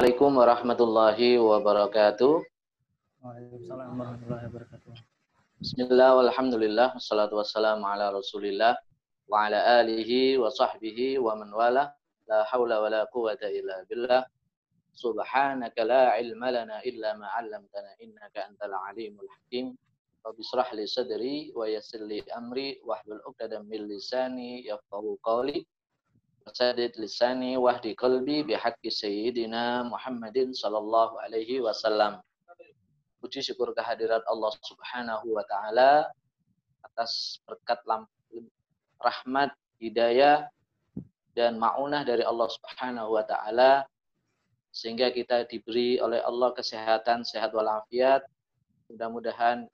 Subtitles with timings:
[0.00, 2.40] Assalamualaikum warahmatullahi wabarakatuh.
[3.20, 4.96] Waalaikumsalam warahmatullahi wabarakatuh.
[5.60, 8.80] Bismillah walhamdulillah wassalatu wassalamu ala rasulillah
[9.28, 11.92] wa ala alihi wa sahbihi wa man wala
[12.24, 14.24] la hawla wa la quwata illa billah
[14.96, 19.76] subhanaka la ilma lana illa ma 'allamtana innaka antal alimul hakim
[20.24, 25.60] rabbi israh li sadri wa yassir li amri wahlul 'uqdatam min lisani yafqahu qawli
[26.40, 32.24] Wasadid lisani wahdi qalbi bihaqqi sayyidina Muhammadin sallallahu alaihi wasallam.
[33.20, 36.08] Puji syukur kehadirat Allah Subhanahu wa taala
[36.80, 37.84] atas berkat
[38.96, 40.48] rahmat, hidayah
[41.36, 43.84] dan maunah dari Allah Subhanahu wa taala
[44.72, 48.24] sehingga kita diberi oleh Allah kesehatan, sehat walafiat.
[48.88, 49.68] Mudah-mudahan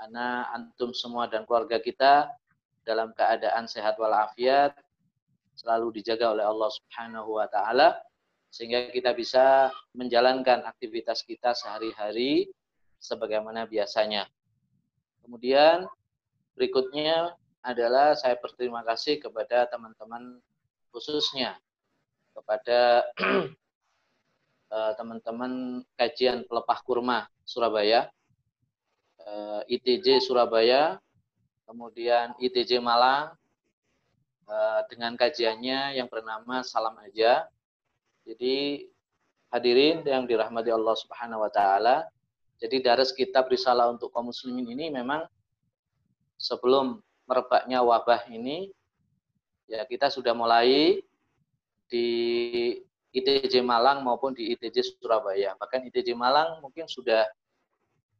[0.00, 2.28] anak antum semua dan keluarga kita
[2.82, 4.74] dalam keadaan sehat walafiat,
[5.60, 8.00] selalu dijaga oleh Allah Subhanahu wa taala
[8.48, 12.48] sehingga kita bisa menjalankan aktivitas kita sehari-hari
[12.96, 14.24] sebagaimana biasanya.
[15.20, 15.84] Kemudian
[16.56, 20.40] berikutnya adalah saya berterima kasih kepada teman-teman
[20.90, 21.60] khususnya
[22.32, 23.04] kepada
[24.74, 28.08] eh, teman-teman kajian pelepah kurma Surabaya,
[29.20, 30.96] eh, ITJ Surabaya,
[31.68, 33.36] kemudian ITJ Malang,
[34.50, 37.46] Eh, dengan kajiannya yang bernama Salam Aja.
[38.26, 38.82] Jadi
[39.46, 42.10] hadirin yang dirahmati Allah Subhanahu wa taala.
[42.58, 45.22] Jadi daras kitab risalah untuk kaum muslimin ini memang
[46.34, 46.98] sebelum
[47.30, 48.74] merebaknya wabah ini
[49.70, 50.98] ya kita sudah mulai
[51.86, 52.06] di
[53.14, 55.54] ITJ Malang maupun di ITJ Surabaya.
[55.62, 57.22] Bahkan ITJ Malang mungkin sudah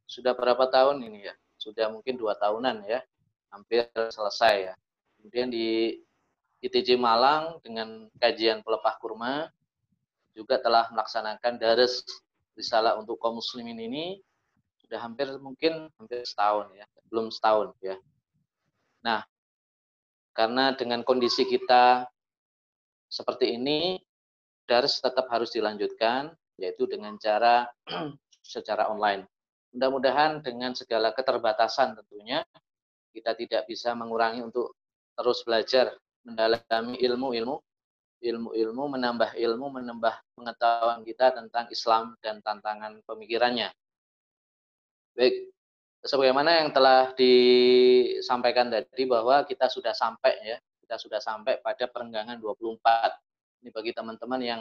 [0.06, 1.34] sudah berapa tahun ini ya?
[1.58, 3.02] Sudah mungkin dua tahunan ya,
[3.50, 4.74] hampir selesai ya.
[5.18, 5.98] Kemudian di
[6.60, 9.48] ITJ Malang dengan kajian pelepah kurma
[10.36, 12.04] juga telah melaksanakan dares
[12.52, 14.20] risalah untuk kaum muslimin ini
[14.84, 17.96] sudah hampir mungkin hampir setahun ya, belum setahun ya.
[19.00, 19.24] Nah,
[20.36, 22.10] karena dengan kondisi kita
[23.10, 23.98] seperti ini,
[24.66, 27.66] dares tetap harus dilanjutkan, yaitu dengan cara
[28.42, 29.26] secara online.
[29.70, 32.42] Mudah-mudahan dengan segala keterbatasan tentunya,
[33.14, 34.74] kita tidak bisa mengurangi untuk
[35.14, 35.94] terus belajar
[36.24, 37.56] mendalami ilmu-ilmu
[38.20, 43.72] ilmu-ilmu menambah ilmu menambah pengetahuan kita tentang Islam dan tantangan pemikirannya.
[45.16, 45.48] Baik,
[46.04, 52.36] sebagaimana yang telah disampaikan tadi bahwa kita sudah sampai ya, kita sudah sampai pada perenggangan
[52.36, 53.64] 24.
[53.64, 54.60] Ini bagi teman-teman yang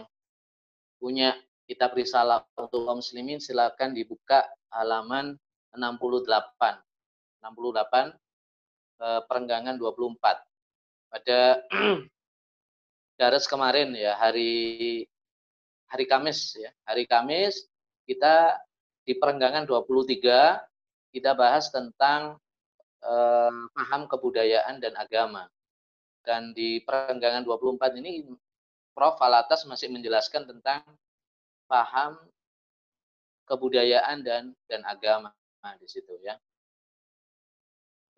[1.00, 1.36] punya
[1.68, 5.36] kitab risalah untuk kaum muslimin silakan dibuka halaman
[5.76, 6.80] 68.
[7.40, 8.12] 68
[9.00, 10.49] eh, perenggangan 24
[11.09, 11.66] pada
[13.20, 15.03] Dares kemarin ya hari
[15.90, 16.72] hari Kamis ya.
[16.88, 17.68] Hari Kamis
[18.08, 18.56] kita
[19.03, 20.16] di perenggangan 23
[21.12, 22.38] kita bahas tentang
[23.03, 25.50] eh, paham kebudayaan dan agama.
[26.24, 28.24] Dan di perenggangan 24 ini
[28.94, 29.18] Prof.
[29.20, 30.86] Alatas masih menjelaskan tentang
[31.66, 32.16] paham
[33.50, 35.34] kebudayaan dan dan agama
[35.81, 36.38] di situ ya.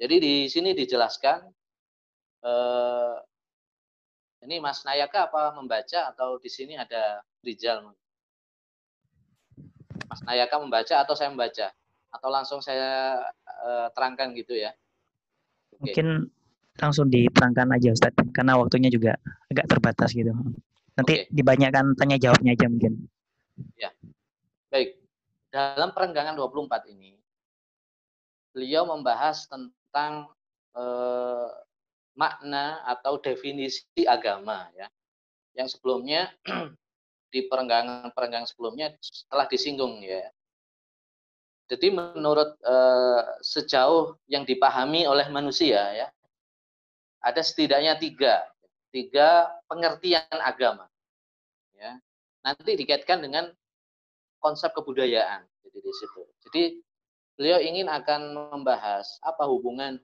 [0.01, 1.45] Jadi di sini dijelaskan
[2.41, 3.15] eh,
[4.41, 7.93] ini Mas Nayaka apa membaca atau di sini ada Rizal?
[10.09, 11.69] Mas Nayaka membaca atau saya membaca?
[12.11, 14.73] Atau langsung saya eh, terangkan gitu ya?
[15.77, 15.93] Oke.
[15.93, 16.07] Mungkin
[16.81, 19.13] langsung diterangkan aja Ustaz, karena waktunya juga
[19.51, 20.33] agak terbatas gitu.
[20.97, 21.31] Nanti Oke.
[21.31, 23.07] dibanyakan tanya jawabnya aja mungkin.
[23.77, 23.93] Ya,
[24.73, 24.97] baik.
[25.51, 27.19] Dalam perenggangan 24 ini,
[28.55, 30.31] beliau membahas tentang
[30.75, 31.49] eh,
[32.15, 34.87] makna atau definisi agama ya.
[35.55, 36.31] Yang sebelumnya
[37.33, 38.95] di perenggangan-perenggangan sebelumnya
[39.31, 40.27] telah disinggung ya.
[41.71, 46.07] Jadi menurut eh, sejauh yang dipahami oleh manusia ya,
[47.23, 48.43] ada setidaknya tiga,
[48.91, 50.91] tiga pengertian agama.
[51.79, 51.95] Ya,
[52.43, 53.55] nanti dikaitkan dengan
[54.43, 55.47] konsep kebudayaan.
[55.63, 56.21] Jadi di situ.
[56.43, 56.63] Jadi
[57.39, 60.01] beliau ingin akan membahas apa hubungan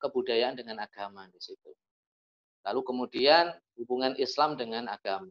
[0.00, 1.70] kebudayaan dengan agama di situ.
[2.64, 5.28] Lalu kemudian hubungan Islam dengan agama.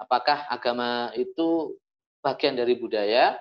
[0.00, 1.76] Apakah agama itu
[2.24, 3.36] bagian dari budaya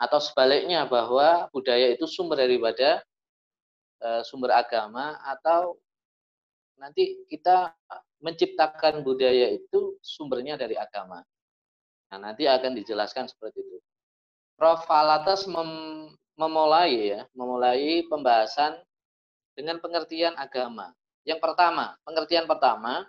[0.00, 3.04] atau sebaliknya bahwa budaya itu sumber daripada
[4.00, 5.76] e, sumber agama atau
[6.80, 7.72] nanti kita
[8.20, 11.24] menciptakan budaya itu sumbernya dari agama.
[12.10, 13.78] Nah, nanti akan dijelaskan seperti itu.
[14.56, 14.84] Prof.
[14.88, 15.70] Alatas mem
[16.36, 18.80] memulai ya, memulai pembahasan
[19.54, 20.94] dengan pengertian agama.
[21.26, 23.04] Yang pertama, pengertian pertama,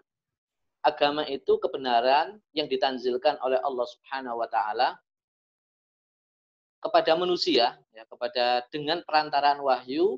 [0.81, 4.97] agama itu kebenaran yang ditanzilkan oleh Allah Subhanahu wa taala
[6.81, 10.17] kepada manusia ya kepada dengan perantaraan wahyu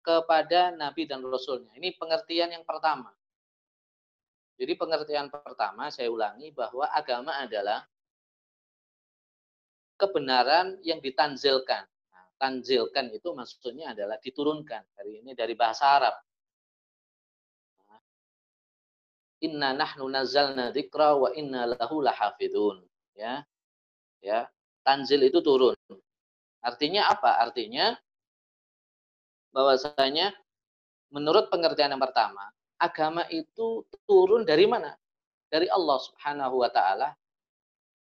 [0.00, 1.74] kepada nabi dan rasulnya.
[1.76, 3.12] Ini pengertian yang pertama.
[4.56, 7.84] Jadi pengertian pertama saya ulangi bahwa agama adalah
[10.00, 11.84] kebenaran yang ditanzilkan.
[12.36, 14.92] Tanzilkan itu maksudnya adalah diturunkan.
[14.92, 16.14] Dari ini dari bahasa Arab.
[19.44, 22.84] Inna nahnu nazzalna dzikra wa inna lahu lahafidun.
[23.16, 23.44] Ya.
[24.20, 24.48] Ya.
[24.84, 25.76] Tanzil itu turun.
[26.60, 27.40] Artinya apa?
[27.40, 27.96] Artinya
[29.56, 30.36] bahwasanya
[31.08, 34.92] menurut pengertian yang pertama, agama itu turun dari mana?
[35.48, 37.16] Dari Allah Subhanahu wa taala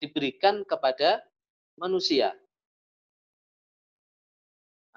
[0.03, 1.23] diberikan kepada
[1.79, 2.35] manusia.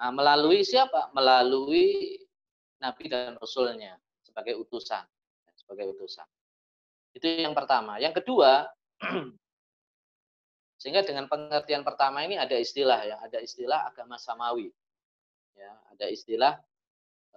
[0.02, 1.14] Nah, melalui siapa?
[1.14, 2.18] Melalui
[2.82, 3.94] nabi dan rasulnya
[4.26, 5.06] sebagai utusan,
[5.54, 6.26] sebagai utusan.
[7.14, 8.02] Itu yang pertama.
[8.02, 8.66] Yang kedua,
[10.82, 14.74] sehingga dengan pengertian pertama ini ada istilah ya, ada istilah agama samawi.
[15.54, 16.58] Ya, ada istilah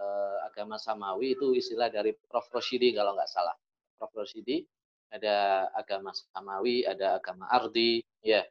[0.01, 2.49] eh, agama samawi itu istilah dari Prof.
[2.49, 3.53] Roshidi kalau nggak salah.
[4.01, 4.09] Prof.
[4.17, 4.65] Roshidi
[5.13, 8.41] ada agama samawi, ada agama ardi, ya.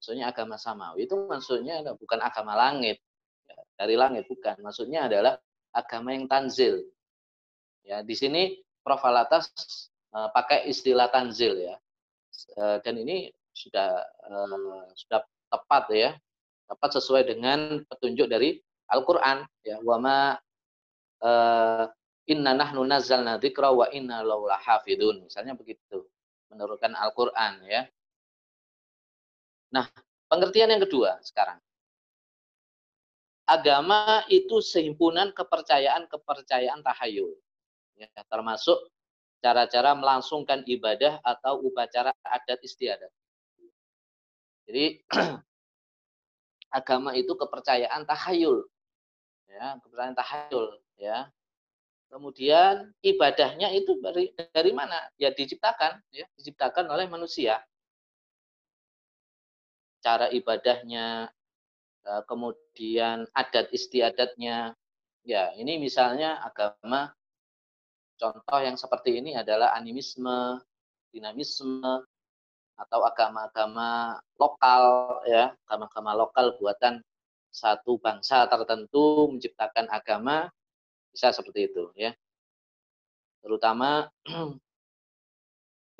[0.00, 2.98] Maksudnya agama samawi itu maksudnya bukan agama langit.
[3.76, 4.58] Dari langit bukan.
[4.62, 5.38] Maksudnya adalah
[5.72, 6.84] agama yang tanzil.
[7.82, 9.02] Ya, di sini Prof.
[9.02, 9.50] Alatas
[10.14, 11.74] uh, pakai istilah tanzil ya.
[12.58, 16.10] Uh, dan ini sudah uh, sudah tepat ya.
[16.70, 18.56] Tepat sesuai dengan petunjuk dari
[18.88, 19.82] Al-Qur'an ya.
[19.82, 20.34] Wa ma
[21.22, 21.84] uh,
[22.30, 25.26] inna nahnu nazzalna dzikra wa inna lahu lahafidun.
[25.26, 26.06] Misalnya begitu.
[26.52, 27.88] Menurutkan Al-Qur'an ya.
[29.72, 29.88] Nah,
[30.28, 31.56] pengertian yang kedua sekarang.
[33.42, 37.34] Agama itu sehimpunan kepercayaan-kepercayaan tahayul.
[37.98, 38.78] Ya, termasuk
[39.42, 43.10] cara-cara melangsungkan ibadah atau upacara adat istiadat.
[44.70, 45.02] Jadi
[46.78, 48.62] agama itu kepercayaan tahayul.
[49.50, 50.66] Ya, kepercayaan tahayul,
[50.96, 51.28] ya.
[52.08, 54.96] Kemudian ibadahnya itu dari, dari mana?
[55.18, 57.58] Ya diciptakan, ya, diciptakan oleh manusia
[60.02, 61.30] cara ibadahnya,
[62.26, 64.74] kemudian adat istiadatnya.
[65.22, 67.14] Ya, ini misalnya agama
[68.18, 70.58] contoh yang seperti ini adalah animisme,
[71.14, 72.02] dinamisme
[72.74, 74.82] atau agama-agama lokal
[75.30, 76.98] ya, agama-agama lokal buatan
[77.52, 80.50] satu bangsa tertentu menciptakan agama
[81.14, 82.10] bisa seperti itu ya.
[83.44, 84.10] Terutama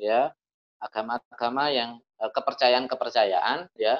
[0.03, 0.35] ya
[0.83, 3.99] agama-agama yang Eh, kepercayaan-kepercayaan ya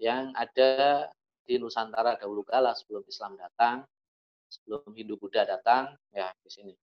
[0.00, 1.04] yang ada
[1.50, 3.82] di Nusantara dahulu kala sebelum Islam datang,
[4.46, 6.74] sebelum Hindu Buddha datang, ya di sini.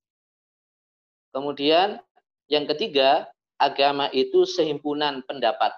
[1.31, 1.95] Kemudian
[2.51, 5.71] yang ketiga, agama itu sehimpunan pendapat.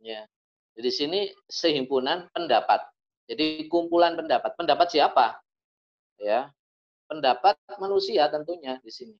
[0.00, 0.24] Ya.
[0.72, 1.20] Jadi sini
[1.52, 2.80] sehimpunan pendapat.
[3.28, 4.56] Jadi kumpulan pendapat.
[4.56, 5.36] Pendapat siapa?
[6.16, 6.48] Ya.
[7.12, 9.16] Pendapat manusia tentunya di sini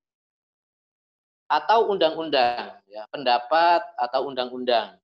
[1.52, 4.96] atau undang-undang, ya, pendapat atau undang-undang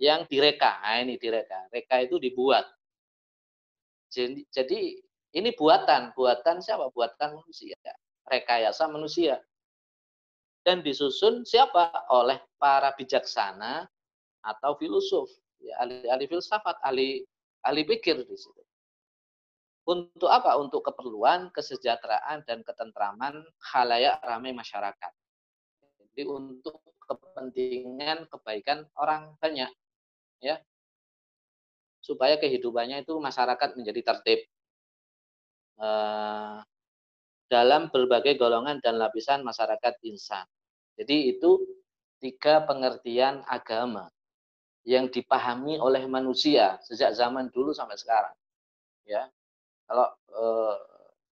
[0.00, 0.80] yang direka.
[0.80, 1.68] Nah, ini direka.
[1.68, 2.64] Reka itu dibuat.
[4.10, 4.80] Jadi, jadi
[5.36, 6.88] ini buatan, buatan siapa?
[6.90, 7.76] Buatan manusia.
[8.26, 9.38] Rekayasa manusia.
[10.64, 11.92] Dan disusun siapa?
[12.10, 13.86] Oleh para bijaksana
[14.40, 15.28] atau filosof,
[15.60, 17.20] ya, ahli, ahli filsafat, ahli
[17.60, 18.62] ahli pikir di situ.
[19.84, 20.56] Untuk apa?
[20.56, 25.12] Untuk keperluan kesejahteraan dan ketentraman halayak ramai masyarakat.
[26.00, 29.70] Jadi untuk kepentingan kebaikan orang banyak,
[30.40, 30.58] ya,
[32.00, 34.40] supaya kehidupannya itu masyarakat menjadi tertib
[35.78, 36.56] eh,
[37.50, 40.46] dalam berbagai golongan dan lapisan masyarakat insan.
[40.96, 41.60] Jadi itu
[42.20, 44.08] tiga pengertian agama
[44.84, 48.34] yang dipahami oleh manusia sejak zaman dulu sampai sekarang.
[49.04, 49.28] Ya,
[49.84, 50.76] kalau eh,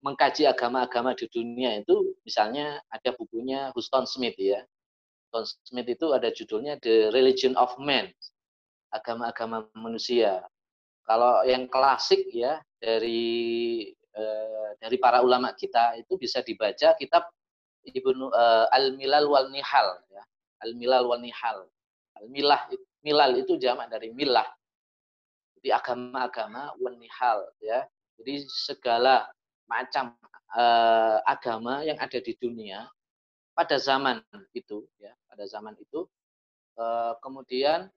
[0.02, 4.64] mengkaji agama-agama di dunia itu misalnya ada bukunya Huston Smith ya.
[5.34, 8.08] Huston Smith itu ada judulnya The Religion of Man,
[8.92, 10.44] agama-agama manusia.
[11.08, 17.32] Kalau yang klasik ya dari eh, dari para ulama kita itu bisa dibaca kitab
[17.88, 20.24] Ibnu eh, Al-Milal wal Nihal ya.
[20.68, 21.68] Al-Milal wal Nihal.
[22.18, 22.68] Al-Milah
[23.06, 24.50] milal itu jamak dari milah.
[25.58, 27.86] Jadi agama-agama wan nihal ya
[28.18, 29.30] jadi segala
[29.70, 30.18] macam
[30.58, 32.90] uh, agama yang ada di dunia
[33.54, 34.22] pada zaman
[34.54, 36.06] itu, ya, pada zaman itu,
[37.26, 37.90] kemudian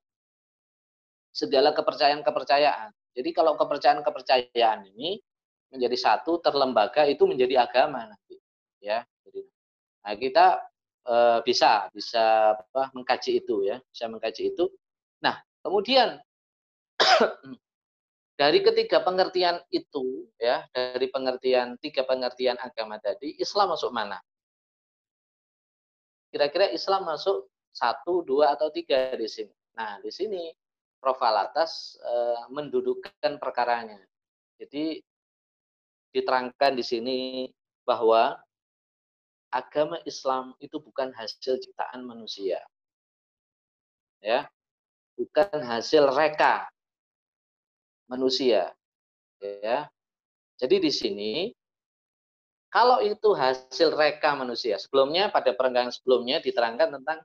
[1.31, 2.91] segala kepercayaan-kepercayaan.
[3.15, 5.19] Jadi kalau kepercayaan-kepercayaan ini
[5.71, 8.37] menjadi satu terlembaga itu menjadi agama nanti.
[8.83, 9.07] ya.
[9.27, 9.47] Jadi,
[10.03, 10.47] nah kita
[11.07, 11.15] e,
[11.47, 14.67] bisa bisa apa mengkaji itu ya, bisa mengkaji itu.
[15.23, 16.19] Nah, kemudian
[18.41, 24.19] dari ketiga pengertian itu ya, dari pengertian tiga pengertian agama tadi, Islam masuk mana?
[26.31, 29.55] Kira-kira Islam masuk satu, dua atau tiga di sini.
[29.75, 30.51] Nah, di sini
[31.00, 31.21] Prof.
[31.25, 32.14] Alatas e,
[32.52, 33.99] mendudukkan perkaranya.
[34.61, 35.00] Jadi
[36.12, 37.19] diterangkan di sini
[37.88, 38.37] bahwa
[39.50, 42.61] agama Islam itu bukan hasil ciptaan manusia.
[44.21, 44.47] Ya.
[45.16, 46.69] Bukan hasil reka
[48.07, 48.76] manusia.
[49.40, 49.88] Ya.
[50.61, 51.33] Jadi di sini
[52.71, 57.19] kalau itu hasil reka manusia, sebelumnya pada perenggangan sebelumnya diterangkan tentang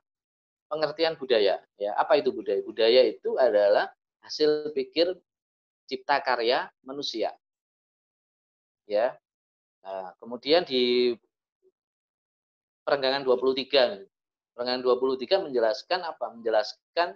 [0.66, 1.62] pengertian budaya.
[1.78, 2.60] Ya, apa itu budaya?
[2.62, 3.90] Budaya itu adalah
[4.22, 5.14] hasil pikir
[5.86, 7.34] cipta karya manusia.
[8.86, 9.14] Ya.
[9.86, 11.14] Nah, kemudian di
[12.82, 14.02] perenggangan 23
[14.54, 16.26] perenggangan 23 menjelaskan apa?
[16.34, 17.14] Menjelaskan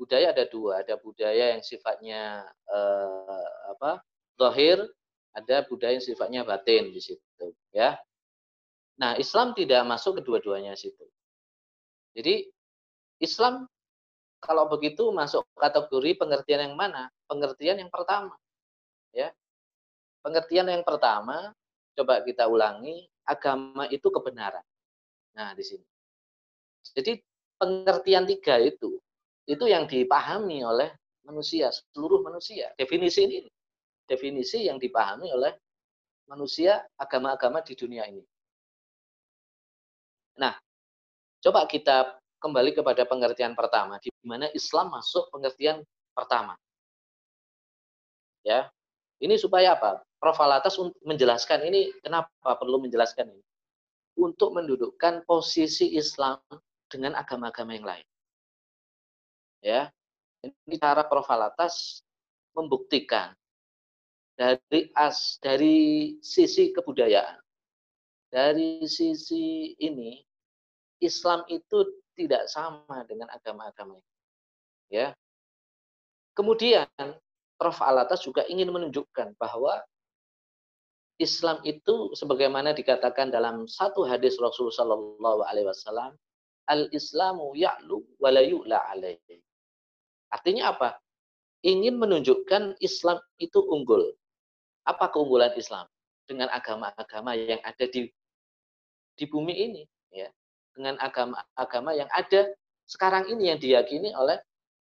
[0.00, 4.00] budaya ada dua, ada budaya yang sifatnya eh, apa?
[4.40, 4.80] zahir,
[5.36, 8.00] ada budaya yang sifatnya batin di situ, ya.
[8.96, 11.04] Nah, Islam tidak masuk kedua-duanya situ.
[12.16, 12.48] Jadi
[13.20, 13.68] Islam
[14.40, 17.12] kalau begitu masuk kategori pengertian yang mana?
[17.28, 18.32] Pengertian yang pertama.
[19.12, 19.30] Ya.
[20.24, 21.52] Pengertian yang pertama
[21.96, 24.64] coba kita ulangi, agama itu kebenaran.
[25.36, 25.84] Nah, di sini.
[26.96, 27.20] Jadi
[27.60, 28.96] pengertian tiga itu
[29.44, 30.88] itu yang dipahami oleh
[31.28, 32.72] manusia, seluruh manusia.
[32.80, 33.50] Definisi ini
[34.10, 35.54] definisi yang dipahami oleh
[36.26, 38.26] manusia agama-agama di dunia ini.
[40.42, 40.58] Nah,
[41.38, 45.84] coba kita kembali kepada pengertian pertama, di mana Islam masuk pengertian
[46.16, 46.56] pertama.
[48.40, 48.72] Ya,
[49.20, 50.00] ini supaya apa?
[50.16, 50.40] Prof.
[50.40, 53.44] Alatas menjelaskan ini, kenapa perlu menjelaskan ini?
[54.16, 56.40] Untuk mendudukkan posisi Islam
[56.88, 58.06] dengan agama-agama yang lain.
[59.60, 59.92] Ya,
[60.40, 61.28] ini cara Prof.
[61.28, 62.00] Alatas
[62.56, 63.36] membuktikan
[64.40, 67.44] dari as dari sisi kebudayaan,
[68.32, 70.24] dari sisi ini
[71.04, 71.84] Islam itu
[72.20, 73.96] tidak sama dengan agama-agama.
[74.92, 75.16] Ya.
[76.36, 76.84] Kemudian
[77.56, 77.80] Prof.
[77.80, 79.80] Alatas juga ingin menunjukkan bahwa
[81.20, 86.16] Islam itu sebagaimana dikatakan dalam satu hadis Rasulullah Shallallahu Alaihi Wasallam,
[86.68, 89.44] al Islamu ya'lu wa la yu'la alaihi.
[90.32, 90.96] Artinya apa?
[91.60, 94.16] Ingin menunjukkan Islam itu unggul.
[94.88, 95.84] Apa keunggulan Islam
[96.24, 98.08] dengan agama-agama yang ada di
[99.20, 99.82] di bumi ini?
[100.74, 102.50] Dengan agama-agama yang ada
[102.86, 104.38] sekarang ini yang diyakini oleh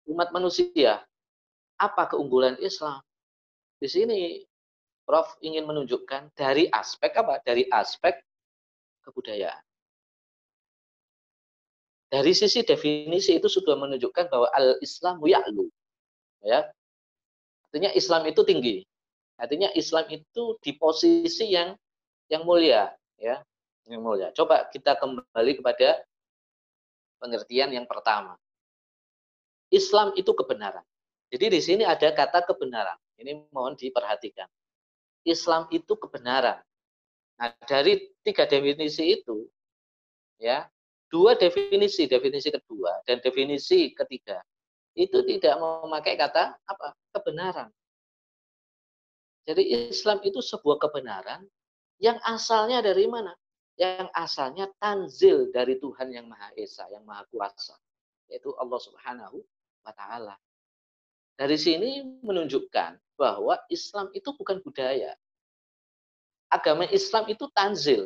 [0.08, 1.04] umat manusia.
[1.80, 3.00] Apa keunggulan Islam?
[3.80, 4.44] Di sini
[5.08, 7.40] Prof ingin menunjukkan dari aspek apa?
[7.42, 8.20] Dari aspek
[9.02, 9.64] kebudayaan.
[12.10, 15.66] Dari sisi definisi itu sudah menunjukkan bahwa al-Islamu ya'lu.
[16.44, 16.68] Ya.
[17.70, 18.76] Artinya Islam itu tinggi.
[19.40, 21.72] Artinya Islam itu di posisi yang
[22.28, 23.40] yang mulia, ya
[23.88, 24.28] yang mulia.
[24.36, 26.02] Coba kita kembali kepada
[27.20, 28.36] pengertian yang pertama.
[29.70, 30.82] Islam itu kebenaran.
[31.30, 32.98] Jadi di sini ada kata kebenaran.
[33.20, 34.50] Ini mohon diperhatikan.
[35.22, 36.58] Islam itu kebenaran.
[37.38, 39.46] Nah, dari tiga definisi itu,
[40.40, 40.66] ya,
[41.08, 44.42] dua definisi, definisi kedua dan definisi ketiga,
[44.98, 46.92] itu tidak memakai kata apa?
[47.14, 47.70] kebenaran.
[49.48, 51.42] Jadi Islam itu sebuah kebenaran
[51.98, 53.32] yang asalnya dari mana?
[53.80, 57.80] Yang asalnya tanzil dari Tuhan yang Maha Esa, yang Maha Kuasa,
[58.28, 59.40] yaitu Allah Subhanahu
[59.80, 60.36] wa taala.
[61.40, 65.16] Dari sini menunjukkan bahwa Islam itu bukan budaya.
[66.52, 68.04] Agama Islam itu tanzil.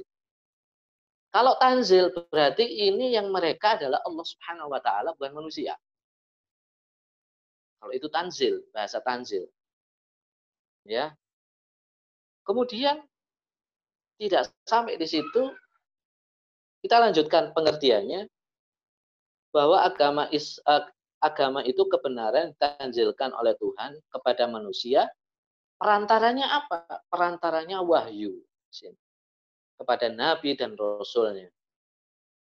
[1.34, 5.74] Kalau tanzil berarti ini yang mereka adalah Allah Subhanahu wa taala bukan manusia.
[7.82, 9.50] Kalau itu tanzil, bahasa tanzil.
[10.86, 11.18] Ya.
[12.46, 13.02] Kemudian
[14.22, 15.50] tidak sampai di situ
[16.84, 18.28] kita lanjutkan pengertiannya
[19.56, 20.60] bahwa agama is,
[21.16, 25.08] agama itu kebenaran ditanzilkan oleh Tuhan kepada manusia.
[25.80, 27.00] Perantaranya apa?
[27.08, 28.36] Perantaranya wahyu
[29.80, 31.48] kepada nabi dan rasulnya.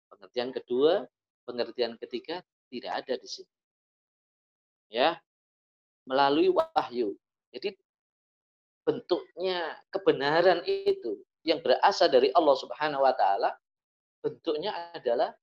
[0.10, 1.06] Pengertian kedua,
[1.46, 2.42] pengertian ketiga
[2.74, 3.54] tidak ada di sini.
[4.90, 5.22] Ya.
[6.10, 7.14] Melalui wahyu.
[7.54, 7.78] Jadi
[8.82, 13.61] bentuknya kebenaran itu yang berasal dari Allah Subhanahu wa taala
[14.22, 15.34] bentuknya adalah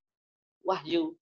[0.63, 1.15] wahyu.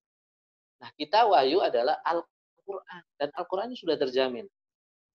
[0.81, 4.45] Nah, kita wahyu adalah Al-Qur'an dan Al-Qur'an sudah terjamin.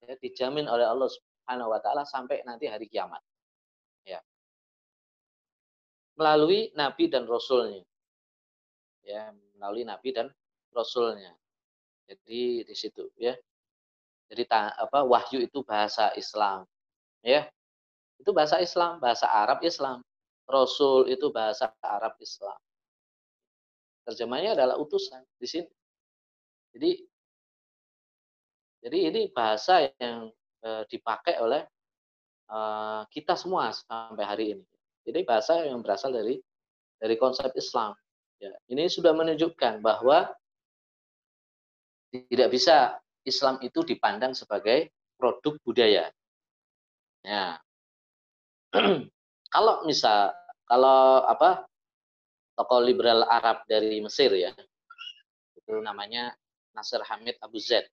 [0.01, 3.21] Ya, dijamin oleh Allah Subhanahu wa taala sampai nanti hari kiamat.
[4.01, 4.17] Ya.
[6.17, 7.81] melalui nabi dan rasulnya.
[9.01, 10.29] Ya, melalui nabi dan
[10.74, 11.33] rasulnya.
[12.05, 13.33] Jadi di situ ya.
[14.29, 16.65] Jadi apa wahyu itu bahasa Islam.
[17.25, 17.50] Ya.
[18.21, 20.05] Itu bahasa Islam, bahasa Arab Islam.
[20.51, 22.60] Rasul itu bahasa Arab Islam.
[24.03, 25.72] Terjemahnya adalah utusan di sini.
[26.75, 26.91] Jadi
[28.81, 31.63] jadi ini bahasa yang e, dipakai oleh
[32.50, 32.60] e,
[33.13, 34.65] kita semua sampai hari ini.
[35.08, 36.36] Jadi bahasa yang berasal dari
[37.00, 37.96] dari konsep Islam.
[38.41, 40.34] Ya, ini sudah menunjukkan bahwa
[42.12, 46.10] tidak bisa Islam itu dipandang sebagai produk budaya.
[47.22, 47.62] Ya.
[49.51, 50.31] kalau misal
[50.72, 51.68] kalau apa
[52.56, 54.56] tokoh liberal Arab dari Mesir ya
[55.60, 56.32] itu namanya
[56.72, 57.84] Nasir Hamid Abu Zaid.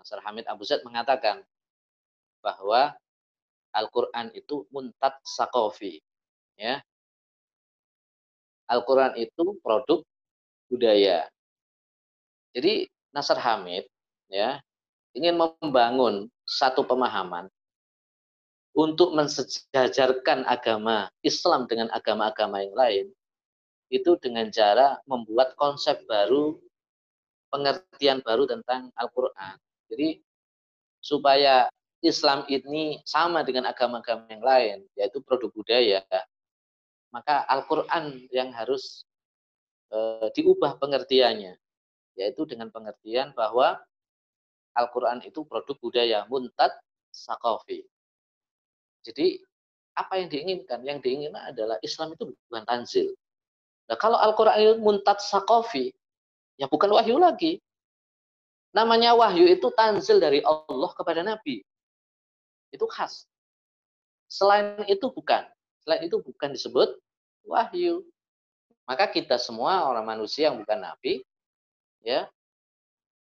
[0.00, 1.44] Nasir Hamid Abu Zaid mengatakan
[2.40, 2.96] bahwa
[3.76, 6.00] Al-Quran itu muntat sakofi.
[6.56, 6.80] Ya.
[8.64, 10.00] Al-Quran itu produk
[10.72, 11.28] budaya.
[12.56, 13.84] Jadi Nasir Hamid
[14.32, 14.64] ya
[15.12, 17.52] ingin membangun satu pemahaman
[18.76, 23.06] untuk mensejajarkan agama Islam dengan agama-agama yang lain
[23.88, 26.60] itu dengan cara membuat konsep baru,
[27.48, 29.56] pengertian baru tentang Al-Quran.
[29.88, 30.20] Jadi
[31.00, 31.72] supaya
[32.04, 36.04] Islam ini sama dengan agama-agama yang lain, yaitu produk budaya,
[37.08, 39.08] maka Al-Quran yang harus
[39.88, 41.56] e, diubah pengertiannya
[42.18, 43.78] yaitu dengan pengertian bahwa
[44.74, 46.74] Al-Quran itu produk budaya muntad
[47.14, 47.86] sakofi.
[49.08, 49.40] Jadi
[49.96, 50.84] apa yang diinginkan?
[50.84, 53.08] Yang diinginkan adalah Islam itu bukan tanzil.
[53.88, 55.96] Nah, kalau Al-Quran itu muntad sakofi,
[56.60, 57.56] ya bukan wahyu lagi.
[58.76, 61.64] Namanya wahyu itu tanzil dari Allah kepada Nabi.
[62.68, 63.24] Itu khas.
[64.28, 65.48] Selain itu bukan.
[65.80, 67.00] Selain itu bukan disebut
[67.48, 68.04] wahyu.
[68.84, 71.24] Maka kita semua orang manusia yang bukan Nabi,
[72.04, 72.28] ya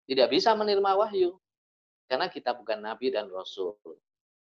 [0.08, 1.36] tidak bisa menerima wahyu
[2.08, 3.76] karena kita bukan nabi dan rasul.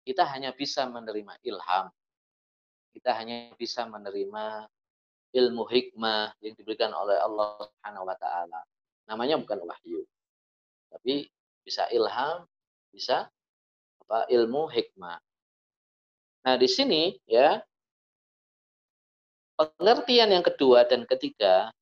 [0.04, 1.88] Kita hanya bisa menerima ilham.
[2.92, 4.68] Kita hanya bisa menerima
[5.34, 8.60] ilmu hikmah yang diberikan oleh Allah Subhanahu wa taala.
[9.10, 10.06] Namanya bukan wahyu.
[10.92, 11.26] Tapi
[11.64, 12.46] bisa ilham,
[12.94, 13.26] bisa
[14.04, 15.18] apa ilmu hikmah.
[16.44, 17.58] Nah, di sini ya
[19.56, 21.72] pengertian yang kedua dan ketiga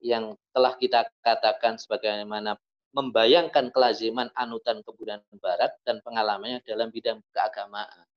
[0.00, 2.56] yang telah kita katakan sebagaimana
[2.96, 8.08] membayangkan kelaziman anutan kebudayaan barat dan pengalamannya dalam bidang keagamaan.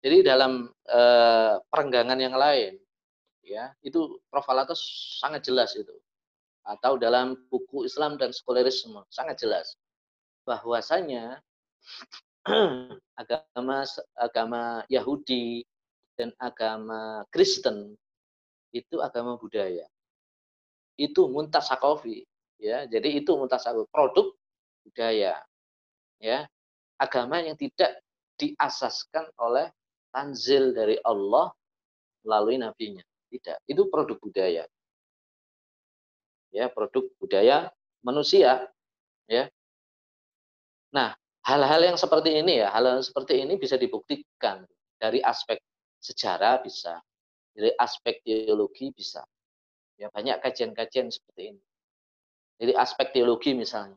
[0.00, 1.00] Jadi dalam e,
[1.68, 2.80] perenggangan yang lain,
[3.44, 4.48] ya itu Prof.
[4.48, 4.80] Alatos
[5.20, 5.92] sangat jelas itu.
[6.64, 9.76] Atau dalam buku Islam dan Sekularisme sangat jelas
[10.48, 11.44] bahwasanya
[13.20, 13.84] agama
[14.16, 15.64] agama Yahudi
[16.16, 17.96] dan agama Kristen
[18.72, 19.84] itu agama budaya.
[20.98, 22.24] Itu muntasakofi,
[22.58, 22.84] ya.
[22.86, 24.34] Jadi itu muntasakofi, produk
[24.86, 25.34] budaya.
[26.18, 26.46] Ya.
[26.98, 28.02] Agama yang tidak
[28.38, 29.70] diasaskan oleh
[30.10, 31.54] tanzil dari Allah
[32.26, 33.02] melalui nabinya.
[33.28, 34.64] Tidak, itu produk budaya.
[36.48, 37.68] Ya, produk budaya
[38.00, 38.66] manusia,
[39.28, 39.52] ya.
[40.96, 41.12] Nah,
[41.44, 44.64] hal-hal yang seperti ini ya, hal-hal seperti ini bisa dibuktikan
[44.96, 45.60] dari aspek
[46.00, 46.96] sejarah bisa,
[47.52, 49.20] dari aspek teologi bisa.
[50.00, 51.62] Ya, banyak kajian-kajian seperti ini.
[52.58, 53.96] Jadi aspek teologi misalnya.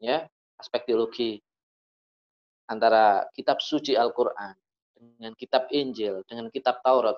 [0.00, 1.40] Ya, aspek teologi
[2.68, 4.56] antara kitab suci Al-Qur'an
[4.96, 7.16] dengan kitab Injil, dengan kitab Taurat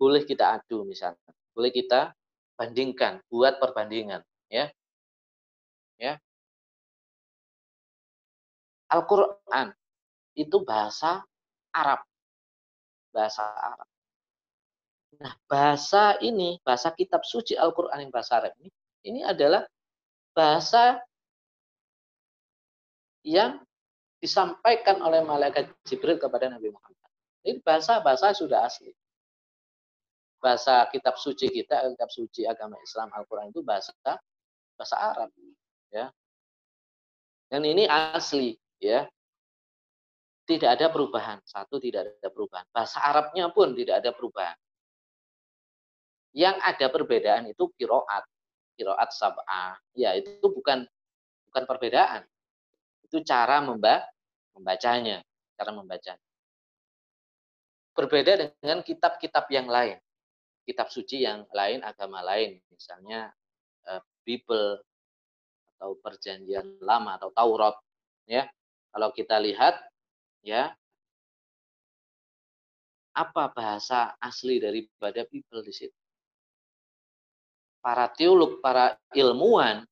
[0.00, 1.20] boleh kita adu misalnya.
[1.52, 2.16] Boleh kita
[2.56, 4.72] bandingkan, buat perbandingan, ya.
[6.00, 6.16] Ya.
[8.88, 9.76] Al-Qur'an
[10.32, 11.20] itu bahasa
[11.76, 12.00] Arab.
[13.12, 13.88] Bahasa Arab.
[15.20, 18.72] Nah, bahasa ini, bahasa kitab suci Al-Quran yang bahasa Arab ini,
[19.04, 19.64] ini adalah
[20.36, 21.00] bahasa
[23.24, 23.60] yang
[24.20, 27.10] disampaikan oleh malaikat Jibril kepada Nabi Muhammad.
[27.44, 28.92] Ini bahasa-bahasa sudah asli.
[30.40, 33.92] Bahasa kitab suci kita, kitab suci agama Islam Al-Quran itu bahasa
[34.76, 35.28] bahasa Arab,
[35.92, 36.08] ya.
[37.48, 39.08] Dan ini asli, ya.
[40.48, 41.38] Tidak ada perubahan.
[41.44, 42.66] Satu tidak ada perubahan.
[42.72, 44.56] Bahasa Arabnya pun tidak ada perubahan.
[46.32, 48.24] Yang ada perbedaan itu kiroat,
[48.80, 49.76] kiroat sab'ah.
[49.92, 50.88] Ya itu bukan
[51.52, 52.24] bukan perbedaan.
[53.04, 54.08] Itu cara memba
[54.56, 55.20] membacanya,
[55.60, 56.24] cara membacanya.
[57.92, 60.00] Berbeda dengan kitab-kitab yang lain.
[60.64, 62.56] Kitab suci yang lain, agama lain.
[62.72, 63.28] Misalnya
[63.84, 64.80] eh, Bible
[65.76, 67.76] atau perjanjian lama atau Taurat.
[68.24, 68.48] Ya,
[68.94, 69.76] Kalau kita lihat,
[70.40, 70.72] ya
[73.10, 75.99] apa bahasa asli daripada people di situ.
[77.80, 79.88] Para teolog, para ilmuwan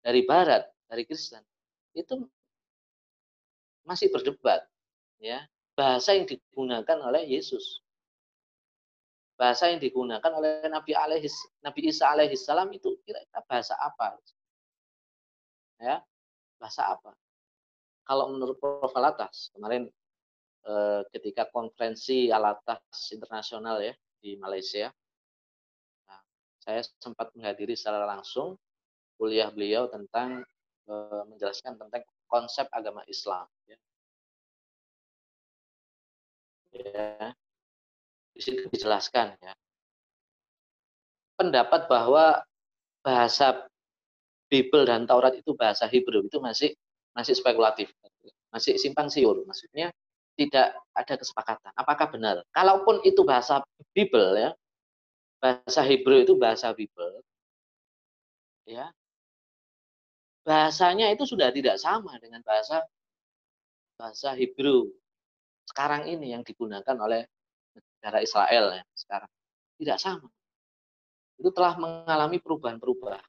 [0.00, 1.44] dari barat, dari Kristen,
[1.92, 2.24] itu
[3.84, 4.64] masih berdebat
[5.20, 5.44] ya.
[5.74, 7.82] Bahasa yang digunakan oleh Yesus.
[9.34, 14.14] Bahasa yang digunakan oleh Nabi alaihis Nabi Isa alaihissalam itu kira-kira bahasa apa?
[15.82, 15.98] Ya
[16.64, 17.12] bahasa apa?
[18.08, 18.94] Kalau menurut Prof.
[18.94, 19.90] Alatas kemarin
[20.64, 24.94] eh, ketika konferensi Alatas internasional ya di Malaysia
[26.64, 28.56] saya sempat menghadiri secara langsung
[29.20, 30.40] kuliah beliau tentang
[30.88, 33.44] eh, menjelaskan tentang konsep agama Islam.
[33.68, 33.78] Ya.
[36.72, 37.28] ya.
[38.34, 39.52] Di situ dijelaskan ya.
[41.38, 42.42] Pendapat bahwa
[43.04, 43.68] bahasa
[44.48, 46.72] Bible dan Taurat itu bahasa Hebrew itu masih
[47.14, 47.90] masih spekulatif,
[48.50, 49.42] masih simpang siur.
[49.46, 49.94] Maksudnya
[50.34, 51.72] tidak ada kesepakatan.
[51.78, 52.42] Apakah benar?
[52.50, 53.62] Kalaupun itu bahasa
[53.94, 54.50] Bible ya,
[55.44, 57.20] bahasa Hebrew itu bahasa Bible,
[58.64, 58.88] ya.
[60.44, 62.80] Bahasanya itu sudah tidak sama dengan bahasa
[64.00, 64.88] bahasa Hebrew.
[65.68, 67.28] Sekarang ini yang digunakan oleh
[67.76, 69.30] negara Israel ya sekarang.
[69.80, 70.28] Tidak sama.
[71.40, 73.24] Itu telah mengalami perubahan-perubahan.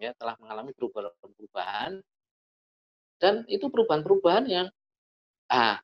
[0.00, 2.00] Ya telah mengalami perubahan-perubahan.
[3.20, 4.66] Dan itu perubahan-perubahan yang
[5.52, 5.78] ah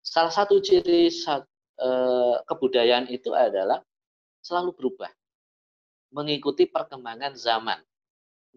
[0.00, 3.82] salah satu ciri eh, kebudayaan itu adalah
[4.48, 5.12] selalu berubah
[6.08, 7.84] mengikuti perkembangan zaman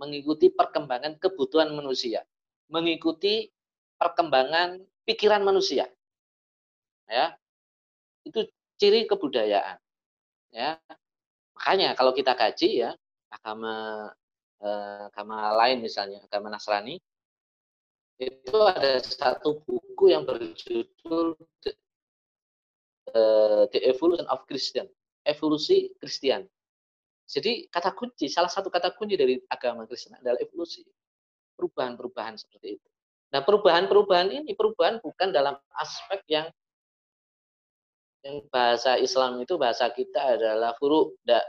[0.02, 2.24] mengikuti perkembangan kebutuhan manusia,
[2.72, 3.54] mengikuti
[4.02, 5.86] perkembangan pikiran manusia.
[7.06, 7.36] Ya.
[8.26, 8.48] Itu
[8.82, 9.78] ciri kebudayaan.
[10.50, 10.82] Ya.
[11.54, 12.92] Makanya kalau kita kaji ya
[13.30, 14.10] agama
[14.58, 16.98] eh, agama lain misalnya agama Nasrani
[18.22, 21.74] itu ada satu buku yang berjudul The,
[23.74, 24.86] The Evolution of Christian,
[25.26, 26.46] evolusi Kristen.
[27.32, 30.84] Jadi kata kunci, salah satu kata kunci dari agama Kristen adalah evolusi.
[31.56, 32.88] Perubahan-perubahan seperti itu.
[33.32, 36.48] Nah perubahan-perubahan ini, perubahan bukan dalam aspek yang
[38.22, 41.46] yang bahasa Islam itu bahasa kita adalah furu, enggak.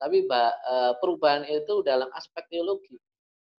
[0.00, 2.96] Tapi e, perubahan itu dalam aspek teologi.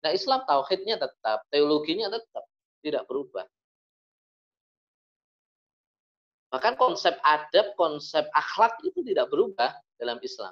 [0.01, 2.43] Nah Islam tauhidnya tetap, teologinya tetap
[2.82, 3.45] tidak berubah.
[6.52, 10.52] Bahkan konsep adab, konsep akhlak itu tidak berubah dalam Islam.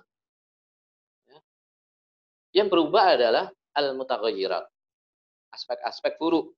[2.56, 4.66] Yang berubah adalah al-mutaghayyirat.
[5.54, 6.56] Aspek-aspek buruk.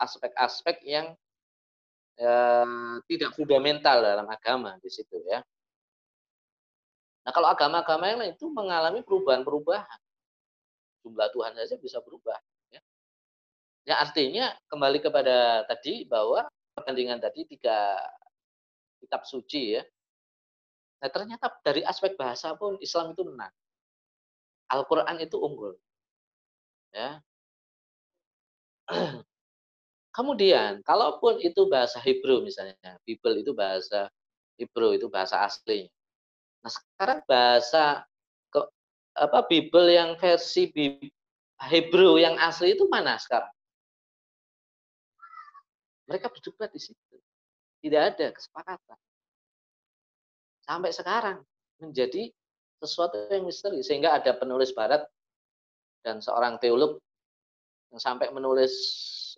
[0.00, 1.12] Aspek-aspek yang
[2.18, 5.44] eh, tidak fundamental dalam agama di situ ya.
[7.24, 10.00] Nah, kalau agama-agama yang lain itu mengalami perubahan-perubahan.
[11.04, 12.36] Jumlah Tuhan saja bisa berubah.
[12.68, 12.80] Ya.
[13.88, 17.94] ya artinya kembali kepada tadi bahwa perbandingan tadi tiga
[18.98, 19.82] kitab suci ya.
[21.00, 23.52] Nah, ternyata dari aspek bahasa pun Islam itu menang.
[24.74, 25.78] Al-Quran itu unggul.
[26.90, 27.22] Ya.
[30.16, 34.10] Kemudian, kalaupun itu bahasa Hebrew misalnya, Bible itu bahasa
[34.58, 35.90] Hebrew itu bahasa asli.
[36.62, 38.06] Nah, sekarang bahasa
[38.48, 38.62] ke,
[39.18, 40.70] apa Bible yang versi
[41.58, 43.53] Hebrew yang asli itu mana sekarang?
[46.04, 47.16] Mereka berdebat di situ.
[47.80, 48.98] Tidak ada kesepakatan.
[50.64, 51.44] Sampai sekarang
[51.80, 52.32] menjadi
[52.80, 55.04] sesuatu yang misteri sehingga ada penulis barat
[56.04, 57.00] dan seorang teolog
[57.92, 58.72] yang sampai menulis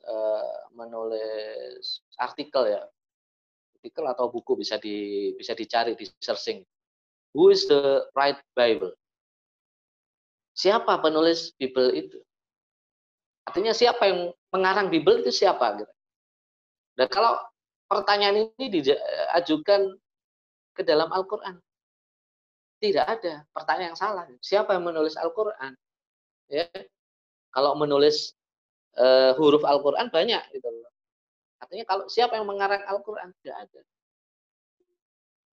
[0.07, 2.83] uh, menulis artikel ya.
[3.79, 6.63] Artikel atau buku bisa di bisa dicari di searching.
[7.35, 8.95] Who is the right Bible?
[10.57, 12.19] Siapa penulis Bible itu?
[13.47, 15.96] Artinya siapa yang mengarang Bible itu siapa gitu
[16.97, 17.39] dan kalau
[17.87, 19.95] pertanyaan ini diajukan
[20.77, 21.61] ke dalam Al-Quran
[22.81, 23.35] tidak ada.
[23.57, 24.25] Pertanyaan yang salah.
[24.45, 25.73] Siapa yang menulis Al-Quran?
[26.53, 26.69] Ya.
[27.53, 28.37] Kalau menulis
[29.01, 30.43] uh, huruf Al-Quran banyak.
[30.53, 30.69] Gitu.
[31.57, 33.33] Artinya kalau siapa yang mengarang Al-Quran?
[33.41, 33.81] Tidak ada.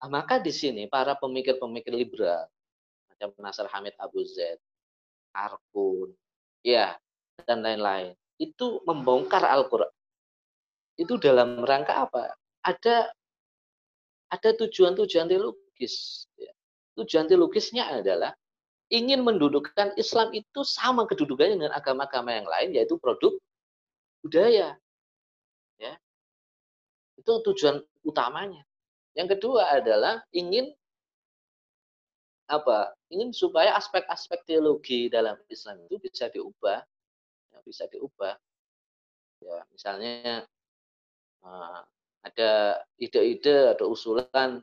[0.05, 2.45] Nah, maka di sini para pemikir-pemikir liberal
[3.09, 4.61] macam Nasr Hamid Abu Zaid,
[5.33, 6.13] Arkun,
[6.61, 7.01] ya
[7.49, 9.89] dan lain-lain itu membongkar Al-Quran.
[10.97, 12.33] Itu dalam rangka apa?
[12.65, 13.13] Ada
[14.33, 16.27] ada tujuan-tujuan teologis.
[16.41, 16.57] Ya
[16.97, 18.33] tujuan teologisnya adalah
[18.89, 23.37] ingin mendudukkan Islam itu sama kedudukannya dengan agama-agama yang lain yaitu produk
[24.25, 24.75] budaya.
[25.77, 25.95] Ya.
[27.21, 28.65] Itu tujuan utamanya.
[29.13, 30.73] Yang kedua adalah ingin
[32.49, 32.97] apa?
[33.13, 36.81] Ingin supaya aspek-aspek teologi dalam Islam itu bisa diubah,
[37.53, 38.39] ya, bisa diubah.
[39.43, 40.47] Ya, misalnya
[41.45, 41.83] uh,
[42.27, 44.59] ada ide-ide, ada usulan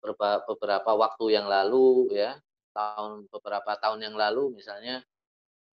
[0.00, 2.40] beberapa, waktu yang lalu ya,
[2.72, 5.04] tahun beberapa tahun yang lalu misalnya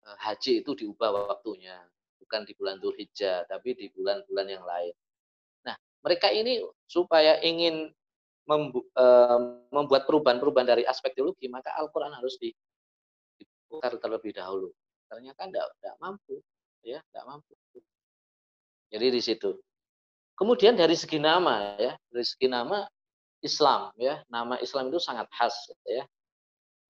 [0.08, 1.76] eh, haji itu diubah waktunya,
[2.24, 4.96] bukan di bulan Dzulhijjah, tapi di bulan-bulan yang lain.
[5.68, 5.76] Nah,
[6.08, 7.92] mereka ini supaya ingin
[8.48, 9.40] membu eh,
[9.76, 14.72] membuat perubahan-perubahan dari aspek teologi, maka Al-Qur'an harus diputar terlebih dahulu.
[15.12, 16.40] Ternyata tidak tidak mampu,
[16.80, 17.54] ya, tidak mampu.
[18.88, 19.52] Jadi di situ.
[20.44, 22.84] Kemudian dari segi nama ya, dari segi nama
[23.40, 25.56] Islam ya, nama Islam itu sangat khas
[25.88, 26.04] ya.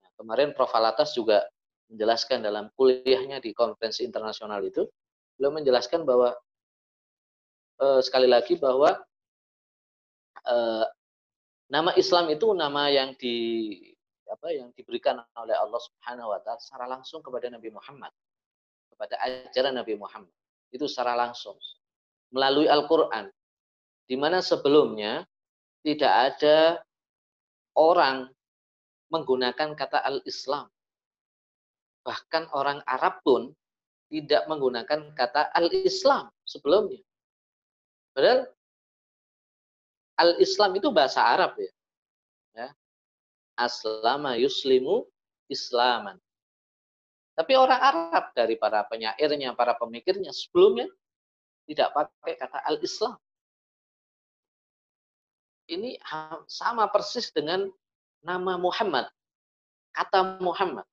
[0.01, 1.45] Nah, kemarin Prof Alatas juga
[1.85, 4.89] menjelaskan dalam kuliahnya di konferensi internasional itu,
[5.37, 6.33] beliau menjelaskan bahwa
[7.77, 8.97] eh, sekali lagi bahwa
[10.49, 10.85] eh,
[11.69, 13.37] nama Islam itu nama yang di
[14.33, 18.09] apa yang diberikan oleh Allah Subhanahu wa taala secara langsung kepada Nabi Muhammad
[18.89, 20.33] kepada ajaran Nabi Muhammad
[20.73, 21.53] itu secara langsung
[22.33, 23.29] melalui Al-Quran.
[24.03, 25.23] Di mana sebelumnya
[25.83, 26.83] tidak ada
[27.75, 28.29] orang
[29.11, 30.67] menggunakan kata al-Islam.
[32.03, 33.53] Bahkan orang Arab pun
[34.11, 36.99] tidak menggunakan kata al-Islam sebelumnya.
[38.13, 38.45] Padahal
[40.19, 41.71] al-Islam itu bahasa Arab ya.
[42.53, 42.67] ya.
[43.57, 45.07] Aslama yuslimu
[45.49, 46.17] islaman.
[47.33, 50.85] Tapi orang Arab dari para penyairnya, para pemikirnya sebelumnya
[51.65, 53.17] tidak pakai kata al-Islam.
[55.69, 55.95] Ini
[56.47, 57.71] sama persis dengan
[58.23, 59.07] nama Muhammad.
[59.95, 60.83] Kata Muhammad.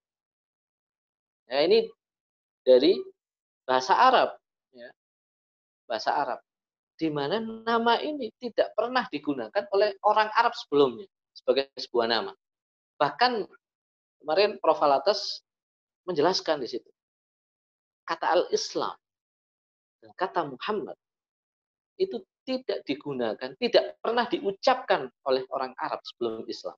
[1.50, 1.90] Ya, ini
[2.62, 3.00] dari
[3.66, 4.38] bahasa Arab.
[4.70, 4.90] Ya.
[5.90, 6.40] Bahasa Arab.
[7.00, 11.08] Di mana nama ini tidak pernah digunakan oleh orang Arab sebelumnya.
[11.34, 12.32] Sebagai sebuah nama.
[13.00, 13.48] Bahkan
[14.22, 14.78] kemarin Prof.
[14.84, 15.42] Alatas
[16.04, 16.90] menjelaskan di situ.
[18.04, 18.94] Kata al-Islam
[20.00, 20.96] dan kata Muhammad
[22.00, 26.76] itu tidak digunakan, tidak pernah diucapkan oleh orang Arab sebelum Islam.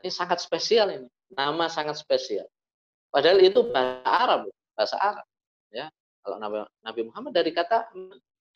[0.00, 2.48] Ini sangat spesial ini, nama sangat spesial.
[3.12, 4.40] Padahal itu bahasa Arab,
[4.72, 5.26] bahasa Arab.
[5.72, 5.92] Ya,
[6.24, 6.36] kalau
[6.82, 7.88] Nabi, Muhammad dari kata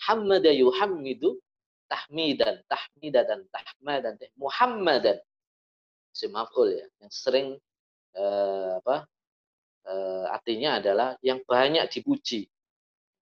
[0.08, 1.36] Hamada yuhammidu
[1.88, 5.16] tahmidan, tahmidan, tahmadan, Muhammadan.
[6.16, 7.48] Si maf'ul ya, yang sering
[8.16, 9.04] eh, apa?
[9.86, 12.48] Eh, artinya adalah yang banyak dipuji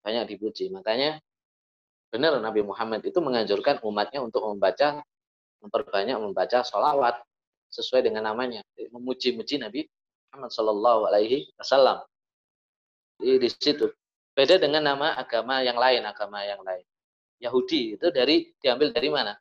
[0.01, 0.73] banyak dipuji.
[0.73, 1.21] Makanya
[2.11, 5.01] benar Nabi Muhammad itu menganjurkan umatnya untuk membaca,
[5.63, 7.23] memperbanyak membaca sholawat
[7.71, 9.87] sesuai dengan namanya, memuji-muji Nabi
[10.31, 12.03] Muhammad Shallallahu Alaihi Wasallam.
[13.23, 13.87] Di, di situ
[14.35, 16.83] beda dengan nama agama yang lain, agama yang lain.
[17.41, 19.33] Yahudi itu dari diambil dari mana?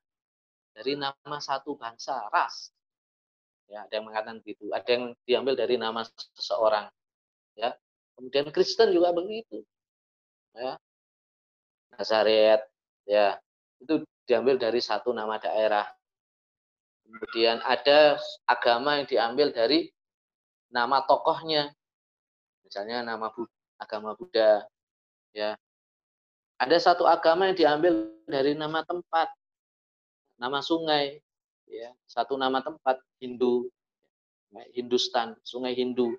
[0.71, 2.71] Dari nama satu bangsa, ras.
[3.67, 4.71] Ya, ada yang mengatakan begitu.
[4.71, 6.01] Ada yang diambil dari nama
[6.37, 6.87] seseorang.
[7.59, 7.75] Ya.
[8.15, 9.63] Kemudian Kristen juga begitu
[10.55, 10.75] ya
[11.99, 12.63] Nazaret
[13.03, 13.35] ya.
[13.83, 15.83] Itu diambil dari satu nama daerah.
[17.03, 18.15] Kemudian ada
[18.47, 19.91] agama yang diambil dari
[20.71, 21.73] nama tokohnya.
[22.63, 24.63] Misalnya nama Bud agama Buddha
[25.35, 25.59] ya.
[26.59, 27.93] Ada satu agama yang diambil
[28.27, 29.31] dari nama tempat
[30.39, 31.19] nama sungai
[31.67, 31.91] ya.
[32.07, 33.67] Satu nama tempat Hindu
[34.73, 36.13] Hindustan sungai Hindu.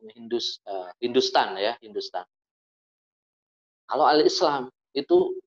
[0.00, 2.24] Hindus uh, Hindustan ya Hindustan.
[3.84, 5.38] Kalau al-Islam itu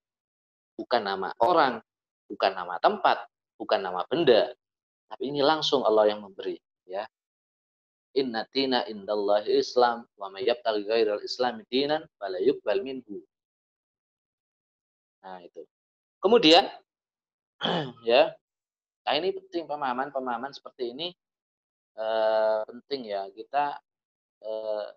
[0.79, 1.83] bukan nama orang,
[2.27, 3.27] bukan nama tempat,
[3.59, 4.51] bukan nama benda,
[5.09, 6.57] tapi ini langsung Allah yang memberi,
[6.89, 7.05] ya.
[8.13, 13.25] Inna tina indallahi Islam wa may yabtaghi ghairal Islam dinan fala yuqbal minhu.
[15.25, 15.65] Nah, itu.
[16.21, 16.69] Kemudian
[18.09, 18.29] ya.
[19.03, 21.09] Nah, ini penting pemahaman-pemahaman seperti ini
[21.97, 23.77] eh, penting ya kita
[24.45, 24.87] eh,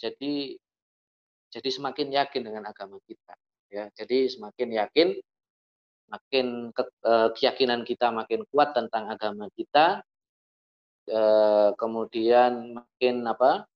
[0.00, 0.56] jadi
[1.50, 3.34] jadi semakin yakin dengan agama kita
[3.70, 3.86] ya.
[3.94, 5.08] Jadi semakin yakin
[6.10, 10.02] makin ke, eh, keyakinan kita makin kuat tentang agama kita
[11.10, 13.66] eh, kemudian makin apa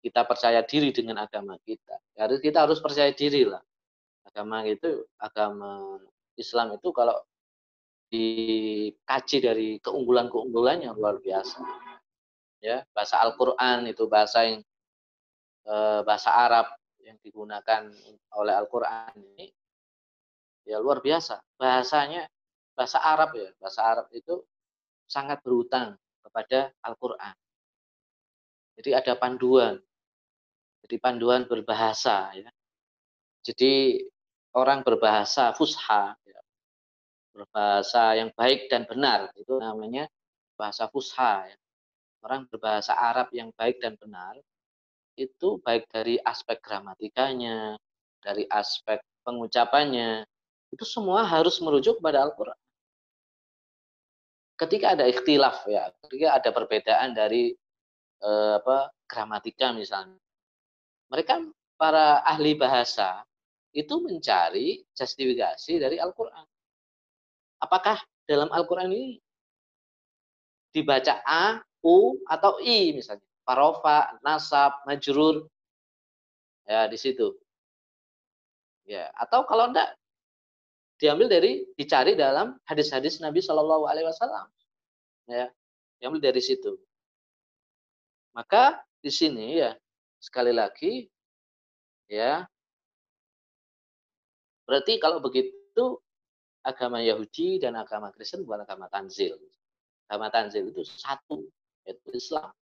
[0.00, 1.98] kita percaya diri dengan agama kita.
[2.16, 3.60] Harus kita harus percaya diri lah.
[4.24, 5.98] Agama itu agama
[6.38, 7.18] Islam itu kalau
[8.10, 11.62] dikaji dari keunggulan-keunggulannya luar biasa
[12.64, 12.82] ya.
[12.90, 14.62] Bahasa Al-Qur'an itu bahasa yang
[15.68, 16.79] eh, bahasa Arab
[17.10, 17.90] yang digunakan
[18.38, 19.50] oleh Al-Quran ini
[20.62, 21.42] ya luar biasa.
[21.58, 22.30] Bahasanya
[22.78, 24.46] bahasa Arab ya, bahasa Arab itu
[25.10, 27.34] sangat berhutang kepada Al-Quran.
[28.78, 29.76] Jadi ada panduan,
[30.86, 32.48] jadi panduan berbahasa ya.
[33.42, 33.98] Jadi
[34.54, 36.40] orang berbahasa fusha, ya.
[37.34, 40.06] berbahasa yang baik dan benar itu namanya
[40.54, 41.50] bahasa fusha.
[41.50, 41.58] Ya.
[42.20, 44.38] Orang berbahasa Arab yang baik dan benar
[45.16, 47.78] itu baik dari aspek gramatikanya,
[48.20, 50.24] dari aspek pengucapannya,
[50.70, 52.58] itu semua harus merujuk kepada Al-Quran.
[54.60, 57.56] Ketika ada ikhtilaf ya, ketika ada perbedaan dari
[58.20, 60.20] eh, apa gramatika misalnya,
[61.08, 61.40] mereka
[61.80, 63.24] para ahli bahasa
[63.72, 66.44] itu mencari justifikasi dari Al-Quran.
[67.62, 69.16] Apakah dalam Al-Quran ini
[70.70, 73.26] dibaca A, U, atau I misalnya.
[73.50, 75.50] Parofa, nasab, majrur.
[76.70, 77.34] Ya, di situ.
[78.86, 79.90] Ya, atau kalau enggak
[81.02, 84.46] diambil dari dicari dalam hadis-hadis Nabi Shallallahu alaihi wasallam.
[85.26, 85.50] Ya,
[85.98, 86.78] diambil dari situ.
[88.38, 89.74] Maka di sini ya
[90.22, 91.10] sekali lagi
[92.06, 92.46] ya
[94.68, 95.98] berarti kalau begitu
[96.62, 99.34] agama Yahudi dan agama Kristen bukan agama tanzil.
[100.06, 101.50] Agama tanzil itu satu,
[101.82, 102.54] yaitu Islam.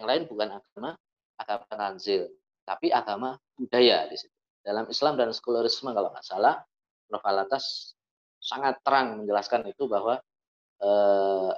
[0.00, 0.90] Yang lain bukan agama
[1.36, 2.32] agama tanzil,
[2.64, 4.32] tapi agama budaya di situ.
[4.60, 6.64] Dalam Islam dan sekularisme kalau nggak salah,
[7.08, 7.24] Prof.
[8.40, 10.16] Sangat terang menjelaskan itu bahwa
[10.80, 11.52] eh,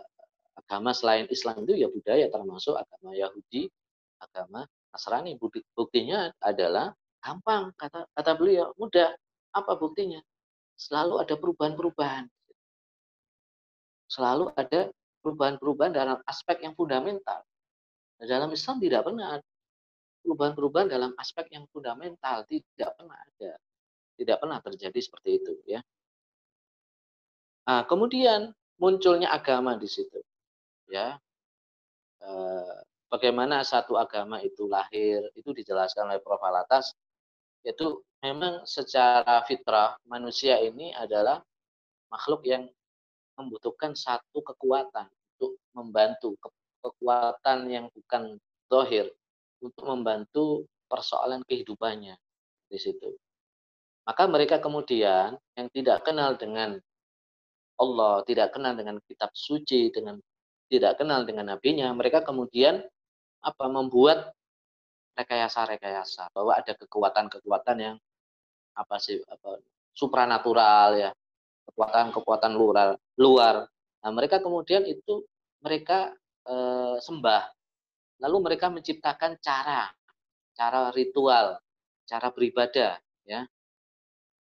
[0.58, 3.70] agama selain Islam itu ya budaya termasuk agama Yahudi,
[4.18, 5.38] agama Nasrani.
[5.74, 6.90] Buktinya adalah
[7.22, 9.14] gampang kata kata beliau, mudah.
[9.52, 10.18] Apa buktinya?
[10.74, 12.26] Selalu ada perubahan-perubahan
[14.12, 14.92] selalu ada
[15.24, 17.40] perubahan-perubahan dalam aspek yang fundamental.
[18.22, 19.48] Nah, dalam Islam tidak pernah ada
[20.22, 23.58] perubahan-perubahan dalam aspek yang fundamental, tidak pernah ada.
[24.14, 25.82] Tidak pernah terjadi seperti itu ya.
[27.66, 30.22] Nah, kemudian munculnya agama di situ.
[30.86, 31.18] Ya.
[32.22, 32.76] Eh,
[33.10, 36.38] bagaimana satu agama itu lahir, itu dijelaskan oleh Prof.
[36.46, 36.94] Alatas,
[37.66, 41.42] yaitu memang secara fitrah manusia ini adalah
[42.06, 42.70] makhluk yang
[43.34, 46.38] membutuhkan satu kekuatan untuk membantu
[46.82, 49.08] kekuatan yang bukan dohir
[49.62, 52.18] untuk membantu persoalan kehidupannya
[52.68, 53.14] di situ.
[54.02, 56.76] Maka mereka kemudian yang tidak kenal dengan
[57.78, 60.18] Allah, tidak kenal dengan kitab suci, dengan
[60.66, 62.82] tidak kenal dengan nabinya, mereka kemudian
[63.42, 64.34] apa membuat
[65.18, 67.96] rekayasa-rekayasa bahwa ada kekuatan-kekuatan yang
[68.72, 69.60] apa sih apa
[69.92, 71.10] supranatural ya
[71.68, 73.68] kekuatan-kekuatan luar luar.
[74.02, 75.22] Nah, mereka kemudian itu
[75.60, 76.10] mereka
[76.46, 76.54] e,
[77.02, 77.44] sembah.
[78.22, 79.90] Lalu mereka menciptakan cara,
[80.54, 81.58] cara ritual,
[82.06, 83.46] cara beribadah, ya.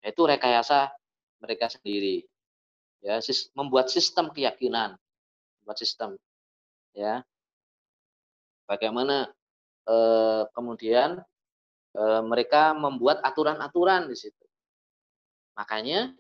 [0.02, 0.94] Yaitu rekayasa
[1.42, 2.26] mereka sendiri.
[3.02, 3.18] Ya,
[3.58, 4.94] membuat sistem keyakinan,
[5.62, 6.18] membuat sistem,
[6.94, 7.26] ya.
[8.70, 9.34] Bagaimana
[9.90, 9.96] e,
[10.54, 11.22] kemudian
[11.98, 14.46] e, mereka membuat aturan-aturan di situ.
[15.58, 16.14] Makanya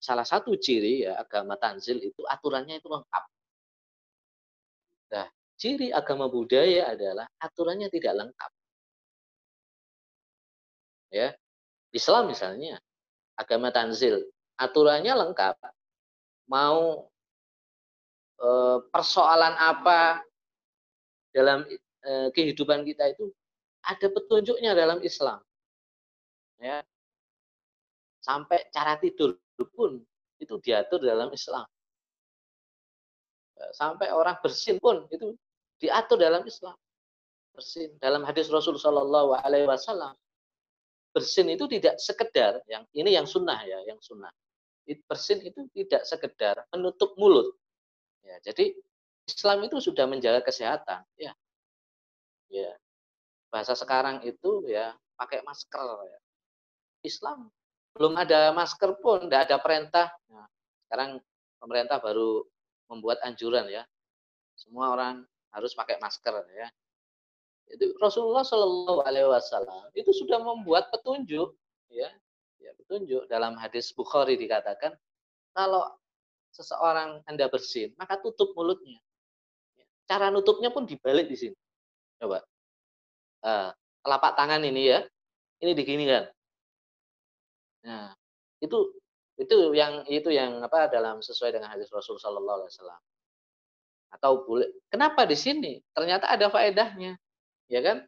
[0.00, 3.24] salah satu ciri ya agama tanzil itu aturannya itu lengkap.
[5.10, 5.26] Nah,
[5.58, 8.50] ciri agama budaya adalah aturannya tidak lengkap.
[11.10, 11.34] Ya.
[11.90, 12.78] Islam misalnya,
[13.34, 14.22] agama tanzil,
[14.54, 15.58] aturannya lengkap.
[16.46, 17.10] Mau
[18.38, 18.48] e,
[18.94, 20.22] persoalan apa
[21.34, 21.66] dalam
[22.06, 23.34] e, kehidupan kita itu
[23.82, 25.42] ada petunjuknya dalam Islam.
[26.62, 26.86] Ya.
[28.22, 29.34] Sampai cara tidur
[29.74, 29.98] pun
[30.38, 31.66] itu diatur dalam Islam.
[33.76, 35.36] Sampai orang bersin pun itu
[35.80, 36.76] diatur dalam Islam.
[37.52, 40.14] Bersin dalam hadis Rasul Wasallam
[41.10, 44.30] bersin itu tidak sekedar yang ini yang sunnah ya, yang sunnah.
[45.06, 47.54] Bersin itu tidak sekedar menutup mulut.
[48.26, 48.74] Ya, jadi
[49.26, 51.06] Islam itu sudah menjaga kesehatan.
[51.14, 51.34] Ya,
[52.50, 52.74] ya
[53.50, 56.10] bahasa sekarang itu ya pakai masker.
[56.10, 56.18] Ya.
[57.06, 57.50] Islam
[57.94, 60.08] belum ada masker pun, tidak ada perintah.
[60.30, 60.46] Nah,
[60.86, 61.22] sekarang
[61.58, 62.46] pemerintah baru
[62.90, 63.86] membuat anjuran ya,
[64.58, 65.22] semua orang
[65.54, 66.68] harus pakai masker ya.
[67.70, 71.54] Itu Rasulullah Shallallahu Alaihi Wasallam itu sudah membuat petunjuk
[71.86, 72.10] ya,
[72.58, 74.98] ya petunjuk dalam hadis Bukhari dikatakan
[75.54, 75.86] kalau
[76.50, 78.98] seseorang anda bersin maka tutup mulutnya.
[80.10, 81.58] Cara nutupnya pun dibalik di sini.
[82.18, 82.42] Coba.
[83.40, 83.70] Uh,
[84.02, 85.00] telapak tangan ini ya,
[85.62, 86.26] ini diginikan.
[87.86, 88.12] Nah,
[88.60, 88.99] itu
[89.40, 93.00] itu yang itu yang apa dalam sesuai dengan hadis Rasul Shallallahu Alaihi Wasallam.
[94.10, 95.80] Atau boleh, kenapa di sini?
[95.96, 97.16] Ternyata ada faedahnya,
[97.72, 98.04] ya kan?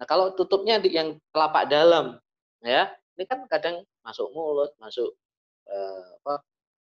[0.00, 2.18] Nah kalau tutupnya di yang telapak dalam,
[2.64, 5.14] ya ini kan kadang masuk mulut, masuk
[5.70, 6.34] eh, apa,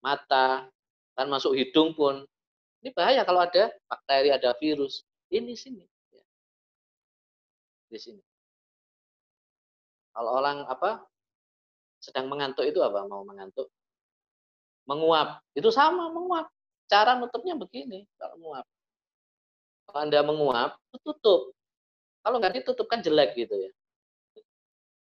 [0.04, 0.48] mata,
[1.16, 2.28] kan masuk hidung pun.
[2.84, 5.08] Ini bahaya kalau ada bakteri, ada virus.
[5.32, 6.24] Ini sini, ya.
[7.90, 8.22] di sini.
[10.12, 11.06] Kalau orang apa
[12.04, 13.08] sedang mengantuk itu apa?
[13.08, 13.72] Mau mengantuk?
[14.86, 15.42] Menguap.
[15.58, 16.50] Itu sama, menguap.
[16.86, 18.66] Cara nutupnya begini, kalau menguap.
[19.90, 20.72] Kalau Anda menguap,
[21.02, 21.54] tutup.
[22.26, 23.72] Kalau nggak ditutup kan jelek gitu ya.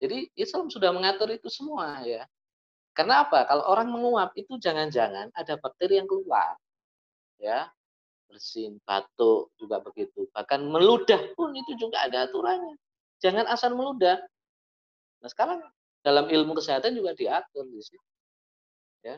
[0.03, 2.27] Jadi Islam sudah mengatur itu semua ya.
[2.91, 3.47] Karena apa?
[3.47, 6.59] Kalau orang menguap itu jangan-jangan ada bakteri yang keluar.
[7.39, 7.71] Ya.
[8.27, 10.27] Bersin, batuk juga begitu.
[10.35, 12.75] Bahkan meludah pun itu juga ada aturannya.
[13.23, 14.19] Jangan asal meludah.
[15.23, 15.63] Nah, sekarang
[16.03, 18.07] dalam ilmu kesehatan juga diatur di sini.
[19.07, 19.15] Ya.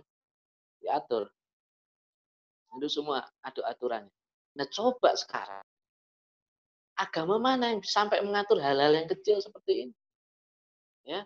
[0.86, 1.26] Diatur.
[2.78, 4.14] Itu semua ada aturannya.
[4.56, 5.66] Nah, coba sekarang
[6.96, 9.94] agama mana yang sampai mengatur hal-hal yang kecil seperti ini?
[11.04, 11.26] Ya.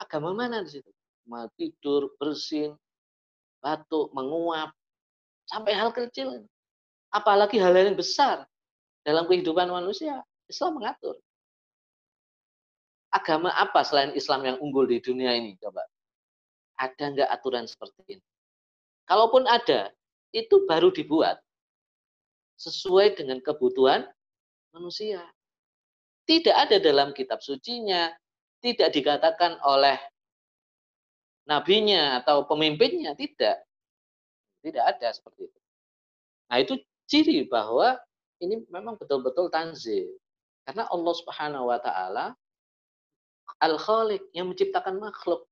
[0.00, 0.90] Agama mana di situ?
[1.26, 2.74] mau tidur, bersin,
[3.62, 4.74] batuk, menguap,
[5.46, 6.42] sampai hal kecil.
[7.12, 8.48] Apalagi hal yang besar
[9.04, 11.20] dalam kehidupan manusia, Islam mengatur.
[13.12, 15.52] Agama apa selain Islam yang unggul di dunia ini?
[15.60, 15.84] Coba.
[16.80, 18.24] Ada nggak aturan seperti ini?
[19.12, 19.92] Kalaupun ada,
[20.32, 21.36] itu baru dibuat
[22.56, 24.08] sesuai dengan kebutuhan
[24.72, 25.20] manusia.
[26.24, 28.08] Tidak ada dalam kitab sucinya,
[28.64, 30.00] tidak dikatakan oleh
[31.44, 33.60] nabinya atau pemimpinnya tidak.
[34.64, 35.60] Tidak ada seperti itu.
[36.48, 38.00] Nah itu ciri bahwa
[38.40, 40.08] ini memang betul-betul tanzil.
[40.64, 42.32] Karena Allah Subhanahu wa taala
[43.60, 45.44] al khaliq yang menciptakan makhluk.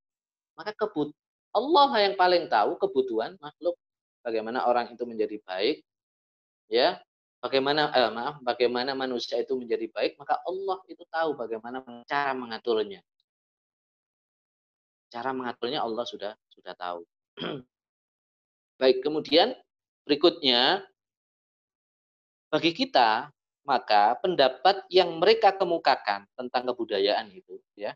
[0.57, 1.13] Maka kebut
[1.51, 3.75] Allah yang paling tahu kebutuhan makhluk.
[4.21, 5.83] Bagaimana orang itu menjadi baik
[6.71, 7.01] ya.
[7.41, 13.01] Bagaimana eh, maaf bagaimana manusia itu menjadi baik maka Allah itu tahu bagaimana cara mengaturnya.
[15.11, 17.03] Cara mengaturnya Allah sudah sudah tahu.
[18.79, 19.51] Baik, kemudian
[20.07, 20.87] berikutnya.
[22.47, 23.31] Bagi kita
[23.63, 27.93] maka pendapat yang mereka kemukakan tentang kebudayaan itu ya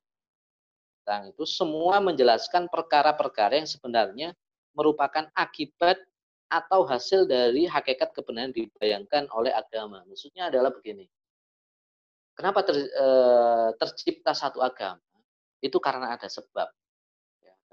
[1.06, 4.34] tentang itu semua menjelaskan perkara-perkara yang sebenarnya
[4.74, 6.02] merupakan akibat
[6.50, 10.02] atau hasil dari hakikat kebenaran dibayangkan oleh agama.
[10.10, 11.06] Maksudnya adalah begini.
[12.34, 13.08] Kenapa ter, e,
[13.78, 15.02] tercipta satu agama?
[15.62, 16.68] Itu karena ada sebab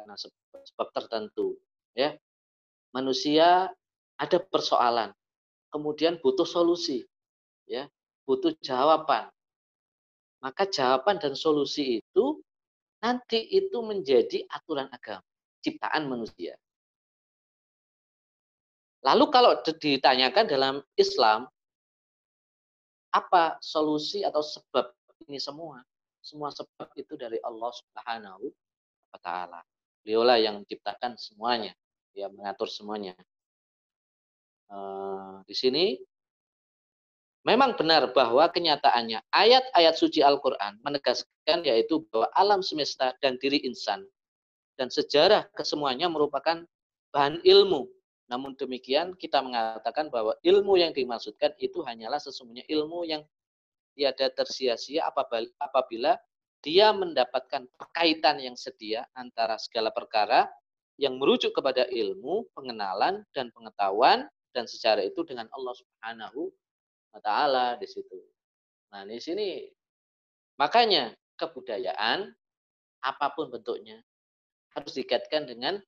[0.02, 1.54] karena sebab, sebab tertentu
[1.94, 2.18] ya
[2.90, 3.70] manusia
[4.18, 5.14] ada persoalan
[5.70, 7.06] kemudian butuh solusi
[7.70, 7.86] ya
[8.26, 9.30] butuh jawaban
[10.42, 12.42] maka jawaban dan solusi itu
[13.02, 15.26] nanti itu menjadi aturan agama
[15.62, 16.54] ciptaan manusia.
[19.02, 21.50] Lalu kalau ditanyakan dalam Islam
[23.10, 24.94] apa solusi atau sebab
[25.26, 25.82] ini semua?
[26.22, 28.46] Semua sebab itu dari Allah Subhanahu
[29.10, 29.60] wa taala.
[30.02, 31.74] Beliaulah yang menciptakan semuanya,
[32.14, 33.14] ya mengatur semuanya.
[34.70, 35.98] Uh, di sini
[37.42, 44.06] memang benar bahwa kenyataannya ayat-ayat suci Al-Quran menegaskan yaitu bahwa alam semesta dan diri insan
[44.78, 46.64] dan sejarah kesemuanya merupakan
[47.12, 47.90] bahan ilmu.
[48.30, 53.22] Namun demikian kita mengatakan bahwa ilmu yang dimaksudkan itu hanyalah sesungguhnya ilmu yang
[53.92, 55.04] tiada tersia-sia
[55.60, 56.16] apabila
[56.64, 60.48] dia mendapatkan kaitan yang sedia antara segala perkara
[60.96, 66.54] yang merujuk kepada ilmu, pengenalan dan pengetahuan dan secara itu dengan Allah Subhanahu
[67.12, 68.18] wa taala di situ.
[68.92, 69.68] Nah, di sini
[70.56, 72.32] makanya kebudayaan
[73.02, 74.00] apa pun bentuknya
[74.72, 75.80] harus dikaitkan dengan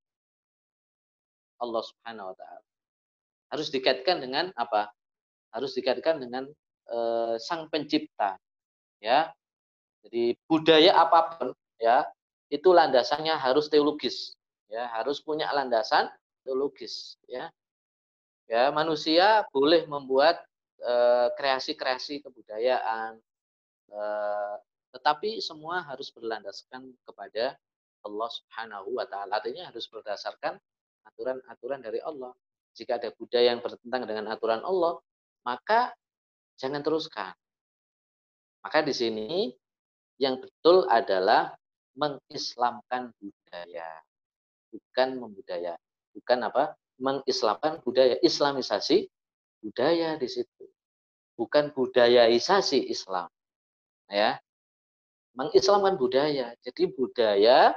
[1.60, 2.66] Allah Subhanahu wa taala.
[3.52, 4.92] Harus dikaitkan dengan apa?
[5.54, 6.50] Harus dikaitkan dengan
[6.90, 6.98] e,
[7.40, 8.36] sang pencipta.
[8.98, 9.30] Ya,
[10.04, 12.08] jadi budaya apa pun ya
[12.48, 14.32] itu landasannya harus teologis,
[14.68, 16.08] ya harus punya landasan
[16.44, 17.52] teologis, ya.
[18.44, 20.44] Ya manusia boleh membuat
[21.34, 23.18] kreasi-kreasi kebudayaan,
[23.92, 24.54] eh,
[24.94, 27.58] tetapi semua harus berlandaskan kepada
[28.04, 29.42] Allah Subhanahu wa taala.
[29.42, 30.60] Artinya harus berdasarkan
[31.08, 32.30] aturan-aturan dari Allah.
[32.74, 34.98] Jika ada budaya yang bertentangan dengan aturan Allah,
[35.46, 35.94] maka
[36.58, 37.32] jangan teruskan.
[38.64, 39.52] Maka di sini
[40.18, 41.54] yang betul adalah
[41.94, 43.88] mengislamkan budaya,
[44.74, 45.74] bukan membudaya,
[46.14, 46.64] bukan apa?
[46.98, 49.10] Mengislamkan budaya, Islamisasi
[49.64, 50.68] budaya di situ,
[51.40, 53.32] bukan budayaisasi Islam,
[54.12, 54.36] ya.
[55.34, 57.74] Mengislamkan budaya, jadi budaya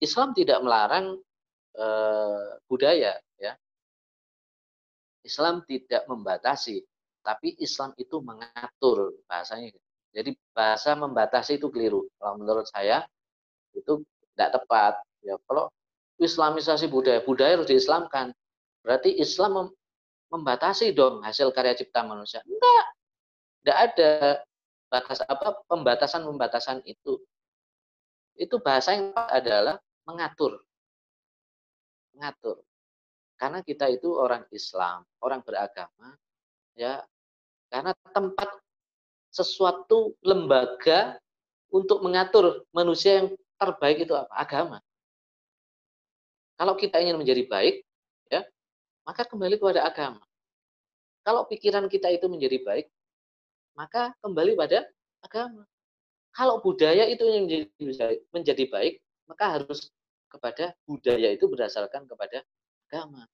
[0.00, 1.20] Islam tidak melarang
[1.76, 3.52] eh, budaya, ya.
[5.20, 6.80] Islam tidak membatasi,
[7.20, 9.72] tapi Islam itu mengatur bahasanya.
[10.14, 12.06] Jadi bahasa membatasi itu keliru.
[12.20, 13.02] Kalau menurut saya
[13.74, 14.04] itu
[14.36, 14.94] tidak tepat.
[15.24, 15.72] Ya, kalau
[16.20, 18.30] Islamisasi budaya, budaya harus diislamkan.
[18.86, 19.72] Berarti Islam
[20.34, 22.42] membatasi dong hasil karya cipta manusia.
[22.42, 22.84] Enggak.
[23.62, 24.10] Tidak ada
[24.90, 27.22] batas apa pembatasan-pembatasan itu.
[28.34, 30.58] Itu bahasa yang adalah mengatur.
[32.18, 32.66] Mengatur.
[33.38, 36.18] Karena kita itu orang Islam, orang beragama,
[36.74, 37.02] ya.
[37.70, 38.58] Karena tempat
[39.34, 41.18] sesuatu lembaga
[41.74, 43.28] untuk mengatur manusia yang
[43.58, 44.30] terbaik itu apa?
[44.34, 44.78] Agama.
[46.54, 47.82] Kalau kita ingin menjadi baik,
[49.04, 50.24] maka kembali kepada agama.
[51.24, 52.86] Kalau pikiran kita itu menjadi baik,
[53.76, 54.84] maka kembali pada
[55.24, 55.64] agama.
[56.34, 58.94] Kalau budaya itu menjadi, menjadi baik,
[59.30, 59.88] maka harus
[60.28, 62.42] kepada budaya itu berdasarkan kepada
[62.90, 63.24] agama.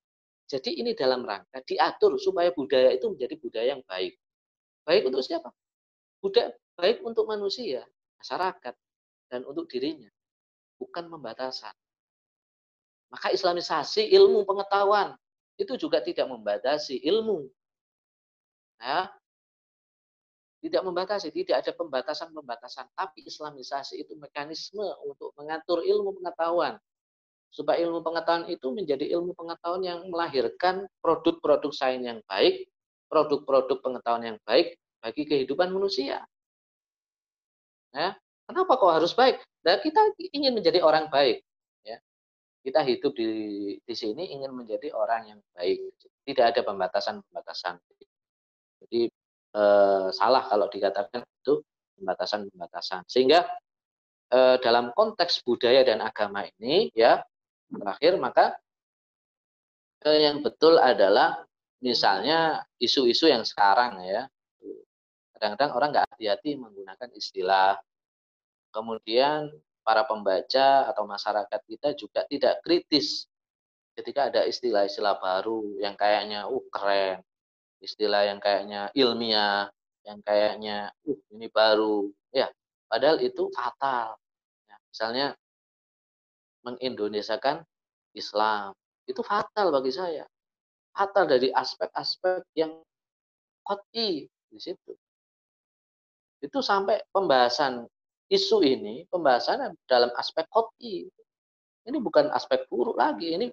[0.51, 4.19] Jadi ini dalam rangka diatur supaya budaya itu menjadi budaya yang baik.
[4.85, 5.51] Baik untuk siapa?
[6.21, 7.87] Budaya baik untuk manusia,
[8.21, 8.75] masyarakat,
[9.31, 10.11] dan untuk dirinya.
[10.77, 11.73] Bukan pembatasan.
[13.11, 15.15] Maka islamisasi ilmu pengetahuan
[15.61, 17.47] itu juga tidak membatasi ilmu
[18.81, 19.13] Ya.
[20.61, 22.93] Tidak membatasi, tidak ada pembatasan-pembatasan.
[22.93, 26.77] Tapi Islamisasi itu mekanisme untuk mengatur ilmu pengetahuan.
[27.49, 32.69] Supaya ilmu pengetahuan itu menjadi ilmu pengetahuan yang melahirkan produk-produk sains yang baik,
[33.09, 36.29] produk-produk pengetahuan yang baik bagi kehidupan manusia.
[37.97, 38.21] Ya.
[38.45, 39.41] Kenapa kok harus baik?
[39.65, 41.41] Nah, kita ingin menjadi orang baik.
[42.61, 43.31] Kita hidup di,
[43.81, 45.97] di sini ingin menjadi orang yang baik.
[46.29, 47.81] Tidak ada pembatasan-pembatasan.
[48.85, 49.09] Jadi
[49.57, 51.65] eh, salah kalau dikatakan itu
[51.97, 53.09] pembatasan-pembatasan.
[53.09, 53.49] Sehingga
[54.29, 57.25] eh, dalam konteks budaya dan agama ini ya
[57.73, 58.61] terakhir maka
[60.05, 61.41] eh, yang betul adalah
[61.81, 64.29] misalnya isu-isu yang sekarang ya
[65.33, 67.81] kadang-kadang orang nggak hati-hati menggunakan istilah
[68.77, 69.49] kemudian
[69.91, 73.27] para pembaca atau masyarakat kita juga tidak kritis
[73.99, 77.19] ketika ada istilah-istilah baru yang kayaknya uh keren
[77.83, 79.67] istilah yang kayaknya ilmiah,
[80.07, 82.47] yang kayaknya uh ini baru, ya
[82.87, 84.15] padahal itu fatal.
[84.71, 85.27] Ya, misalnya
[86.63, 87.67] mengindonesiakan
[88.15, 88.71] Islam
[89.11, 90.23] itu fatal bagi saya,
[90.95, 92.79] fatal dari aspek-aspek yang
[93.67, 94.95] koti di situ.
[96.39, 97.91] Itu sampai pembahasan
[98.31, 101.11] isu ini, pembahasannya dalam aspek koti.
[101.85, 103.47] Ini bukan aspek buruk lagi, ini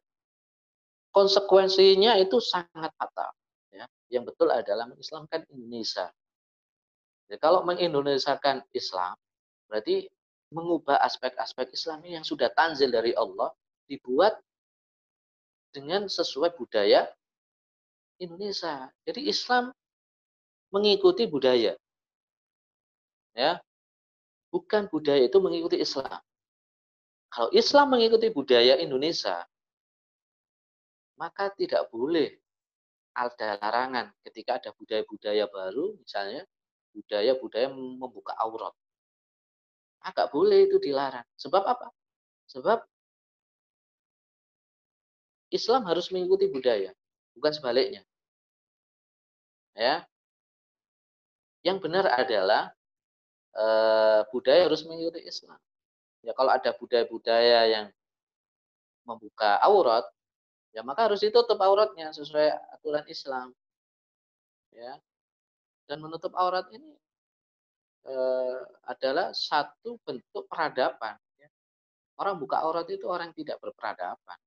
[1.12, 3.34] konsekuensinya itu sangat fatal
[4.08, 6.08] yang betul adalah mengislamkan Indonesia.
[7.28, 9.20] Jadi kalau mengindonesiakan Islam,
[9.68, 10.08] berarti
[10.56, 13.52] mengubah aspek-aspek Islam yang sudah tanzil dari Allah,
[13.88, 14.40] dibuat
[15.76, 17.12] dengan sesuai budaya
[18.24, 18.88] Indonesia.
[19.04, 19.76] Jadi Islam
[20.72, 21.76] mengikuti budaya.
[23.36, 23.60] Ya.
[24.48, 26.20] Bukan budaya itu mengikuti Islam.
[27.28, 29.44] Kalau Islam mengikuti budaya Indonesia,
[31.20, 32.40] maka tidak boleh
[33.18, 36.46] ada larangan ketika ada budaya-budaya baru, misalnya
[36.94, 38.72] budaya-budaya membuka aurat.
[40.06, 41.26] Agak boleh itu dilarang.
[41.36, 41.90] Sebab apa?
[42.48, 42.86] Sebab
[45.50, 46.94] Islam harus mengikuti budaya,
[47.34, 48.06] bukan sebaliknya.
[49.74, 50.06] Ya.
[51.66, 52.77] Yang benar adalah
[53.58, 53.66] e,
[54.30, 55.58] budaya harus mengikuti Islam.
[56.22, 57.86] Ya kalau ada budaya-budaya yang
[59.08, 60.04] membuka aurat,
[60.76, 63.56] ya maka harus ditutup auratnya sesuai aturan Islam.
[64.76, 65.00] Ya.
[65.88, 67.00] Dan menutup aurat ini
[68.04, 71.16] eh, adalah satu bentuk peradaban.
[71.40, 71.48] Ya.
[72.20, 74.40] Orang buka aurat itu orang tidak berperadaban.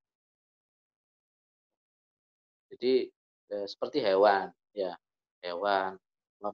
[2.69, 3.09] Jadi
[3.51, 4.93] eh, seperti hewan, ya
[5.41, 5.97] hewan,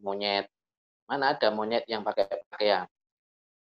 [0.00, 0.46] monyet.
[1.06, 2.86] Mana ada monyet yang pakai pakaian?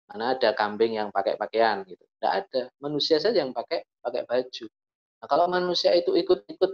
[0.09, 2.01] Mana ada kambing yang pakai pakaian gitu?
[2.01, 2.61] Tidak ada.
[2.80, 4.66] Manusia saja yang pakai pakai baju.
[5.20, 6.72] Nah, kalau manusia itu ikut-ikut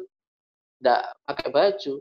[0.78, 1.94] tidak pakai baju,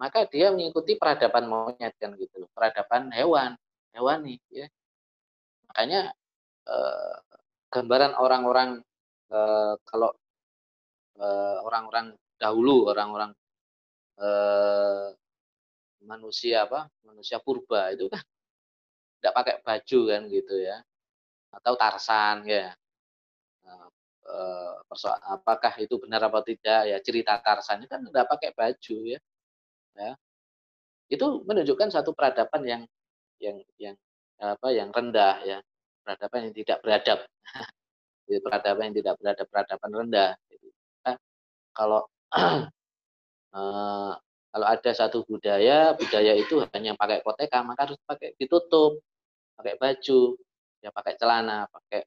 [0.00, 3.56] maka dia mengikuti peradaban monyet kan gitu, peradaban hewan,
[3.94, 4.66] hewani ya.
[5.72, 6.12] Makanya
[6.68, 7.16] eh,
[7.72, 8.70] gambaran orang-orang
[9.32, 10.10] eh, kalau
[11.20, 13.30] eh, orang-orang dahulu, orang-orang
[14.20, 15.06] eh,
[16.04, 18.20] manusia apa, manusia purba itu kan
[19.18, 20.76] tidak pakai baju kan gitu ya,
[21.54, 22.74] atau Tarsan ya.
[23.62, 23.86] Nah,
[24.22, 29.18] Eh, persoal apakah itu benar apa tidak ya cerita Tarsan kan nggak pakai baju ya.
[29.98, 30.14] ya
[31.10, 32.82] itu menunjukkan satu peradaban yang
[33.42, 33.96] yang yang
[34.38, 35.58] apa yang rendah ya
[36.06, 37.18] peradaban yang tidak beradab
[38.46, 40.30] peradaban yang tidak beradab peradaban rendah
[41.02, 41.16] nah,
[41.74, 42.06] kalau
[43.58, 44.12] eh,
[44.52, 49.00] kalau ada satu budaya budaya itu hanya pakai koteka maka harus pakai ditutup
[49.56, 50.36] pakai baju
[50.84, 52.04] ya pakai celana pakai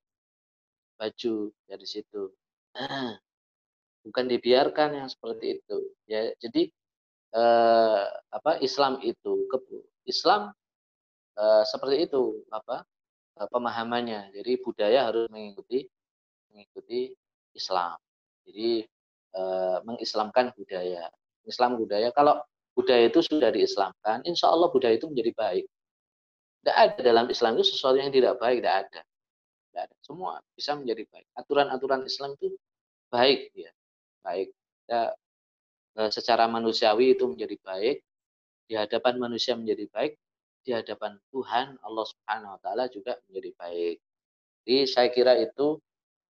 [0.96, 2.32] baju dari situ.
[2.76, 3.16] Nah,
[4.06, 5.78] bukan dibiarkan yang seperti itu.
[6.08, 6.72] Ya, jadi
[7.36, 9.48] eh, apa Islam itu
[10.08, 10.52] Islam
[11.36, 12.88] eh, seperti itu apa
[13.39, 14.36] eh, pemahamannya.
[14.36, 15.88] Jadi budaya harus mengikuti
[16.52, 17.12] mengikuti
[17.56, 18.00] Islam.
[18.48, 18.84] Jadi
[19.36, 21.12] eh, mengislamkan budaya.
[21.46, 22.41] Islam budaya kalau
[22.76, 25.66] budaya itu sudah diislamkan, insya Allah budaya itu menjadi baik.
[26.62, 29.02] Tidak ada dalam Islam itu sesuatu yang tidak baik, tidak ada.
[29.70, 29.96] Tidak ada.
[30.02, 31.28] Semua bisa menjadi baik.
[31.38, 32.58] Aturan-aturan Islam itu
[33.16, 33.72] baik ya
[34.26, 34.50] baik
[34.89, 35.14] ya,
[36.10, 37.98] secara manusiawi itu menjadi baik
[38.66, 40.14] di hadapan manusia menjadi baik
[40.66, 43.98] di hadapan Tuhan Allah Subhanahu wa taala juga menjadi baik.
[44.66, 45.78] Jadi saya kira itu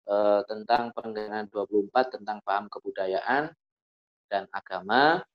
[0.05, 3.49] eh, tentang penggalan 24 tentang paham kebudayaan
[4.29, 5.25] dan agama.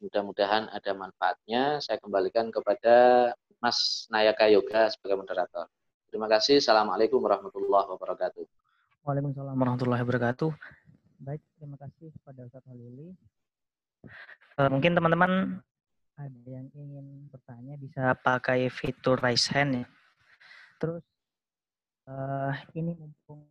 [0.00, 1.78] Mudah-mudahan ada manfaatnya.
[1.78, 5.68] Saya kembalikan kepada Mas Nayaka Yoga sebagai moderator.
[6.08, 6.58] Terima kasih.
[6.58, 8.44] Assalamualaikum warahmatullahi wabarakatuh.
[9.04, 10.50] Waalaikumsalam warahmatullahi wabarakatuh.
[11.20, 13.12] Baik, terima kasih kepada Ustaz Halili.
[14.54, 15.58] Uh, mungkin teman-teman
[16.14, 19.86] ada yang ingin bertanya bisa pakai fitur raise hand ya.
[20.78, 21.02] Terus
[22.06, 23.42] uh, ini mumpung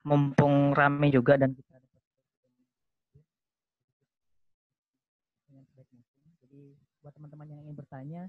[0.00, 1.76] mumpung rame juga dan kita
[5.50, 5.86] dapat
[6.46, 6.62] jadi
[7.04, 8.22] buat teman-teman yang ingin bertanya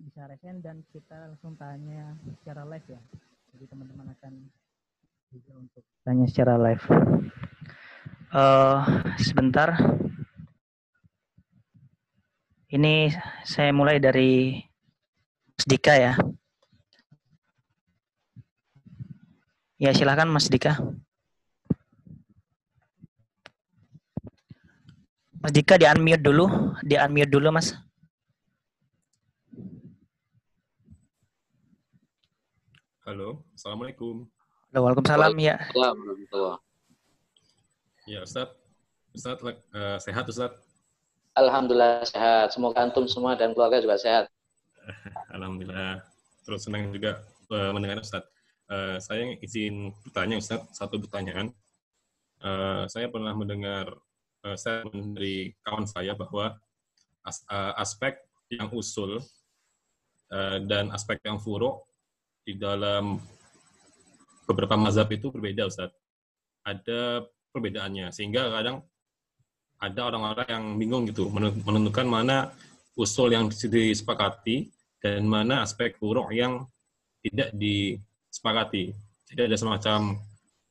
[0.00, 3.00] bisa hand dan kita langsung tanya secara live ya.
[3.52, 4.32] Jadi teman-teman akan
[5.28, 6.80] juga untuk tanya secara live.
[8.32, 8.80] Uh,
[9.20, 9.76] sebentar.
[12.72, 13.12] Ini
[13.44, 14.64] saya mulai dari
[15.52, 16.16] Mas Dika ya.
[19.76, 20.80] Ya silahkan Mas Dika.
[25.48, 27.72] Mas Dika di unmute dulu, di unmute dulu Mas.
[33.08, 34.28] Halo, Assalamualaikum.
[34.68, 35.56] Halo, Waalaikumsalam ya.
[38.04, 38.52] Ya Ustaz,
[39.16, 40.52] Ustaz uh, sehat Ustaz?
[41.32, 42.52] Alhamdulillah sehat.
[42.52, 44.28] Semoga antum semua dan keluarga juga sehat.
[45.32, 46.04] Alhamdulillah.
[46.44, 48.28] Terus senang juga uh, mendengar Ustaz.
[48.68, 51.56] Uh, saya izin bertanya Ustaz, satu pertanyaan.
[52.36, 53.96] Uh, saya pernah mendengar
[54.44, 56.54] uh, saya dari kawan saya bahwa
[57.26, 58.18] uh, aspek
[58.52, 59.20] yang usul
[60.32, 61.84] uh, dan aspek yang furuk
[62.44, 63.20] di dalam
[64.48, 65.92] beberapa mazhab itu berbeda Ustaz.
[66.64, 68.84] Ada perbedaannya sehingga kadang
[69.78, 71.30] ada orang-orang yang bingung gitu
[71.62, 72.50] menentukan mana
[72.98, 76.66] usul yang disepakati dan mana aspek buruk yang
[77.22, 78.90] tidak disepakati.
[79.30, 80.18] Jadi ada semacam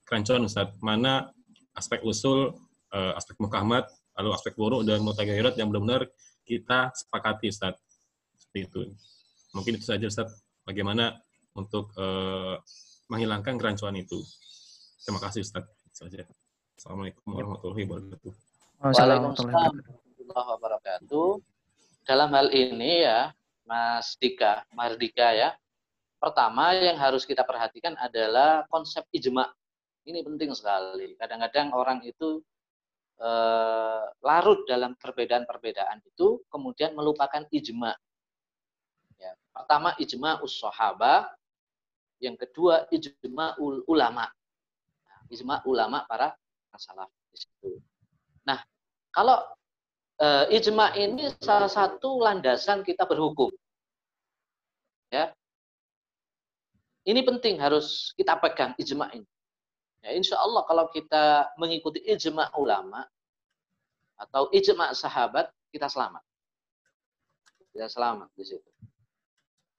[0.04, 1.32] kerancuan Ustaz, mana
[1.78, 2.58] aspek usul,
[2.94, 6.10] eh, aspek mukamat, lalu aspek buruk dan mutagairat yang benar-benar
[6.48, 7.76] kita sepakati Ustaz.
[8.40, 8.82] Seperti itu.
[9.52, 10.32] Mungkin itu saja Ustaz,
[10.64, 11.20] bagaimana
[11.58, 12.62] untuk uh,
[13.10, 14.22] menghilangkan kerancuan itu.
[15.04, 15.66] Terima kasih Ustaz.
[15.90, 16.24] Itu saja.
[16.78, 18.32] Assalamualaikum warahmatullahi wabarakatuh.
[18.86, 19.74] Waalaikumsalam
[20.30, 21.42] warahmatullahi.
[22.08, 23.36] Dalam hal ini ya,
[23.68, 25.52] Mas Dika, Mardika ya,
[26.24, 29.52] pertama yang harus kita perhatikan adalah konsep ijma.
[30.08, 31.20] Ini penting sekali.
[31.20, 32.40] Kadang-kadang orang itu
[33.18, 37.94] eh, larut dalam perbedaan-perbedaan itu, kemudian melupakan ijma.
[39.18, 40.62] Ya, pertama ijma us
[42.22, 44.26] yang kedua ijma ulama.
[45.06, 46.34] Nah, ijma ulama para
[46.78, 47.82] salaf di situ.
[48.46, 48.62] Nah,
[49.10, 49.42] kalau
[50.22, 53.50] e, ijma ini salah satu landasan kita berhukum.
[55.10, 55.34] Ya.
[57.08, 59.26] Ini penting harus kita pegang ijma ini.
[60.06, 63.06] Ya, insya Allah kalau kita mengikuti ijma ulama
[64.18, 66.24] atau ijma sahabat, kita selamat.
[67.74, 68.70] Kita selamat di situ.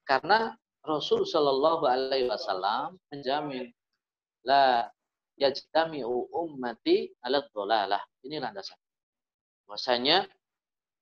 [0.07, 3.67] Karena Rasul Shallallahu Alaihi Wasallam menjamin
[4.47, 4.87] la
[5.37, 7.99] yajtami'u ummati ala dholalah.
[8.23, 8.79] Ini landasan.
[9.67, 10.27] Bahwasanya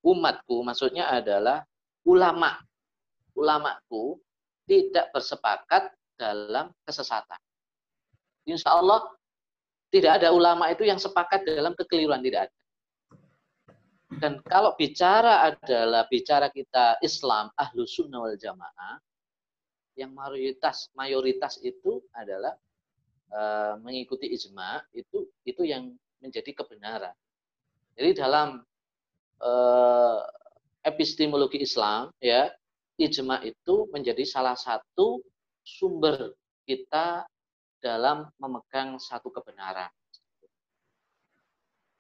[0.04, 1.66] umatku maksudnya adalah
[2.06, 2.58] ulama.
[3.38, 4.18] Ulamaku
[4.66, 7.38] tidak bersepakat dalam kesesatan.
[8.48, 9.04] Insya Allah
[9.92, 12.58] tidak ada ulama itu yang sepakat dalam kekeliruan tidak ada.
[14.18, 18.98] Dan kalau bicara adalah bicara kita Islam ahlu sunnah wal jamaah,
[20.00, 22.56] yang mayoritas mayoritas itu adalah
[23.28, 25.92] Eh, mengikuti ijma itu itu yang
[26.24, 27.12] menjadi kebenaran.
[28.00, 28.64] Jadi dalam
[29.44, 30.20] uh,
[30.80, 32.48] epistemologi Islam ya
[32.96, 35.20] ijma itu menjadi salah satu
[35.60, 36.32] sumber
[36.64, 37.28] kita
[37.78, 39.90] dalam memegang satu kebenaran.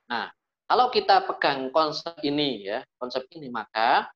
[0.07, 0.31] Nah,
[0.67, 4.07] kalau kita pegang konsep ini ya, konsep ini maka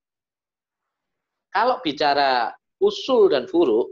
[1.51, 3.91] kalau bicara usul dan furu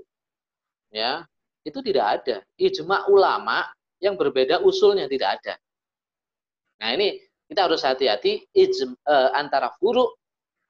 [0.92, 1.24] ya,
[1.68, 2.38] itu tidak ada.
[2.56, 3.68] Ijma ulama
[4.00, 5.54] yang berbeda usulnya tidak ada.
[6.80, 7.20] Nah ini
[7.52, 10.08] kita harus hati-hati eh, antara furu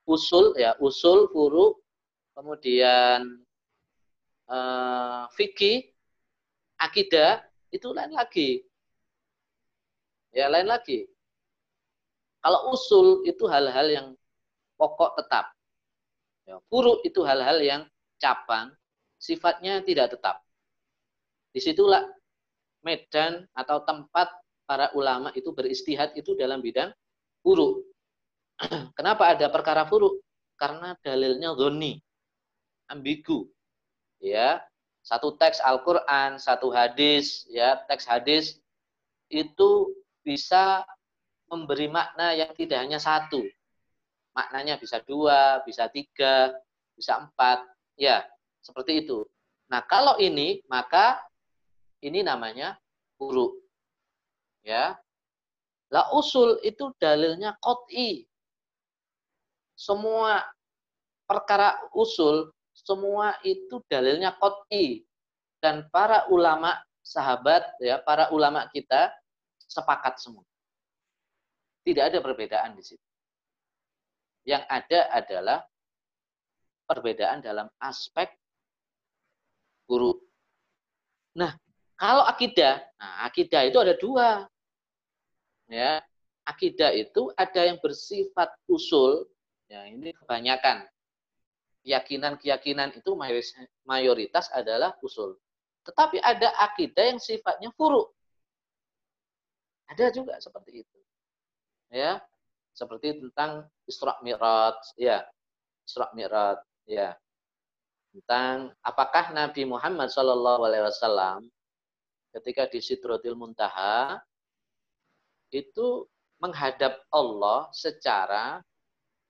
[0.10, 1.78] usul ya usul furu
[2.34, 3.46] kemudian
[4.50, 5.86] eh, fikih
[6.80, 8.64] akidah itu lain lagi
[10.34, 11.06] ya lain lagi
[12.40, 14.08] kalau usul itu hal-hal yang
[14.80, 15.52] pokok tetap
[16.48, 17.82] ya, furu itu hal-hal yang
[18.18, 18.72] cabang
[19.20, 20.40] sifatnya tidak tetap
[21.50, 22.06] Di situlah
[22.86, 24.30] medan atau tempat
[24.70, 26.94] para ulama itu beristihad itu dalam bidang
[27.42, 27.82] furu.
[28.98, 30.22] Kenapa ada perkara furu?
[30.54, 31.98] Karena dalilnya zonni,
[32.86, 33.50] ambigu.
[34.22, 34.62] Ya,
[35.10, 38.62] satu teks Al-Qur'an, satu hadis, ya, teks hadis
[39.34, 39.90] itu
[40.22, 40.86] bisa
[41.50, 43.42] memberi makna yang tidak hanya satu.
[44.38, 46.54] Maknanya bisa dua, bisa tiga,
[46.94, 47.66] bisa empat.
[47.98, 48.22] Ya,
[48.62, 49.26] seperti itu.
[49.66, 51.18] Nah, kalau ini, maka
[52.06, 52.78] ini namanya
[53.18, 53.58] furu.
[54.62, 54.94] Ya.
[55.90, 58.30] Lah usul itu dalilnya kot'i.
[59.74, 60.46] Semua
[61.26, 62.54] perkara usul,
[62.90, 65.06] semua itu dalilnya kot'i.
[65.62, 66.74] Dan para ulama
[67.06, 69.14] sahabat, ya para ulama kita
[69.70, 70.42] sepakat semua.
[71.86, 73.08] Tidak ada perbedaan di situ.
[74.50, 75.60] Yang ada adalah
[76.90, 78.34] perbedaan dalam aspek
[79.86, 80.18] guru.
[81.38, 81.54] Nah,
[81.94, 84.50] kalau akidah, nah akidah itu ada dua.
[85.70, 86.02] Ya,
[86.50, 89.30] akidah itu ada yang bersifat usul,
[89.70, 90.90] ya ini kebanyakan.
[91.90, 93.18] Keyakinan-keyakinan itu
[93.82, 95.34] mayoritas adalah usul.
[95.82, 98.06] Tetapi ada akidah yang sifatnya furu.
[99.90, 100.98] Ada juga seperti itu.
[101.90, 102.22] Ya,
[102.78, 105.26] seperti tentang Isra Mi'raj, ya.
[105.82, 107.18] Isra Mi'raj, ya.
[108.14, 111.50] Tentang apakah Nabi Muhammad Shallallahu alaihi wasallam
[112.38, 114.22] ketika di Sidrotil Muntaha
[115.50, 116.06] itu
[116.38, 118.62] menghadap Allah secara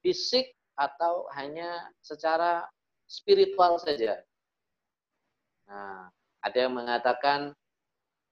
[0.03, 2.63] fisik atau hanya secara
[3.03, 4.23] spiritual saja.
[5.67, 6.07] Nah,
[6.39, 7.51] ada yang mengatakan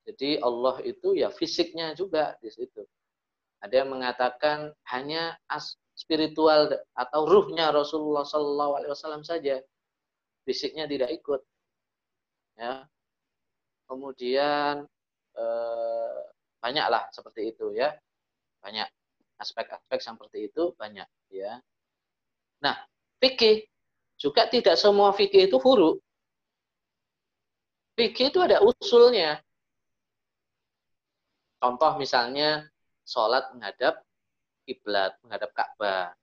[0.07, 2.87] jadi Allah itu ya fisiknya juga di situ.
[3.59, 9.59] Ada yang mengatakan hanya as spiritual atau ruhnya Rasulullah Shallallahu Alaihi Wasallam saja,
[10.47, 11.41] fisiknya tidak ikut.
[12.55, 12.87] Ya,
[13.91, 14.87] kemudian
[15.35, 16.17] eh,
[16.61, 17.95] banyaklah seperti itu ya
[18.59, 18.87] banyak
[19.37, 21.61] aspek-aspek seperti itu banyak ya
[22.63, 22.75] nah
[23.21, 23.65] fikih
[24.17, 26.01] juga tidak semua fikih itu huruf.
[27.97, 29.41] Fikih itu ada usulnya.
[31.57, 32.69] Contoh misalnya
[33.05, 34.01] sholat menghadap
[34.67, 36.13] kiblat menghadap Ka'bah.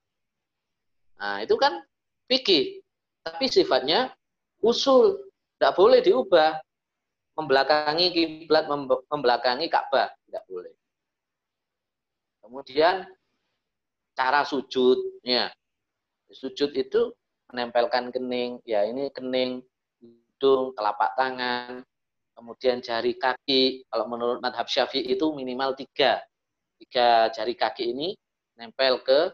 [1.19, 1.83] Nah itu kan
[2.27, 2.83] fikih
[3.25, 4.13] tapi sifatnya
[4.61, 5.25] usul.
[5.57, 6.61] Tidak boleh diubah.
[7.35, 8.71] Membelakangi kiblat,
[9.11, 10.71] membelakangi Ka'bah, tidak boleh.
[12.39, 13.03] Kemudian
[14.15, 15.51] cara sujudnya.
[16.31, 17.13] Sujud itu
[17.53, 19.61] menempelkan kening, ya ini kening,
[20.01, 21.85] hidung, telapak tangan,
[22.35, 23.85] kemudian jari kaki.
[23.87, 26.21] Kalau menurut madhab syafi'i itu minimal tiga.
[26.75, 28.11] Tiga jari kaki ini
[28.59, 29.31] nempel ke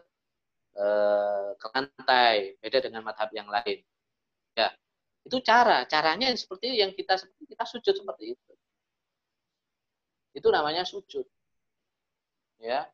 [0.78, 3.82] eh, ke lantai, beda dengan madhab yang lain.
[4.54, 4.68] Ya,
[5.24, 8.52] itu cara, caranya seperti yang kita kita sujud seperti itu.
[10.32, 11.24] Itu namanya sujud.
[12.62, 12.88] Ya.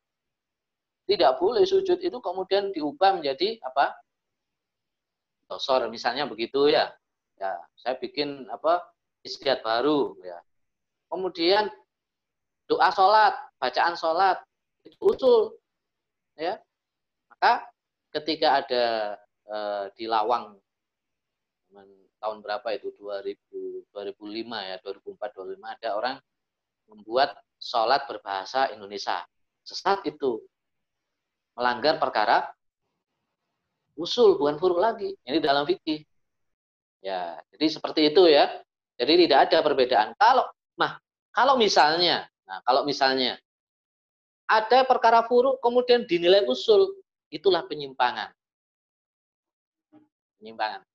[1.08, 3.96] Tidak boleh sujud itu kemudian diubah menjadi apa?
[5.48, 6.92] Dosor misalnya begitu ya.
[7.40, 8.84] Ya, saya bikin apa?
[9.24, 10.38] istiadat baru ya.
[11.10, 11.66] Kemudian
[12.70, 14.38] doa sholat, bacaan sholat
[14.84, 15.56] itu usul
[16.38, 16.60] ya.
[17.32, 17.66] Maka
[18.14, 18.84] ketika ada
[19.48, 19.56] e,
[19.98, 20.54] di lawang
[22.18, 26.16] tahun berapa itu 2000 2005 ya 2004 2005 ada orang
[26.90, 29.22] membuat sholat berbahasa Indonesia
[29.62, 30.42] sesat itu
[31.58, 32.46] melanggar perkara
[33.98, 35.10] usul bukan furu lagi.
[35.26, 36.06] Ini dalam fikih.
[37.02, 38.46] Ya jadi seperti itu ya.
[38.94, 40.14] Jadi tidak ada perbedaan.
[40.14, 40.46] Kalau
[40.78, 41.02] nah
[41.34, 43.34] kalau misalnya nah kalau misalnya
[44.46, 46.94] ada perkara furu kemudian dinilai usul
[47.34, 48.30] itulah penyimpangan.
[50.38, 50.86] Penyimpangan.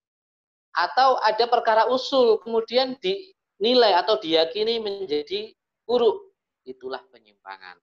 [0.73, 5.51] Atau ada perkara usul kemudian dinilai atau diyakini menjadi
[5.83, 6.31] buruk
[6.63, 7.75] itulah penyimpangan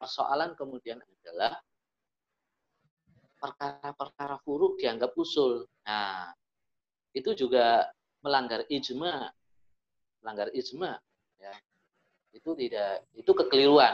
[0.00, 1.60] persoalan kemudian adalah
[3.36, 5.68] perkara-perkara buruk dianggap usul.
[5.84, 6.32] Nah
[7.12, 7.84] itu juga
[8.24, 9.28] melanggar ijma.
[10.24, 10.96] Melanggar ijma
[11.36, 11.52] ya.
[12.32, 13.92] Itu tidak itu kekeliruan.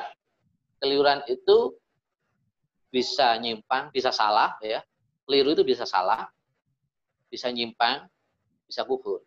[0.79, 1.75] Keliruan itu
[2.95, 4.79] bisa nyimpang bisa salah ya.
[5.27, 6.31] Keliru itu bisa salah
[7.27, 8.07] bisa nyimpang,
[8.67, 9.23] bisa kufur.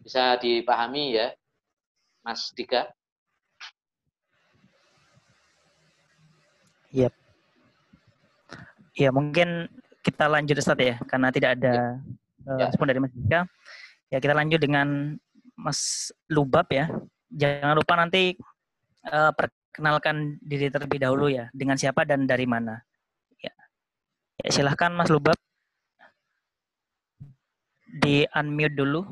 [0.00, 1.36] Bisa dipahami ya,
[2.24, 2.88] Mas Dika?
[6.98, 7.10] Iya.
[8.98, 9.70] Ya mungkin
[10.02, 12.50] kita lanjut Ustaz ya, karena tidak ada ya.
[12.50, 13.46] uh, respon dari Mas Dika.
[14.10, 15.14] Ya kita lanjut dengan
[15.54, 16.90] Mas Lubab ya.
[17.30, 18.34] Jangan lupa nanti
[19.06, 22.82] uh, perkenalkan diri terlebih dahulu ya, dengan siapa dan dari mana.
[24.42, 25.38] Ya, silahkan Mas Lubab.
[27.88, 29.02] Di unmute dulu.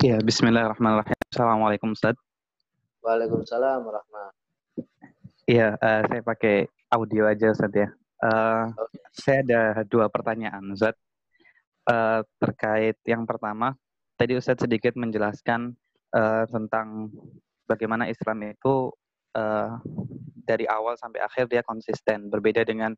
[0.00, 1.16] Ya, Bismillahirrahmanirrahim.
[1.28, 2.16] Assalamualaikum Ustaz.
[3.04, 4.47] Waalaikumsalam warahmatullahi
[5.48, 7.88] Iya, uh, saya pakai audio aja Ustaz ya.
[8.20, 8.68] Uh,
[9.16, 10.92] Saya ada dua pertanyaan Ustaz.
[11.88, 13.72] Uh, terkait yang pertama,
[14.20, 15.72] tadi Ustaz sedikit menjelaskan
[16.12, 17.08] uh, tentang
[17.64, 18.92] bagaimana Islam itu
[19.40, 19.72] uh,
[20.44, 22.92] dari awal sampai akhir dia konsisten, berbeda dengan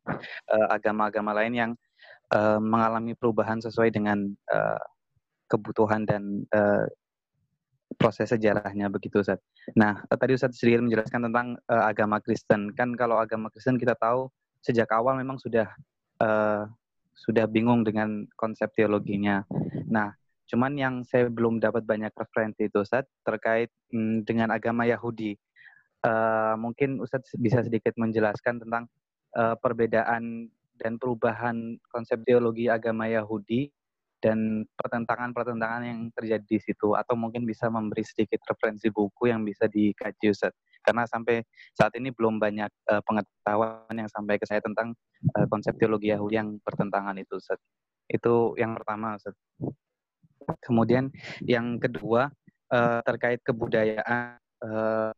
[0.51, 1.71] agama-agama uh, lain yang
[2.35, 4.83] uh, mengalami perubahan sesuai dengan uh,
[5.47, 6.83] kebutuhan dan uh,
[7.99, 9.39] proses sejarahnya begitu Ustaz.
[9.75, 12.71] Nah, tadi Ustaz sedikit menjelaskan tentang uh, agama Kristen.
[12.75, 14.31] Kan kalau agama Kristen kita tahu
[14.61, 15.67] sejak awal memang sudah
[16.21, 16.69] uh,
[17.15, 19.45] sudah bingung dengan konsep teologinya.
[19.89, 20.13] Nah,
[20.49, 25.37] cuman yang saya belum dapat banyak referensi itu Ustaz terkait mm, dengan agama Yahudi.
[26.01, 28.89] Uh, mungkin Ustaz bisa sedikit menjelaskan tentang
[29.37, 30.49] uh, perbedaan
[30.81, 33.69] dan perubahan konsep teologi agama Yahudi
[34.21, 39.65] dan pertentangan-pertentangan yang terjadi di situ atau mungkin bisa memberi sedikit referensi buku yang bisa
[39.65, 40.53] dikaji Ustaz.
[40.85, 41.41] Karena sampai
[41.73, 44.93] saat ini belum banyak uh, pengetahuan yang sampai ke saya tentang
[45.33, 47.57] uh, konsep teologi Yahudi yang pertentangan itu Ustaz.
[48.05, 49.33] Itu yang pertama Ustaz.
[50.61, 51.09] Kemudian
[51.41, 52.29] yang kedua
[52.69, 55.09] uh, terkait kebudayaan uh,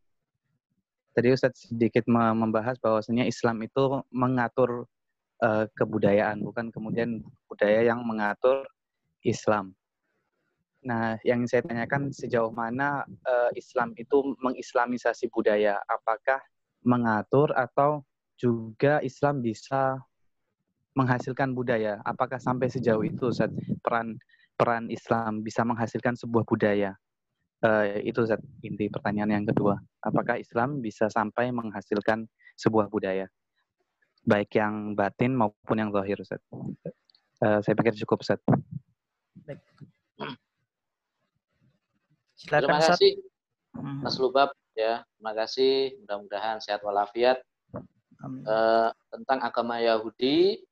[1.12, 4.88] tadi Ustaz sedikit membahas bahwasanya Islam itu mengatur
[5.76, 7.20] kebudayaan bukan kemudian
[7.52, 8.64] budaya yang mengatur
[9.24, 9.74] Islam.
[10.84, 15.80] Nah, yang saya tanyakan sejauh mana uh, Islam itu mengislamisasi budaya?
[15.88, 16.44] Apakah
[16.84, 18.04] mengatur atau
[18.36, 20.04] juga Islam bisa
[21.00, 22.04] menghasilkan budaya?
[22.04, 23.48] Apakah sampai sejauh itu Ustaz,
[23.80, 24.20] peran
[24.60, 27.00] peran Islam bisa menghasilkan sebuah budaya?
[27.64, 29.80] Uh, itu Ustaz, inti pertanyaan yang kedua.
[30.04, 32.28] Apakah Islam bisa sampai menghasilkan
[32.60, 33.32] sebuah budaya?
[34.28, 36.44] Baik yang batin maupun yang zahir Ustaz.
[37.40, 38.44] Uh, saya pikir cukup Ustaz.
[39.44, 39.60] Baik.
[42.40, 43.12] Silakan, Terima kasih
[43.76, 44.00] hmm.
[44.04, 45.04] Mas Lubab ya.
[45.04, 45.74] Terima kasih.
[46.04, 47.44] Mudah-mudahan sehat walafiat.
[48.24, 50.64] Uh, tentang agama Yahudi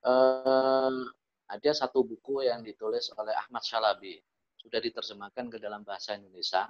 [0.00, 0.96] uh,
[1.44, 4.16] ada satu buku yang ditulis oleh Ahmad Shalabi
[4.56, 6.64] sudah diterjemahkan ke dalam bahasa Indonesia.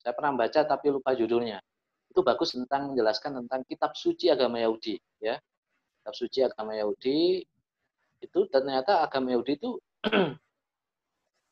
[0.00, 1.60] Saya pernah baca tapi lupa judulnya.
[2.08, 5.36] Itu bagus tentang menjelaskan tentang kitab suci agama Yahudi ya.
[6.00, 7.44] Kitab suci agama Yahudi
[8.24, 9.76] itu ternyata agama Yahudi itu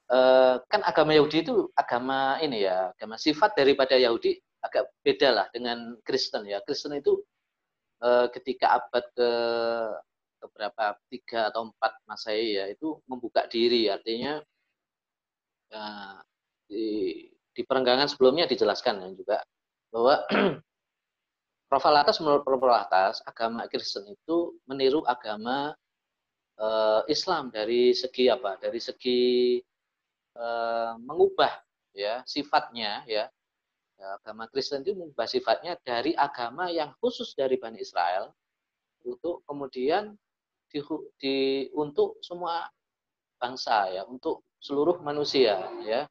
[0.06, 5.46] Eh, kan agama Yahudi itu agama ini ya, agama sifat daripada Yahudi agak beda lah
[5.50, 6.62] dengan Kristen ya.
[6.62, 7.26] Kristen itu
[8.06, 9.30] uh, ketika abad ke
[10.46, 14.38] beberapa tiga atau empat masehi ya itu membuka diri artinya
[15.74, 16.22] uh,
[16.70, 19.38] di, di perenggangan sebelumnya dijelaskan ya juga
[19.90, 20.22] bahwa
[21.70, 25.74] profil atas menurut profil atas agama Kristen itu meniru agama
[26.60, 28.60] uh, Islam dari segi apa?
[28.60, 29.20] Dari segi
[30.36, 31.52] uh, mengubah
[31.96, 33.28] ya sifatnya ya.
[33.96, 38.28] ya agama Kristen itu mengubah sifatnya dari agama yang khusus dari Bani Israel
[39.06, 40.12] untuk kemudian
[40.68, 40.84] di,
[41.16, 41.36] di
[41.72, 42.68] untuk semua
[43.40, 46.04] bangsa ya untuk seluruh manusia ya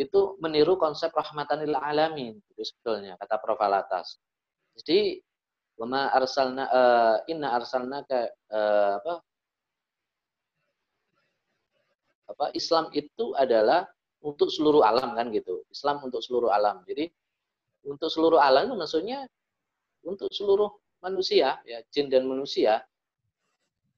[0.00, 4.16] itu meniru konsep rahmatan lil alamin itu sebetulnya kata Prof Alatas.
[4.80, 5.20] Jadi
[5.76, 8.20] wama uh, inna arsalna ke
[8.52, 9.20] apa
[12.28, 13.86] apa Islam itu adalah
[14.22, 15.66] untuk seluruh alam kan gitu.
[15.68, 16.86] Islam untuk seluruh alam.
[16.86, 17.10] Jadi
[17.86, 19.26] untuk seluruh alam itu maksudnya
[20.06, 20.70] untuk seluruh
[21.02, 22.86] manusia ya jin dan manusia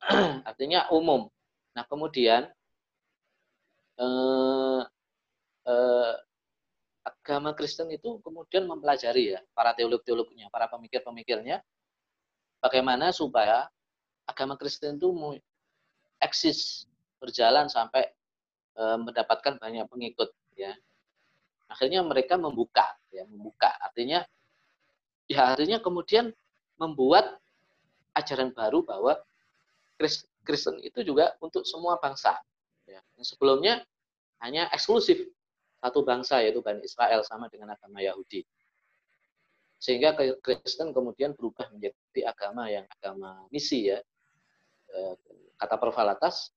[0.49, 1.29] artinya umum.
[1.77, 2.49] Nah kemudian
[4.01, 4.83] eh,
[5.69, 6.15] eh,
[7.05, 11.61] agama Kristen itu kemudian mempelajari ya para teolog-teolognya, para pemikir-pemikirnya
[12.65, 13.69] bagaimana supaya
[14.25, 15.13] agama Kristen itu
[16.25, 16.89] eksis
[17.21, 18.09] berjalan sampai
[18.75, 20.75] e, mendapatkan banyak pengikut ya.
[21.71, 23.73] Akhirnya mereka membuka ya membuka.
[23.81, 24.23] Artinya
[25.31, 26.31] ya artinya kemudian
[26.77, 27.39] membuat
[28.15, 29.19] ajaran baru bahwa
[30.45, 32.37] Kristen itu juga untuk semua bangsa
[32.85, 33.01] ya.
[33.17, 33.75] yang sebelumnya
[34.43, 35.25] hanya eksklusif
[35.81, 38.45] satu bangsa yaitu Bani Israel sama dengan agama Yahudi.
[39.77, 44.01] Sehingga Kristen kemudian berubah menjadi agama yang agama misi ya.
[44.95, 45.15] Eh,
[45.61, 46.54] kata Profalatas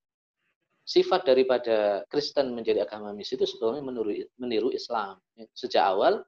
[0.87, 5.19] sifat daripada Kristen menjadi agama misi itu sebetulnya meniru, meniru Islam.
[5.51, 6.23] Sejak awal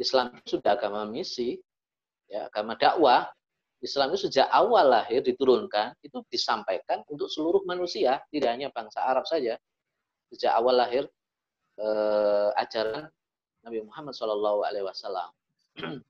[0.00, 1.60] Islam itu sudah agama misi,
[2.24, 3.28] ya, agama dakwah.
[3.78, 9.22] Islam itu sejak awal lahir diturunkan itu disampaikan untuk seluruh manusia, tidak hanya bangsa Arab
[9.22, 9.54] saja.
[10.34, 11.06] Sejak awal lahir
[11.78, 13.06] eh, ajaran
[13.62, 15.30] Nabi Muhammad Shallallahu Alaihi Wasallam.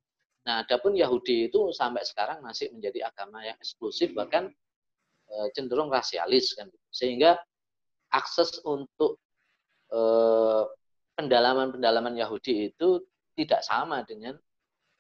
[0.49, 4.49] Nah, adapun Yahudi itu sampai sekarang masih menjadi agama yang eksklusif bahkan
[5.29, 7.37] eh, cenderung rasialis kan, sehingga
[8.13, 9.21] akses untuk
[9.93, 10.65] eh,
[11.19, 13.03] pendalaman-pendalaman Yahudi itu
[13.35, 14.39] tidak sama dengan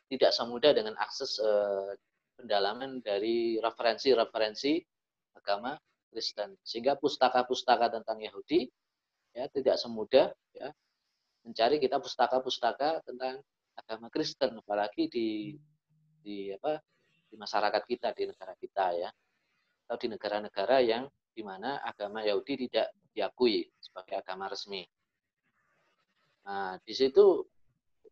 [0.08, 1.92] tidak semudah dengan akses eh,
[2.38, 4.78] pendalaman dari referensi-referensi
[5.34, 5.74] agama
[6.08, 6.56] Kristen.
[6.64, 8.68] Sehingga pustaka-pustaka tentang Yahudi
[9.36, 10.68] ya tidak semudah ya
[11.44, 13.38] mencari kita pustaka-pustaka tentang
[13.78, 15.54] agama Kristen apalagi di
[16.18, 16.82] di apa
[17.28, 19.10] di masyarakat kita di negara kita ya
[19.86, 21.06] atau di negara-negara yang
[21.38, 24.82] di mana agama Yahudi tidak diakui sebagai agama resmi.
[26.42, 27.46] Nah, di situ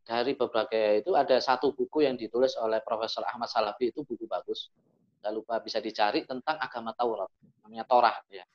[0.06, 4.70] dari berbagai itu ada satu buku yang ditulis oleh Profesor Ahmad Salafi itu buku bagus.
[5.18, 7.26] Saya lupa bisa dicari tentang agama Taurat,
[7.66, 8.46] namanya Torah ya.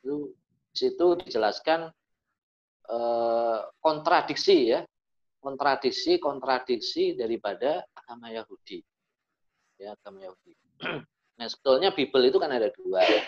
[0.00, 0.32] Itu
[0.72, 1.92] di situ dijelaskan
[2.88, 4.80] eh, kontradiksi ya,
[5.44, 8.80] kontradiksi kontradiksi daripada agama Yahudi.
[9.76, 10.56] Ya, agama Yahudi.
[11.38, 13.22] Nah, sebetulnya Bible itu kan ada dua ya.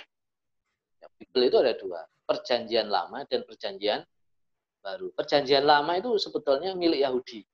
[1.17, 4.05] Bible itu ada dua, perjanjian lama dan perjanjian
[4.81, 5.13] baru.
[5.15, 7.45] Perjanjian lama itu sebetulnya milik Yahudi.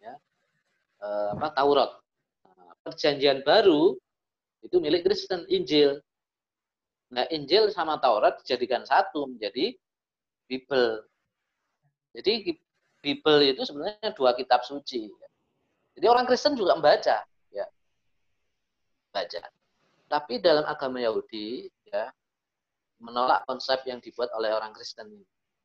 [0.00, 0.16] Ya.
[1.00, 1.90] E, apa Taurat.
[2.44, 3.96] Nah, perjanjian baru
[4.64, 6.00] itu milik Kristen, Injil.
[7.12, 9.76] Nah, Injil sama Taurat dijadikan satu menjadi
[10.50, 11.06] Bible.
[12.16, 12.58] Jadi
[13.04, 15.06] Bible itu sebenarnya dua kitab suci.
[15.96, 17.22] Jadi orang Kristen juga membaca,
[17.52, 17.66] ya.
[19.14, 19.42] Baca.
[20.06, 22.08] Tapi dalam agama Yahudi, ya,
[23.00, 25.08] menolak konsep yang dibuat oleh orang Kristen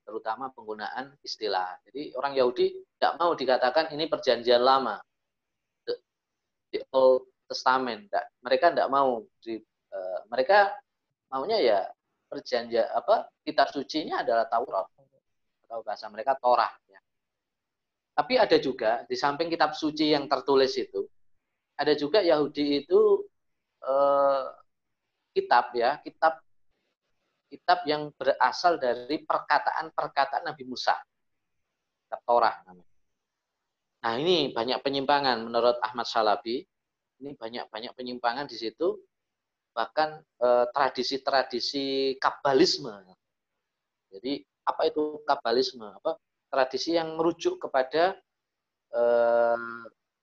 [0.01, 1.77] terutama penggunaan istilah.
[1.87, 4.97] Jadi orang Yahudi tidak mau dikatakan ini perjanjian lama,
[5.85, 5.93] the,
[6.73, 8.09] the Old Testament.
[8.41, 9.23] Mereka tidak mau.
[9.39, 9.61] Di,
[9.93, 10.73] uh, mereka
[11.31, 11.79] maunya ya
[12.27, 14.87] perjanjian apa kitab sucinya adalah Taurat
[15.67, 16.71] atau bahasa mereka Torah.
[16.91, 16.99] Ya.
[18.11, 21.07] Tapi ada juga di samping kitab suci yang tertulis itu,
[21.79, 23.23] ada juga Yahudi itu
[23.87, 24.43] uh,
[25.31, 26.43] kitab ya, kitab
[27.51, 30.95] kitab yang berasal dari perkataan-perkataan Nabi Musa.
[32.07, 32.91] Kitab Torah namanya.
[34.01, 36.63] Nah, ini banyak penyimpangan menurut Ahmad Salabi.
[37.21, 38.97] Ini banyak-banyak penyimpangan di situ.
[39.75, 40.09] Bahkan
[40.41, 42.91] eh, tradisi-tradisi kabalisme.
[44.11, 45.85] Jadi, apa itu kabalisme?
[45.85, 46.17] Apa
[46.49, 48.17] tradisi yang merujuk kepada
[48.95, 49.59] eh,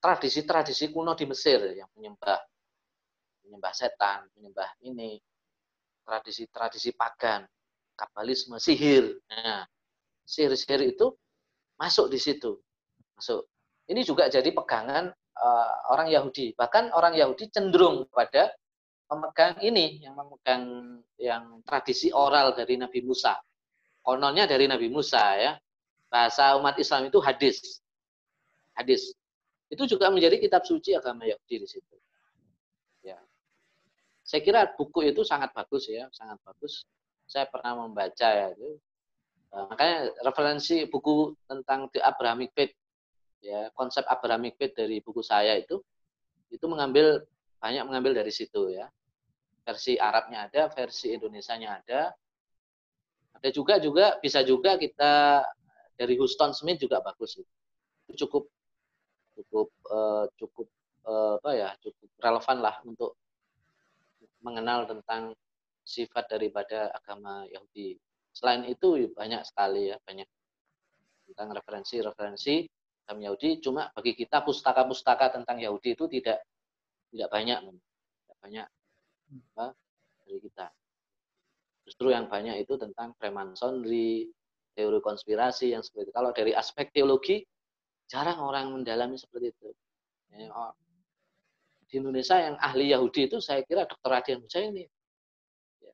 [0.00, 2.40] tradisi-tradisi kuno di Mesir yang menyembah
[3.48, 5.16] menyembah setan, menyembah ini,
[6.04, 7.48] tradisi-tradisi pagan,
[7.96, 9.16] kabalisme, sihir.
[9.32, 9.64] Nah,
[10.28, 11.16] sihir-sihir itu
[11.80, 12.60] masuk di situ.
[13.16, 13.48] Masuk.
[13.88, 15.08] Ini juga jadi pegangan
[15.40, 16.52] uh, orang Yahudi.
[16.52, 18.52] Bahkan orang Yahudi cenderung pada
[19.08, 20.64] memegang ini, yang memegang
[21.16, 23.40] yang tradisi oral dari Nabi Musa.
[24.04, 25.52] Kononnya dari Nabi Musa ya.
[26.08, 27.80] Bahasa umat Islam itu hadis.
[28.76, 29.12] Hadis.
[29.68, 31.96] Itu juga menjadi kitab suci agama Yahudi di situ.
[34.28, 36.84] Saya kira buku itu sangat bagus ya, sangat bagus.
[37.24, 38.76] Saya pernah membaca ya itu.
[39.48, 42.76] Nah, makanya referensi buku tentang The Abrahamic Faith,
[43.40, 45.80] ya konsep Abrahamic Faith dari buku saya itu,
[46.52, 47.24] itu mengambil
[47.56, 48.92] banyak mengambil dari situ ya.
[49.64, 52.12] Versi Arabnya ada, versi Indonesianya ada.
[53.40, 55.40] Ada juga juga bisa juga kita
[55.96, 57.52] dari Houston Smith juga bagus itu
[58.24, 58.44] cukup
[59.34, 60.66] cukup uh, cukup
[61.08, 63.18] uh, apa ya cukup relevan lah untuk
[64.42, 65.34] mengenal tentang
[65.82, 67.96] sifat daripada agama Yahudi.
[68.32, 70.28] Selain itu banyak sekali ya, banyak
[71.32, 72.68] tentang referensi-referensi
[73.08, 73.58] agama Yahudi.
[73.64, 76.44] Cuma bagi kita pustaka-pustaka tentang Yahudi itu tidak
[77.08, 78.66] tidak banyak, tidak banyak
[79.56, 79.66] apa,
[80.24, 80.66] dari kita.
[81.88, 84.28] Justru yang banyak itu tentang Freemasonry,
[84.76, 86.14] teori konspirasi yang seperti itu.
[86.14, 87.40] Kalau dari aspek teologi,
[88.04, 89.72] jarang orang mendalami seperti itu.
[91.88, 94.12] Di Indonesia yang ahli Yahudi itu saya kira Dr.
[94.12, 94.84] Adian ini.
[95.80, 95.92] Ya.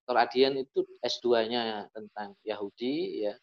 [0.00, 0.16] Dr.
[0.16, 3.36] Adian itu S2-nya tentang Yahudi, ya.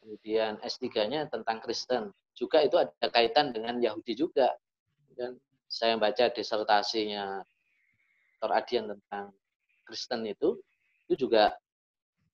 [0.00, 2.08] kemudian S3-nya tentang Kristen.
[2.32, 4.56] Juga itu ada kaitan dengan Yahudi juga.
[5.12, 5.36] Dan
[5.68, 7.44] saya baca disertasinya
[8.40, 8.50] Dr.
[8.56, 9.36] Adian tentang
[9.84, 10.56] Kristen itu,
[11.04, 11.52] itu juga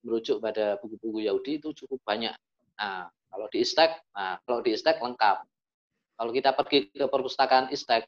[0.07, 2.31] merujuk pada buku-buku Yahudi itu cukup banyak.
[2.79, 5.43] Nah, kalau di Istek, nah kalau di Istek lengkap.
[6.17, 8.07] Kalau kita pergi ke perpustakaan Istek,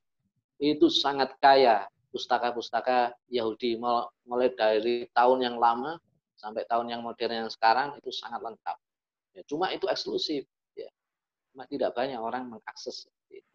[0.58, 3.78] itu sangat kaya pustaka-pustaka Yahudi
[4.26, 5.98] mulai dari tahun yang lama
[6.38, 8.78] sampai tahun yang modern yang sekarang itu sangat lengkap.
[9.34, 10.46] Ya, cuma itu eksklusif.
[10.74, 10.90] Ya.
[11.54, 13.54] Cuma tidak banyak orang mengakses itu.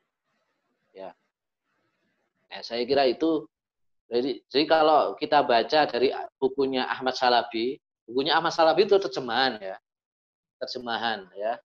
[0.93, 1.11] Ya.
[2.51, 3.47] ya saya kira itu
[4.13, 9.77] jadi, jadi kalau kita baca dari bukunya Ahmad Salabi, bukunya Ahmad Salabi itu terjemahan ya.
[10.61, 11.57] Terjemahan ya.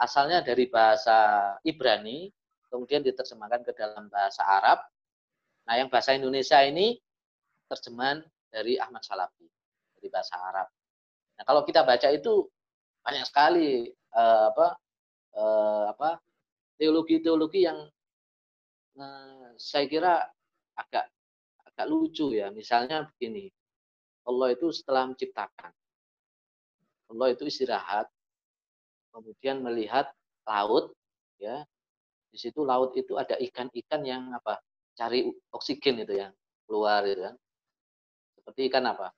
[0.00, 2.34] Asalnya dari bahasa Ibrani,
[2.72, 4.80] kemudian diterjemahkan ke dalam bahasa Arab.
[5.68, 6.96] Nah, yang bahasa Indonesia ini
[7.68, 9.44] terjemahan dari Ahmad Salafi
[10.00, 10.72] dari bahasa Arab.
[11.36, 12.48] Nah, kalau kita baca itu
[13.04, 14.66] banyak sekali uh, apa
[15.36, 16.16] uh, apa
[16.80, 17.78] teologi-teologi yang
[18.96, 20.24] uh, saya kira
[20.74, 21.12] agak
[21.68, 22.48] agak lucu ya.
[22.48, 23.52] Misalnya begini,
[24.24, 25.72] Allah itu setelah menciptakan,
[27.12, 28.08] Allah itu istirahat,
[29.12, 30.08] kemudian melihat
[30.48, 30.96] laut,
[31.38, 31.62] ya
[32.32, 34.56] di situ laut itu ada ikan-ikan yang apa
[34.96, 36.32] cari oksigen itu yang
[36.64, 37.36] keluar itu kan.
[38.40, 39.12] Seperti ikan apa?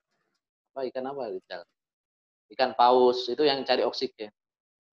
[0.75, 1.63] Apa ikan apa Rizal?
[2.45, 4.29] ikan paus itu yang cari oksigen.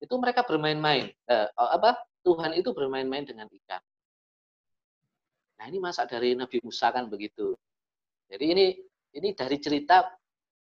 [0.02, 3.82] Itu mereka bermain-main eh, apa Tuhan itu bermain-main dengan ikan.
[5.60, 7.54] Nah ini masa dari Nabi Musa kan begitu.
[8.26, 8.66] Jadi ini
[9.14, 10.10] ini dari cerita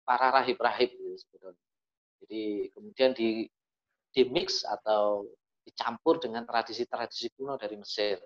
[0.02, 1.62] para rahib-rahib gitu sebetulnya
[2.22, 3.44] jadi kemudian di
[4.12, 5.28] di mix atau
[5.62, 8.18] dicampur dengan tradisi-tradisi kuno dari Mesir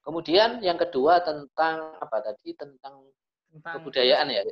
[0.00, 3.04] Kemudian yang kedua tentang apa tadi tentang,
[3.52, 4.42] tentang kebudayaan ya.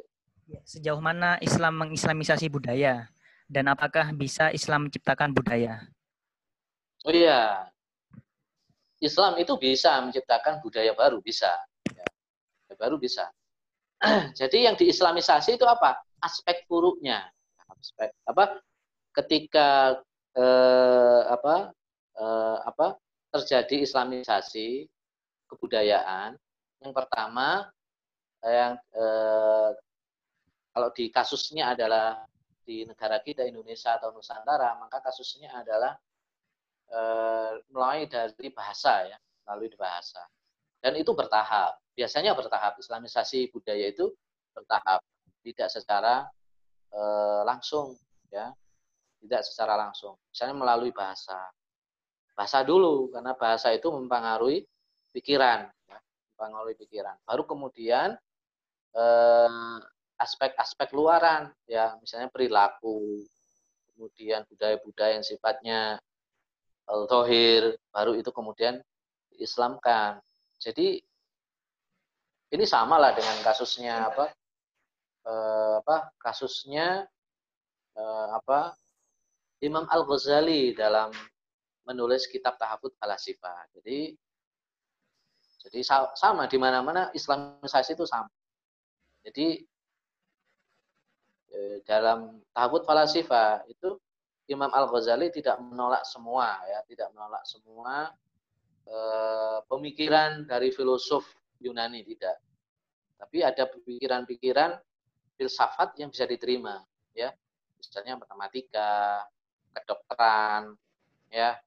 [0.47, 0.61] ya.
[0.63, 3.09] Sejauh mana Islam mengislamisasi budaya
[3.49, 5.89] dan apakah bisa Islam menciptakan budaya?
[7.07, 7.65] Oh iya,
[9.01, 11.49] Islam itu bisa menciptakan budaya baru bisa,
[11.97, 12.07] ya.
[12.77, 13.25] baru bisa.
[14.39, 15.97] Jadi yang diislamisasi itu apa?
[16.21, 17.25] Aspek buruknya,
[17.73, 18.61] aspek apa?
[19.17, 19.97] Ketika
[20.37, 21.73] eh, apa
[22.19, 22.87] eh, apa
[23.33, 24.89] terjadi islamisasi
[25.49, 26.37] kebudayaan.
[26.85, 27.69] Yang pertama
[28.45, 29.71] yang eh,
[30.73, 32.23] kalau di kasusnya adalah
[32.63, 35.97] di negara kita Indonesia atau Nusantara, maka kasusnya adalah
[36.93, 39.19] eh, mulai dari bahasa ya,
[39.49, 40.21] melalui bahasa.
[40.79, 41.81] Dan itu bertahap.
[41.99, 42.79] Biasanya bertahap.
[42.79, 44.15] Islamisasi budaya itu
[44.55, 45.03] bertahap,
[45.43, 46.29] tidak secara
[46.93, 47.99] eh, langsung
[48.31, 48.53] ya,
[49.23, 50.17] tidak secara langsung.
[50.31, 51.39] Misalnya melalui bahasa.
[52.35, 54.63] Bahasa dulu karena bahasa itu mempengaruhi
[55.11, 55.99] pikiran, ya,
[56.35, 57.19] mempengaruhi pikiran.
[57.27, 58.15] Baru kemudian
[58.95, 59.79] eh,
[60.19, 63.27] aspek-aspek luaran, ya misalnya perilaku,
[63.95, 65.99] kemudian budaya-budaya yang sifatnya
[66.87, 68.79] al-tohir, baru itu kemudian
[69.35, 70.23] diislamkan.
[70.59, 71.03] Jadi
[72.49, 74.27] ini sama lah dengan kasusnya apa
[75.27, 77.07] eh, apa kasusnya
[77.95, 78.75] eh, apa
[79.59, 81.11] Imam Al Ghazali dalam
[81.89, 83.67] menulis kitab Tahafut Falasifa.
[83.75, 84.15] Jadi
[85.69, 85.85] jadi
[86.15, 88.31] sama di mana-mana Islamisasi itu sama.
[89.27, 89.61] Jadi
[91.53, 93.99] eh, dalam tahawud falasifa itu
[94.49, 98.15] Imam Al Ghazali tidak menolak semua ya, tidak menolak semua
[98.89, 101.27] eh, pemikiran dari filosof
[101.61, 102.41] Yunani tidak.
[103.19, 104.79] Tapi ada pikiran-pikiran
[105.35, 106.81] filsafat yang bisa diterima
[107.13, 107.35] ya.
[107.77, 109.27] Misalnya matematika,
[109.83, 110.75] kedokteran
[111.31, 111.59] ya.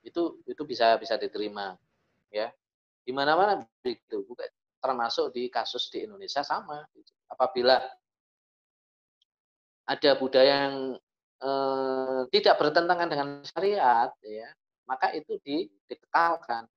[0.00, 1.76] Itu itu bisa bisa diterima
[2.32, 2.48] ya
[3.04, 4.46] di mana-mana begitu, bukan
[4.80, 6.84] termasuk di kasus di Indonesia sama.
[7.26, 7.80] Apabila
[9.90, 10.94] ada budaya yang
[11.42, 14.48] eh, tidak bertentangan dengan syariat, ya,
[14.86, 16.70] maka itu dikekalkan.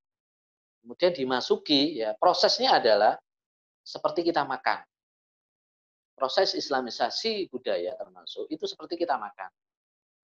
[0.83, 3.15] Kemudian dimasuki, ya prosesnya adalah
[3.85, 4.83] seperti kita makan.
[6.13, 9.49] Proses Islamisasi budaya termasuk itu seperti kita makan.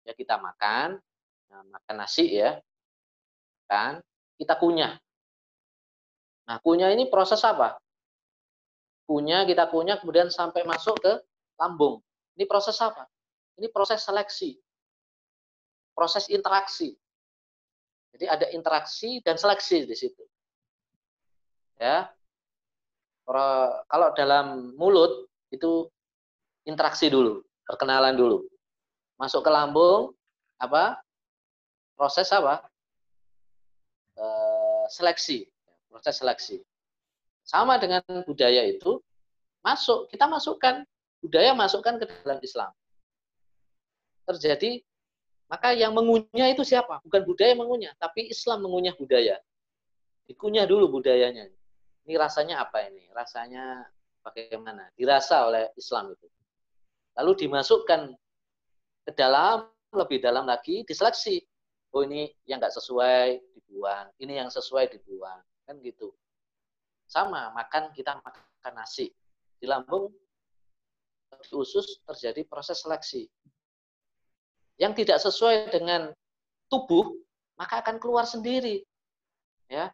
[0.02, 0.98] Ya kita makan,
[1.46, 2.58] nah, makan nasi ya,
[3.70, 4.02] kan
[4.36, 4.98] kita kunyah
[6.46, 7.78] Nah, kunyah ini proses apa?
[9.06, 11.12] Kunyah, kita kunyah kemudian sampai masuk ke
[11.58, 12.02] lambung.
[12.34, 13.06] Ini proses apa?
[13.58, 14.58] Ini proses seleksi.
[15.92, 16.96] Proses interaksi.
[18.12, 20.24] Jadi ada interaksi dan seleksi di situ.
[21.78, 22.10] Ya.
[23.24, 25.86] Kalau dalam mulut itu
[26.66, 28.44] interaksi dulu, perkenalan dulu.
[29.22, 30.10] Masuk ke lambung,
[30.58, 30.98] apa?
[31.94, 32.66] Proses apa?
[34.18, 34.26] E,
[34.90, 35.46] seleksi
[35.92, 36.56] proses seleksi.
[37.44, 38.96] Sama dengan budaya itu
[39.60, 40.88] masuk, kita masukkan
[41.20, 42.72] budaya masukkan ke dalam Islam.
[44.24, 44.80] Terjadi
[45.52, 47.04] maka yang mengunyah itu siapa?
[47.04, 49.36] Bukan budaya mengunyah, tapi Islam mengunyah budaya.
[50.24, 51.44] Dikunyah dulu budayanya.
[52.08, 53.04] Ini rasanya apa ini?
[53.12, 53.84] Rasanya
[54.24, 54.88] bagaimana?
[54.96, 56.24] Dirasa oleh Islam itu.
[57.20, 58.16] Lalu dimasukkan
[59.02, 61.42] ke dalam, lebih dalam lagi, diseleksi.
[61.92, 64.06] Oh ini yang nggak sesuai, dibuang.
[64.16, 65.42] Ini yang sesuai, dibuang.
[65.68, 66.14] Kan gitu.
[67.04, 69.12] Sama makan kita makan nasi.
[69.60, 70.08] Di lambung
[71.32, 73.28] di usus terjadi proses seleksi.
[74.80, 76.08] Yang tidak sesuai dengan
[76.72, 77.12] tubuh
[77.60, 78.80] maka akan keluar sendiri.
[79.68, 79.92] Ya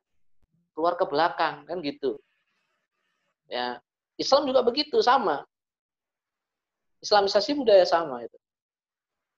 [0.79, 2.23] keluar ke belakang kan gitu.
[3.51, 3.83] Ya
[4.15, 5.43] Islam juga begitu sama.
[7.03, 8.39] Islamisasi budaya sama itu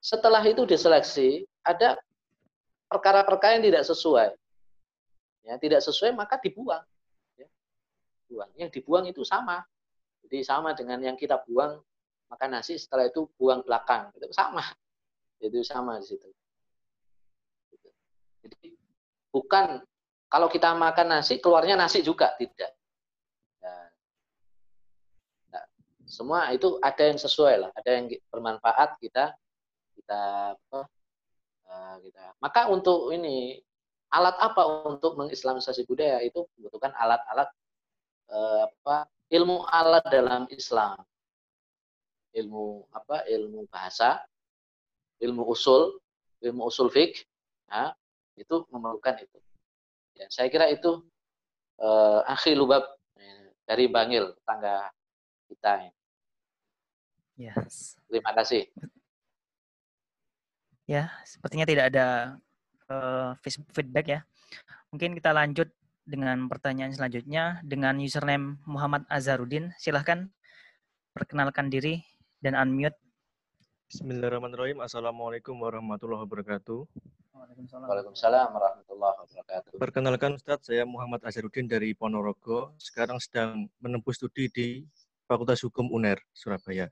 [0.01, 2.01] setelah itu diseleksi ada
[2.89, 4.33] perkara-perkara yang tidak sesuai.
[5.45, 6.83] Ya tidak sesuai maka dibuang.
[7.37, 7.47] Ya.
[8.29, 8.51] buang.
[8.57, 9.63] Yang dibuang itu sama.
[10.25, 11.81] Jadi sama dengan yang kita buang
[12.33, 14.09] makan nasi setelah itu buang belakang.
[14.17, 14.65] Itu sama.
[15.37, 16.29] Itu sama di situ.
[18.41, 18.73] Jadi
[19.29, 19.85] bukan
[20.33, 22.33] kalau kita makan nasi keluarnya nasi juga.
[22.41, 22.73] Tidak.
[23.61, 23.77] Ya.
[25.53, 25.65] nah,
[26.09, 27.71] semua itu ada yang sesuai lah.
[27.77, 29.37] Ada yang bermanfaat kita
[30.11, 30.81] kita apa
[31.71, 32.35] uh, kita.
[32.43, 33.63] Maka untuk ini
[34.11, 36.19] alat apa untuk mengislamisasi budaya?
[36.27, 37.47] Itu membutuhkan alat-alat
[38.35, 40.99] uh, apa ilmu alat dalam Islam.
[42.35, 44.27] Ilmu apa ilmu bahasa
[45.23, 46.03] ilmu usul
[46.43, 47.23] ilmu usul fik
[47.71, 47.95] ya,
[48.35, 49.39] itu memerlukan itu.
[50.19, 51.07] Ya saya kira itu
[51.79, 52.83] uh, akhir lubab
[53.63, 54.91] dari Bangil tangga
[55.47, 55.87] kita
[57.39, 57.95] Yes.
[58.11, 58.67] Terima kasih.
[60.91, 62.07] Ya, sepertinya tidak ada
[62.91, 63.39] uh,
[63.71, 64.21] feedback ya.
[64.91, 65.71] Mungkin kita lanjut
[66.03, 69.71] dengan pertanyaan selanjutnya dengan username Muhammad Azharuddin.
[69.79, 70.27] Silahkan
[71.15, 72.03] perkenalkan diri
[72.43, 72.99] dan unmute.
[73.87, 74.83] Bismillahirrahmanirrahim.
[74.83, 76.83] Assalamualaikum warahmatullahi wabarakatuh.
[77.39, 79.79] Waalaikumsalam warahmatullahi wabarakatuh.
[79.79, 82.75] Perkenalkan Ustadz, saya Muhammad Azharuddin dari Ponorogo.
[82.83, 84.83] Sekarang sedang menempuh studi di
[85.31, 86.91] Fakultas Hukum UNER, Surabaya.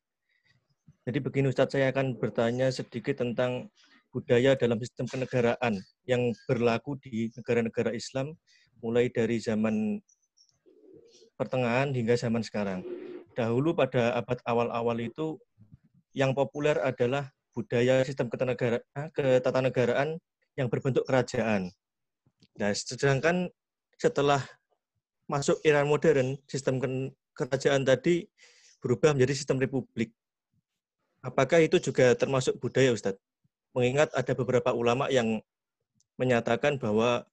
[1.02, 3.74] Jadi begini Ustadz, saya akan bertanya sedikit tentang
[4.08, 8.32] budaya dalam sistem kenegaraan yang berlaku di negara-negara Islam
[8.80, 10.00] mulai dari zaman
[11.36, 12.82] pertengahan hingga zaman sekarang.
[13.36, 15.38] Dahulu pada abad awal-awal itu
[16.16, 20.18] yang populer adalah budaya sistem ketatanegaraan
[20.58, 21.70] yang berbentuk kerajaan.
[22.58, 23.46] Nah, sedangkan
[23.94, 24.42] setelah
[25.30, 26.80] masuk era modern, sistem
[27.36, 28.26] kerajaan tadi
[28.82, 30.10] berubah menjadi sistem republik.
[31.22, 33.22] Apakah itu juga termasuk budaya, Ustadz?
[33.72, 35.40] Mengingat ada beberapa ulama yang
[36.18, 37.24] menyatakan bahwa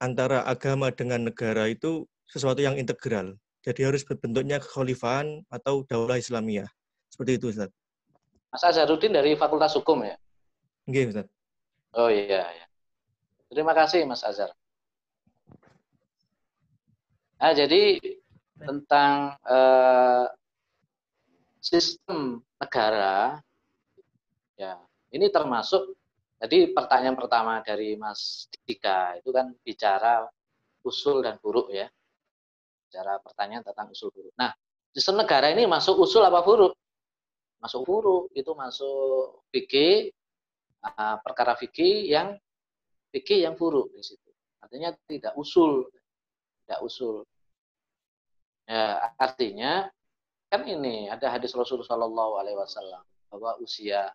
[0.00, 3.36] antara agama dengan negara itu sesuatu yang integral.
[3.64, 6.68] Jadi harus berbentuknya kekhalifahan atau daulah Islamiyah.
[7.08, 7.72] Seperti itu, Ustaz.
[8.52, 10.16] Mas Azharuddin dari Fakultas Hukum ya?
[10.84, 11.26] Oke, Ustaz.
[11.96, 12.66] Oh iya, iya.
[13.48, 14.52] Terima kasih, Mas Azhar.
[17.40, 18.00] Nah, jadi
[18.56, 20.26] tentang uh,
[21.60, 23.40] sistem negara,
[24.58, 24.80] ya
[25.14, 25.94] ini termasuk
[26.42, 30.26] jadi pertanyaan pertama dari Mas Dika itu kan bicara
[30.84, 31.88] usul dan buruk ya.
[32.84, 34.34] Bicara pertanyaan tentang usul buruk.
[34.36, 34.52] Nah,
[34.92, 36.76] sistem negara ini masuk usul apa buruk?
[37.62, 40.12] Masuk buruk, itu masuk fikih
[40.84, 42.36] uh, perkara fikih yang
[43.08, 44.30] fikih yang buruk di situ.
[44.60, 45.88] Artinya tidak usul,
[46.66, 47.24] tidak usul.
[48.68, 49.88] Ya, artinya
[50.52, 54.12] kan ini ada hadis Rasulullah Shallallahu Alaihi Wasallam bahwa usia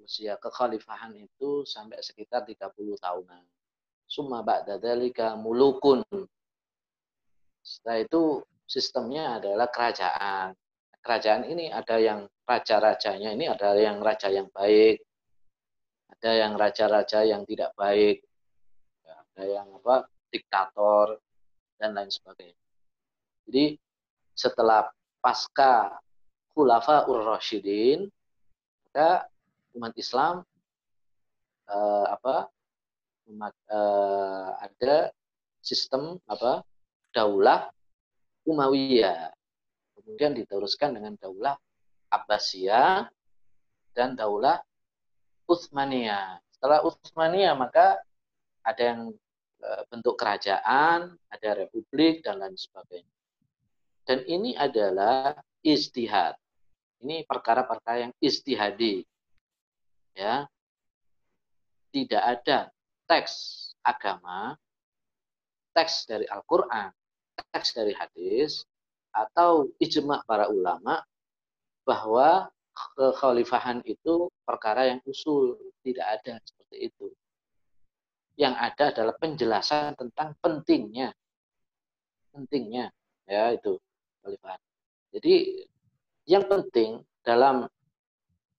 [0.00, 3.44] usia kekhalifahan itu sampai sekitar 30 tahunan.
[4.08, 6.00] Summa ba'da dzalika mulukun.
[7.60, 8.22] Setelah itu
[8.64, 10.56] sistemnya adalah kerajaan.
[11.04, 15.04] Kerajaan ini ada yang raja-rajanya ini ada yang raja yang baik,
[16.08, 18.24] ada yang raja-raja yang tidak baik,
[19.04, 21.20] ada yang apa diktator
[21.78, 22.58] dan lain sebagainya.
[23.46, 23.78] Jadi
[24.34, 24.88] setelah
[25.22, 26.00] pasca
[26.52, 28.10] khulafa ur-rasyidin,
[28.88, 29.30] maka
[29.76, 30.44] umat Islam
[31.68, 32.48] uh, apa
[33.28, 35.12] umat uh, ada
[35.60, 36.64] sistem apa
[37.12, 37.68] daulah
[38.48, 39.28] Umayyah.
[39.92, 41.52] Kemudian diteruskan dengan daulah
[42.08, 43.12] Abbasiyah
[43.92, 44.56] dan daulah
[45.44, 46.40] Utsmaniyah.
[46.56, 48.00] Setelah Utsmaniyah maka
[48.64, 49.12] ada yang
[49.60, 53.16] uh, bentuk kerajaan ada republik dan lain sebagainya.
[54.08, 56.40] Dan ini adalah istihad
[57.02, 59.06] ini perkara-perkara yang istihadi
[60.18, 60.50] ya
[61.94, 62.58] tidak ada
[63.06, 63.32] teks
[63.86, 64.58] agama,
[65.72, 66.90] teks dari Al-Quran,
[67.54, 68.66] teks dari hadis,
[69.14, 71.00] atau ijma para ulama
[71.86, 72.52] bahwa
[72.98, 77.06] kekhalifahan itu perkara yang usul, tidak ada seperti itu.
[78.38, 81.10] Yang ada adalah penjelasan tentang pentingnya,
[82.30, 82.92] pentingnya,
[83.24, 83.80] ya itu
[84.20, 84.60] kekhalifahan.
[85.16, 85.34] Jadi
[86.28, 87.66] yang penting dalam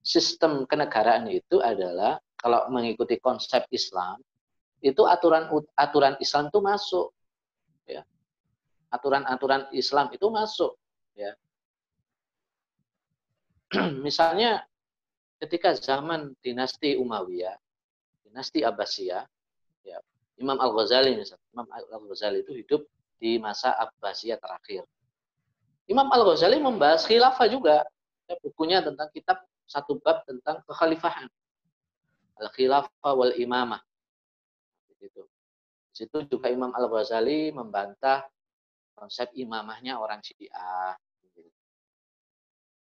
[0.10, 4.18] sistem kenegaraan itu adalah kalau mengikuti konsep Islam
[4.82, 5.46] itu aturan
[5.78, 7.08] aturan Islam itu masuk
[7.86, 8.02] ya.
[8.90, 10.74] Aturan-aturan Islam itu masuk
[11.14, 11.38] ya.
[14.06, 14.66] Misalnya
[15.38, 17.54] ketika zaman dinasti Umayyah
[18.26, 19.30] dinasti Abbasiyah
[19.86, 19.98] ya
[20.42, 22.82] Imam Al Ghazali misalnya Imam Al Ghazali itu hidup
[23.20, 24.88] di masa Abbasiyah terakhir.
[25.86, 27.84] Imam Al Ghazali membahas khilafah juga
[28.26, 31.30] ya, bukunya tentang kitab satu bab tentang kekhalifahan.
[32.42, 33.80] Al-khilafah wal imamah.
[35.00, 35.24] Itu.
[35.94, 38.26] Di situ juga Imam Al-Ghazali membantah
[39.00, 41.00] konsep imamahnya orang Syiah.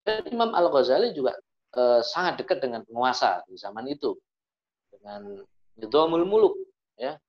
[0.06, 1.36] Dan Imam Al Ghazali juga
[1.76, 4.16] eh, sangat dekat dengan penguasa di zaman itu
[4.94, 5.44] dengan
[5.76, 6.56] Nidhamul Muluk
[6.96, 7.20] ya.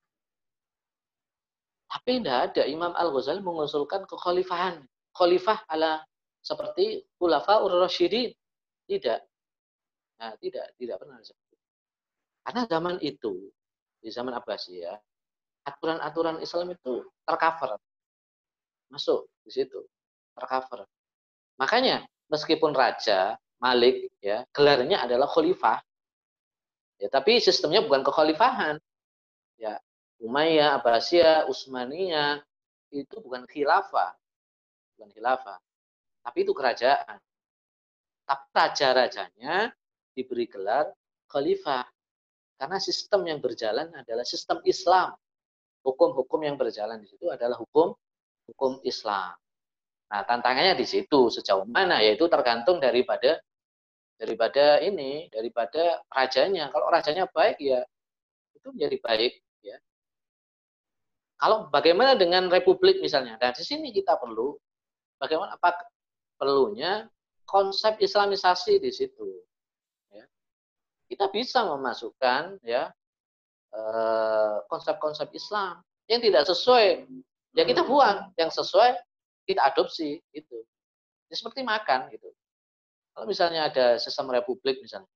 [1.90, 4.84] Tapi tidak ada Imam Al Ghazali mengusulkan kekhalifahan,
[5.16, 6.04] khalifah ala
[6.44, 8.30] seperti Khulafa ur-Rasyidin.
[8.86, 9.18] Tidak.
[10.16, 11.55] Nah, tidak, tidak pernah seperti
[12.47, 13.52] Karena zaman itu,
[14.01, 14.97] di zaman Abbasiyah,
[15.66, 17.74] aturan-aturan Islam itu tercover.
[18.88, 19.82] Masuk di situ,
[20.38, 20.86] tercover.
[21.59, 25.80] Makanya meskipun raja Malik ya, gelarnya adalah khalifah.
[27.01, 28.76] Ya, tapi sistemnya bukan kekhalifahan.
[29.56, 29.80] Ya,
[30.20, 32.40] Umayyah, Abbasiyah, Utsmaniyah
[32.93, 34.16] itu bukan khilafah.
[34.97, 35.59] Bukan khilafah.
[36.24, 37.18] Tapi itu kerajaan.
[38.26, 39.72] Tapi raja-rajanya
[40.16, 40.88] diberi gelar
[41.28, 41.84] khalifah.
[42.56, 45.12] Karena sistem yang berjalan adalah sistem Islam.
[45.84, 47.93] Hukum-hukum yang berjalan di situ adalah hukum
[48.48, 49.36] hukum Islam.
[50.06, 53.36] Nah, tantangannya di situ sejauh mana yaitu tergantung daripada
[54.16, 56.72] daripada ini, daripada rajanya.
[56.72, 57.84] Kalau rajanya baik ya
[58.56, 59.76] itu menjadi baik ya.
[61.36, 63.36] Kalau bagaimana dengan republik misalnya?
[63.36, 64.56] Dan di sini kita perlu
[65.20, 65.76] bagaimana apa
[66.40, 67.05] perlunya
[67.44, 69.45] konsep islamisasi di situ.
[71.06, 72.90] Kita bisa memasukkan ya
[73.74, 77.06] eh, konsep-konsep Islam yang tidak sesuai
[77.56, 78.98] ya kita buang yang sesuai
[79.46, 80.58] kita adopsi itu.
[81.30, 82.30] Ya, seperti makan gitu.
[83.14, 85.08] Kalau misalnya ada sistem republik misalnya,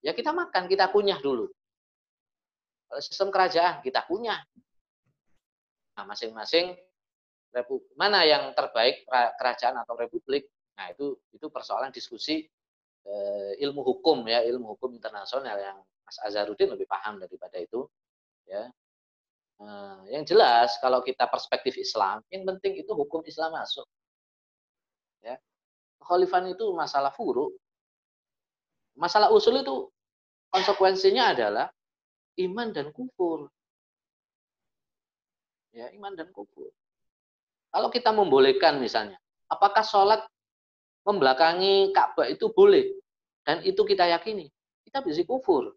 [0.00, 1.50] ya kita makan, kita kunyah dulu.
[2.86, 4.38] Kalau sistem kerajaan, kita kunyah.
[5.98, 6.76] Nah, masing-masing
[7.50, 9.02] republik mana yang terbaik
[9.40, 10.46] kerajaan atau republik?
[10.76, 12.44] Nah, itu itu persoalan diskusi
[13.62, 17.86] ilmu hukum ya, ilmu hukum internasional yang Mas Azharuddin lebih paham daripada itu
[18.46, 18.66] ya.
[19.56, 23.88] Nah, yang jelas kalau kita perspektif Islam, yang penting itu hukum Islam masuk.
[25.24, 25.40] Ya.
[26.04, 27.50] Khalifan itu masalah furu.
[28.96, 29.88] Masalah usul itu
[30.52, 31.66] konsekuensinya adalah
[32.36, 33.48] iman dan kufur.
[35.72, 36.72] Ya, iman dan kufur.
[37.72, 39.20] Kalau kita membolehkan misalnya,
[39.52, 40.24] apakah sholat
[41.06, 42.98] membelakangi Ka'bah itu boleh?
[43.46, 44.50] Dan itu kita yakini,
[44.82, 45.70] kita bisa kufur.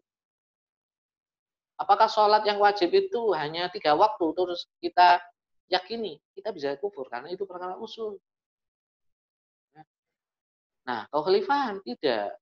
[1.80, 5.22] Apakah sholat yang wajib itu hanya tiga waktu terus kita
[5.70, 8.20] yakini kita bisa kufur karena itu perkara usul.
[10.84, 12.34] Nah, kekhalifahan tidak.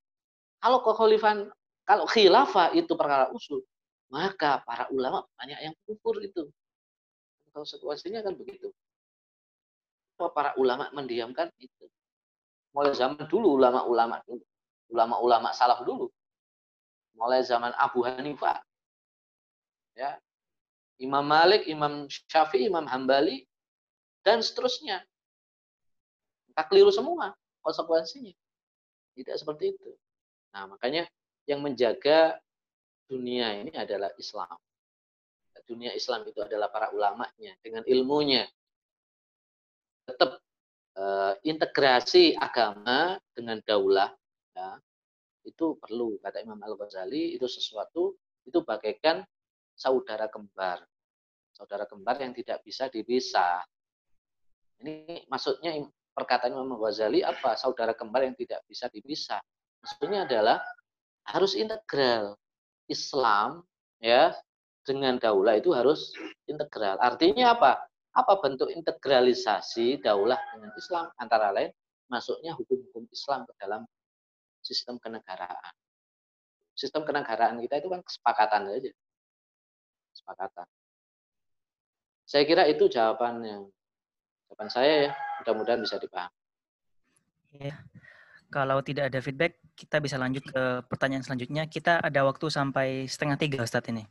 [0.64, 1.52] Kalau kekhalifahan,
[1.84, 3.62] kalau khilafah itu perkara usul,
[4.08, 6.48] maka para ulama banyak yang kufur itu.
[7.52, 8.72] Konsekuensinya kan begitu.
[10.18, 11.86] Para ulama mendiamkan itu.
[12.78, 14.45] Mulai zaman dulu ulama-ulama dulu,
[14.94, 16.14] ulama-ulama salaf dulu.
[17.18, 18.62] Mulai zaman Abu Hanifah,
[19.98, 20.22] ya
[21.02, 23.49] Imam Malik, Imam Syafi'i, Imam Hambali,
[24.22, 25.02] dan seterusnya.
[26.54, 27.34] Kita keliru semua
[27.66, 28.38] konsekuensinya.
[29.18, 29.98] Tidak seperti itu.
[30.54, 31.10] Nah, makanya
[31.49, 32.38] yang menjaga
[33.10, 34.54] dunia ini adalah Islam.
[35.66, 38.45] Dunia Islam itu adalah para ulamanya dengan ilmunya.
[40.06, 40.38] Tetap
[40.98, 44.10] eh, integrasi agama dengan daulah
[44.57, 44.82] ya,
[45.45, 49.24] itu perlu kata Imam Al Ghazali itu sesuatu itu bagaikan
[49.78, 50.82] saudara kembar.
[51.53, 53.61] Saudara kembar yang tidak bisa dipisah.
[54.82, 55.74] Ini maksudnya
[56.14, 57.53] perkataan Imam Ghazali apa?
[57.57, 59.41] Saudara kembar yang tidak bisa dipisah.
[59.82, 60.61] Maksudnya adalah
[61.30, 62.38] harus integral.
[62.88, 63.68] Islam
[63.99, 64.32] ya
[64.88, 66.15] dengan daulah itu harus
[66.48, 66.95] integral.
[67.03, 67.84] Artinya apa?
[68.18, 71.06] Apa bentuk integralisasi daulah dengan Islam?
[71.22, 71.69] Antara lain
[72.10, 73.85] masuknya hukum-hukum Islam ke dalam
[74.65, 75.73] sistem kenegaraan.
[76.73, 78.91] Sistem kenegaraan kita itu kan kesepakatan saja
[80.18, 80.68] kesepakatan.
[82.26, 83.61] Saya kira itu jawaban yang
[84.49, 85.11] jawaban saya ya.
[85.39, 86.34] Mudah-mudahan bisa dipahami.
[87.61, 87.77] Ya.
[88.49, 91.69] Kalau tidak ada feedback, kita bisa lanjut ke pertanyaan selanjutnya.
[91.69, 94.07] Kita ada waktu sampai setengah tiga, Ustadz ini.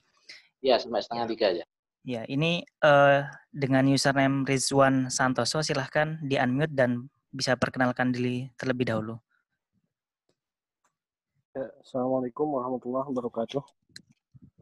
[0.62, 1.64] Iya, sampai setengah tiga aja.
[2.06, 9.18] Ya, ini uh, dengan username Rizwan Santoso, silahkan di-unmute dan bisa perkenalkan diri terlebih dahulu.
[11.58, 13.58] Ya, Assalamualaikum warahmatullahi wabarakatuh.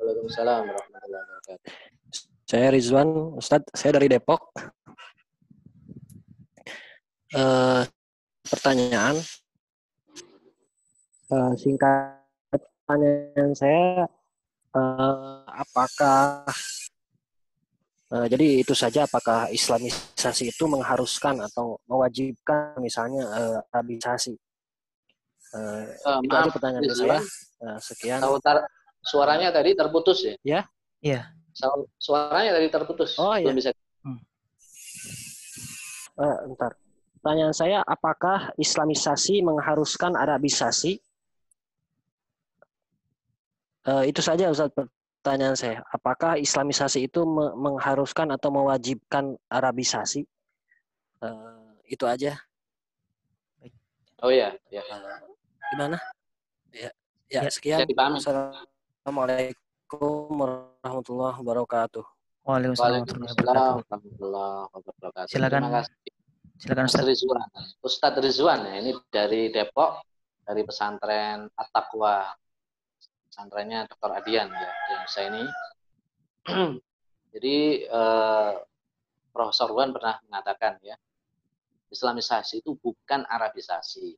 [0.00, 1.72] Waalaikumsalam warahmatullahi wabarakatuh.
[2.48, 4.48] Saya Rizwan, Ustadz, saya dari Depok.
[7.36, 7.84] Uh,
[8.48, 9.20] pertanyaan,
[11.28, 14.08] uh, singkat pertanyaan saya,
[14.72, 16.48] uh, apakah
[18.15, 24.39] uh, jadi itu saja apakah Islamisasi itu mengharuskan atau mewajibkan misalnya uh, Arabisasi?
[25.55, 27.20] Uh, uh, itu maaf, aja pertanyaan saya.
[27.59, 28.23] Uh, sekian.
[29.05, 30.35] Suaranya tadi terputus ya?
[30.41, 30.61] Ya.
[31.05, 31.20] Iya.
[32.01, 33.19] Suaranya tadi terputus.
[33.20, 33.53] Oh iya.
[33.53, 33.70] bisa.
[34.03, 34.20] Hmm.
[36.15, 36.73] Uh, entar.
[37.20, 41.01] pertanyaan saya, apakah Islamisasi mengharuskan Arabisasi?
[43.85, 44.73] Uh, itu saja Ustaz
[45.24, 45.80] pertanyaan saya.
[45.88, 47.24] Apakah Islamisasi itu
[47.56, 50.28] mengharuskan atau mewajibkan Arabisasi?
[51.24, 52.36] Uh, itu aja.
[54.20, 54.84] Oh ya, ya.
[54.84, 55.24] Uh,
[55.72, 55.96] gimana?
[56.76, 56.92] Ya,
[57.32, 57.88] ya, ya sekian.
[57.88, 62.05] Assalamualaikum warahmatullahi wabarakatuh.
[62.44, 65.32] Waalaikumsalam warahmatullahi wabarakatuh.
[65.32, 65.64] Silakan.
[65.64, 65.96] Terima kasih.
[66.60, 67.09] Silakan Ustaz.
[67.09, 67.48] Rizwan.
[67.80, 70.05] Ustadz Rizwan ya, ini dari Depok,
[70.44, 72.43] dari pesantren At-Taqwa.
[73.35, 74.15] Pesantrennya Dr.
[74.15, 75.43] Adian ya, yang saya ini.
[77.35, 78.52] Jadi eh,
[79.35, 80.94] Profesor Wan pernah mengatakan ya,
[81.90, 84.15] Islamisasi itu bukan Arabisasi.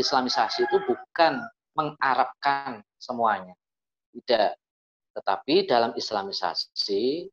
[0.00, 1.44] Islamisasi itu bukan
[1.76, 3.52] mengarabkan semuanya.
[4.08, 4.56] Tidak.
[5.20, 7.28] Tetapi dalam Islamisasi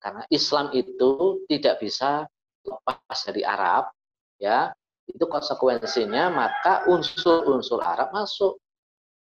[0.00, 2.24] karena Islam itu tidak bisa
[2.64, 3.92] lepas dari Arab,
[4.40, 4.72] ya.
[5.06, 8.58] Itu konsekuensinya maka unsur-unsur Arab masuk.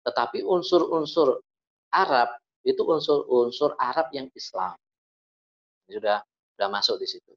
[0.03, 1.43] Tetapi unsur-unsur
[1.91, 4.75] Arab itu unsur-unsur Arab yang Islam.
[5.87, 6.23] Sudah
[6.55, 7.33] sudah masuk di situ.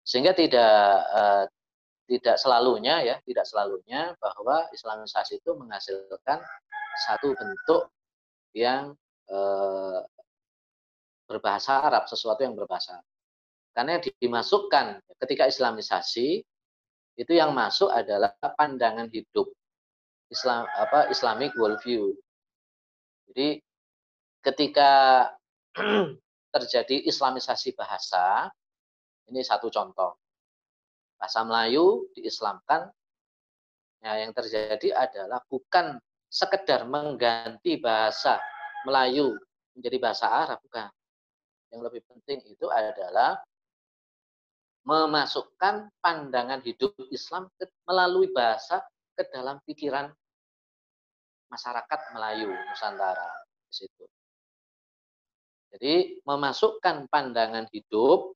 [0.00, 0.74] Sehingga tidak
[1.12, 1.44] eh,
[2.10, 6.42] tidak selalunya ya, tidak selalunya bahwa Islamisasi itu menghasilkan
[7.06, 7.92] satu bentuk
[8.56, 8.96] yang
[9.30, 10.00] eh,
[11.30, 12.98] berbahasa Arab, sesuatu yang berbahasa
[13.70, 16.42] Karena dimasukkan ketika Islamisasi
[17.18, 19.50] itu yang masuk adalah pandangan hidup
[20.30, 22.14] Islam apa Islamic worldview.
[23.30, 23.58] Jadi
[24.42, 24.90] ketika
[26.54, 28.50] terjadi Islamisasi bahasa,
[29.30, 30.18] ini satu contoh.
[31.20, 32.88] Bahasa Melayu diislamkan,
[34.00, 36.00] ya yang terjadi adalah bukan
[36.30, 38.40] sekedar mengganti bahasa
[38.88, 39.36] Melayu
[39.76, 40.88] menjadi bahasa Arab, bukan
[41.70, 43.38] yang lebih penting itu adalah
[44.90, 47.46] memasukkan pandangan hidup Islam
[47.86, 48.82] melalui bahasa
[49.14, 50.10] ke dalam pikiran
[51.46, 53.30] masyarakat Melayu Nusantara
[53.70, 54.04] di situ.
[55.70, 55.94] Jadi
[56.26, 58.34] memasukkan pandangan hidup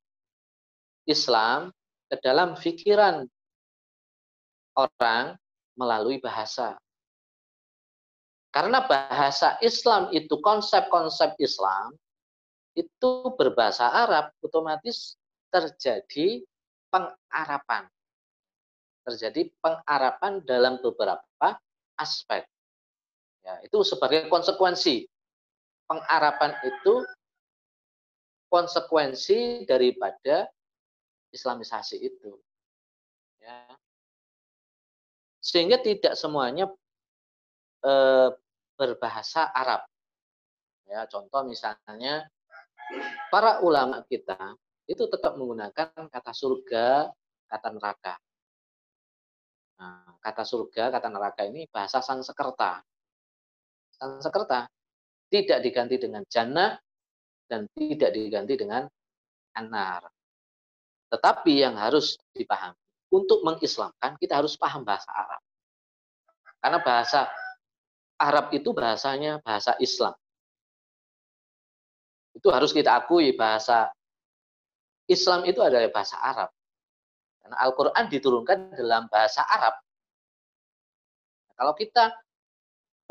[1.10, 1.74] Islam
[2.06, 3.26] ke dalam pikiran
[4.78, 5.34] orang
[5.74, 6.78] melalui bahasa.
[8.54, 11.90] Karena bahasa Islam itu konsep-konsep Islam
[12.78, 15.18] itu berbahasa Arab, otomatis
[15.54, 16.42] terjadi
[16.90, 17.86] pengarapan.
[19.06, 21.54] Terjadi pengarapan dalam beberapa
[21.94, 22.42] aspek.
[23.46, 25.06] Ya, itu sebagai konsekuensi.
[25.86, 27.06] Pengarapan itu
[28.50, 30.50] konsekuensi daripada
[31.30, 32.34] Islamisasi itu.
[33.38, 33.68] Ya.
[35.44, 36.72] Sehingga tidak semuanya
[37.84, 37.92] e,
[38.80, 39.84] berbahasa Arab.
[40.88, 42.24] Ya, contoh misalnya
[43.28, 47.08] para ulama kita itu tetap menggunakan kata surga,
[47.48, 48.14] kata neraka.
[49.80, 52.84] Nah, kata surga, kata neraka ini bahasa Sanskerta.
[53.96, 54.68] Sanskerta
[55.32, 56.76] tidak diganti dengan jannah
[57.48, 58.84] dan tidak diganti dengan
[59.56, 60.06] anar.
[61.10, 62.78] Tetapi yang harus dipahami,
[63.14, 65.42] untuk mengislamkan kita harus paham bahasa Arab.
[66.58, 67.20] Karena bahasa
[68.18, 70.14] Arab itu bahasanya bahasa Islam.
[72.34, 73.94] Itu harus kita akui bahasa
[75.08, 76.50] Islam itu adalah bahasa Arab.
[77.44, 79.76] Karena Al-Quran diturunkan dalam bahasa Arab.
[81.54, 82.08] Kalau kita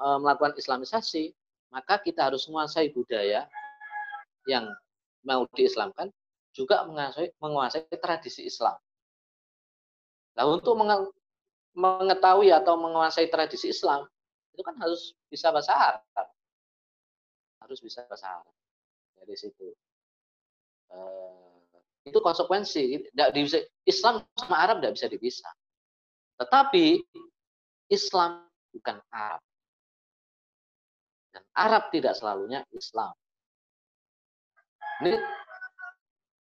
[0.02, 1.30] e, melakukan Islamisasi,
[1.70, 3.46] maka kita harus menguasai budaya
[4.50, 4.68] yang
[5.22, 6.10] mau diislamkan,
[6.50, 8.76] juga menguasai, menguasai tradisi Islam.
[10.34, 10.74] Nah, untuk
[11.78, 14.10] mengetahui atau menguasai tradisi Islam,
[14.54, 16.28] itu kan harus bisa bahasa Arab.
[17.62, 18.54] Harus bisa bahasa Arab
[19.18, 19.74] dari situ.
[20.90, 21.53] Uh,
[22.04, 23.10] itu konsekuensi.
[23.12, 25.54] Tidak bisa, Islam sama Arab tidak bisa dipisah.
[26.40, 26.86] Tetapi
[27.92, 28.44] Islam
[28.76, 29.42] bukan Arab.
[31.34, 33.14] Dan Arab tidak selalunya Islam.
[35.02, 35.18] Ini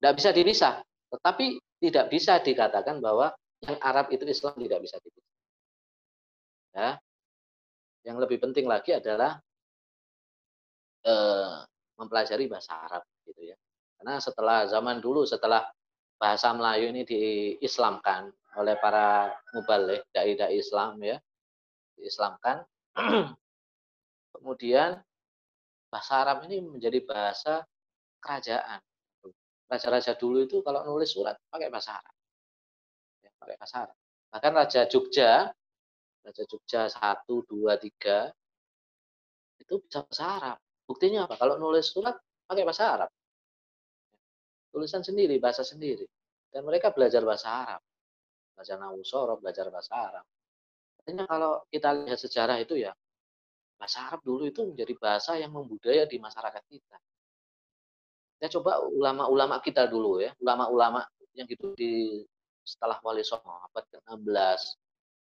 [0.00, 0.74] tidak bisa dipisah.
[1.08, 1.46] Tetapi
[1.78, 5.36] tidak bisa dikatakan bahwa yang Arab itu Islam tidak bisa dipisah.
[6.78, 6.90] Ya.
[8.06, 9.42] Yang lebih penting lagi adalah
[11.02, 11.58] eh,
[11.98, 13.56] mempelajari bahasa Arab gitu ya.
[13.98, 15.66] Karena setelah zaman dulu setelah
[16.18, 21.18] bahasa Melayu ini diislamkan oleh para mubalik dai-dai Islam ya,
[21.98, 22.62] diislamkan.
[24.34, 24.98] Kemudian
[25.90, 27.66] bahasa Arab ini menjadi bahasa
[28.22, 28.78] kerajaan.
[29.68, 32.14] Raja-raja dulu itu kalau nulis surat pakai bahasa Arab.
[33.20, 33.96] Ya, pakai bahasa Arab.
[34.30, 35.52] Bahkan Raja Jogja,
[36.24, 38.32] Raja Jogja 1, 2, 3,
[39.60, 40.58] itu bisa bahasa Arab.
[40.88, 41.36] Buktinya apa?
[41.36, 42.16] Kalau nulis surat
[42.48, 43.10] pakai bahasa Arab.
[44.78, 46.06] Tulisan sendiri, bahasa sendiri.
[46.54, 47.82] Dan mereka belajar bahasa Arab.
[48.54, 50.24] Belajar Nawusoro, belajar bahasa Arab.
[51.02, 52.94] Artinya kalau kita lihat sejarah itu ya,
[53.74, 56.96] bahasa Arab dulu itu menjadi bahasa yang membudaya di masyarakat kita.
[58.38, 61.02] Ya coba ulama-ulama kita dulu ya, ulama-ulama
[61.34, 62.22] yang hidup di
[62.62, 64.60] setelah Wali Songo, abad ke-16,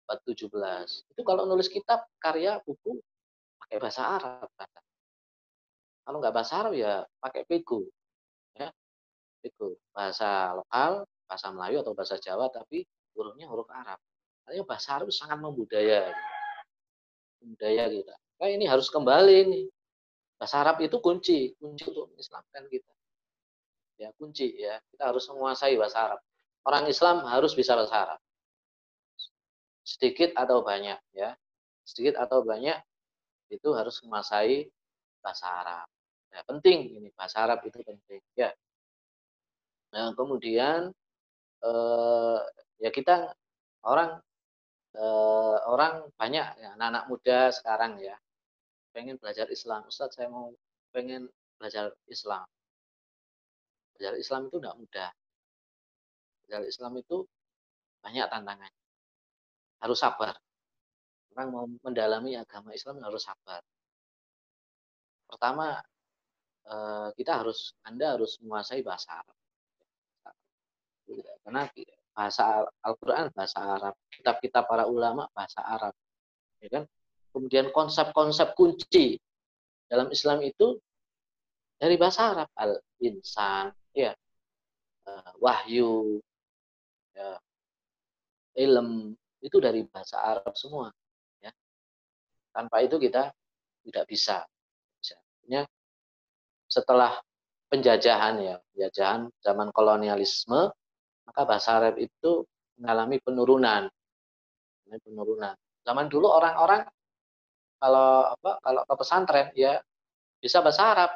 [0.05, 1.17] abad 17.
[1.17, 3.01] Itu kalau nulis kitab, karya, buku,
[3.57, 4.53] pakai bahasa Arab.
[6.05, 7.89] Kalau nggak bahasa Arab ya pakai pego.
[9.41, 9.75] Pego.
[9.91, 12.85] Bahasa lokal, bahasa Melayu atau bahasa Jawa, tapi
[13.17, 13.97] hurufnya huruf Arab.
[14.45, 16.13] Artinya bahasa Arab sangat membudaya.
[17.41, 18.15] Membudaya kita.
[18.41, 19.65] Nah ini harus kembali nih.
[20.37, 22.93] Bahasa Arab itu kunci, kunci untuk mengislamkan kita.
[24.01, 24.81] Ya, kunci ya.
[24.89, 26.19] Kita harus menguasai bahasa Arab.
[26.65, 28.19] Orang Islam harus bisa bahasa Arab.
[29.85, 31.37] Sedikit atau banyak ya.
[31.85, 32.77] Sedikit atau banyak
[33.53, 34.65] itu harus menguasai
[35.21, 35.87] bahasa Arab.
[36.31, 38.49] Ya, penting ini bahasa Arab itu penting ya.
[39.91, 40.91] Nah, kemudian
[41.63, 42.39] eh,
[42.83, 43.35] ya kita
[43.87, 44.19] orang
[44.95, 48.15] eh, orang banyak ya anak-anak muda sekarang ya
[48.95, 49.87] pengen belajar Islam.
[49.87, 50.51] Ustadz saya mau
[50.95, 51.27] pengen
[51.59, 52.43] belajar Islam.
[53.95, 55.11] Belajar Islam itu tidak mudah.
[56.43, 57.17] Belajar Islam itu
[58.03, 58.83] banyak tantangannya.
[59.81, 60.35] Harus sabar.
[61.31, 63.63] Orang mau mendalami agama Islam harus sabar.
[65.29, 65.79] Pertama,
[66.67, 69.40] eh, kita harus, Anda harus menguasai bahasa Arab.
[71.41, 71.65] Karena
[72.11, 75.95] bahasa Al-Quran bahasa Arab, kitab-kitab para ulama bahasa Arab.
[76.61, 76.83] Ya kan?
[77.31, 79.15] Kemudian konsep-konsep kunci
[79.87, 80.77] dalam Islam itu
[81.79, 84.13] dari bahasa Arab al-insan, ya,
[85.07, 86.21] uh, wahyu,
[87.15, 87.39] ya,
[88.61, 90.93] ilm itu dari bahasa Arab semua,
[91.41, 91.49] ya.
[92.53, 93.33] Tanpa itu kita
[93.81, 94.45] tidak bisa.
[95.49, 95.65] Ya,
[96.69, 97.17] setelah
[97.67, 100.69] penjajahan ya, penjajahan zaman kolonialisme,
[101.25, 102.45] maka bahasa Arab itu
[102.81, 103.87] mengalami penurunan.
[104.91, 105.55] Penurunan.
[105.87, 106.83] Zaman dulu orang-orang
[107.81, 109.81] kalau apa kalau ke pesantren ya
[110.37, 111.11] bisa bahasa Arab.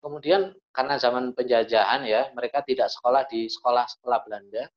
[0.00, 4.70] Kemudian karena zaman penjajahan ya mereka tidak sekolah di sekolah-sekolah Belanda,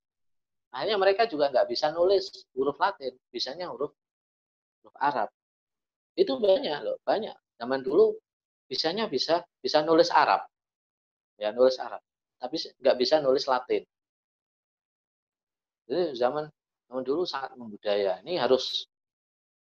[0.74, 3.94] akhirnya mereka juga nggak bisa nulis huruf Latin, bisanya huruf
[4.82, 5.30] huruf Arab.
[6.18, 7.36] Itu banyak loh, banyak.
[7.62, 8.16] Zaman dulu
[8.66, 10.50] bisanya bisa bisa nulis Arab,
[11.38, 12.02] ya nulis Arab,
[12.42, 13.86] tapi nggak bisa nulis Latin.
[15.90, 16.46] Jadi zaman
[16.86, 18.22] zaman dulu sangat membudaya.
[18.22, 18.86] Ini harus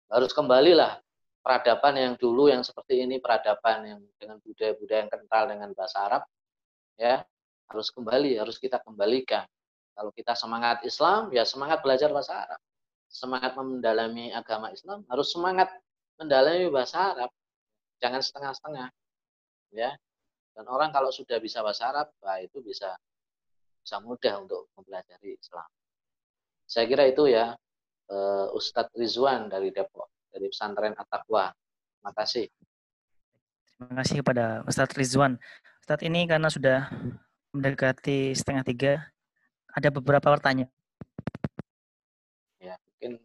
[0.10, 0.98] harus kembalilah
[1.46, 6.24] peradaban yang dulu yang seperti ini peradaban yang dengan budaya-budaya yang kental dengan bahasa Arab
[6.98, 7.22] ya.
[7.70, 9.46] Harus kembali harus kita kembalikan.
[9.94, 12.62] Kalau kita semangat Islam ya semangat belajar bahasa Arab.
[13.06, 15.70] Semangat mendalami agama Islam harus semangat
[16.18, 17.30] mendalami bahasa Arab.
[18.02, 18.90] Jangan setengah-setengah
[19.78, 19.94] ya.
[20.58, 22.98] Dan orang kalau sudah bisa bahasa Arab bah itu bisa
[23.86, 25.70] bisa mudah untuk mempelajari Islam
[26.76, 27.56] saya kira itu ya
[28.12, 31.56] uh, Ustadz Rizwan dari Depok dari pesantren At-Taqwa.
[31.56, 32.52] Terima kasih.
[33.72, 35.40] Terima kasih kepada Ustadz Rizwan.
[35.80, 36.92] Ustadz ini karena sudah
[37.56, 38.94] mendekati setengah tiga,
[39.72, 40.68] ada beberapa pertanyaan.
[42.60, 43.24] Ya, mungkin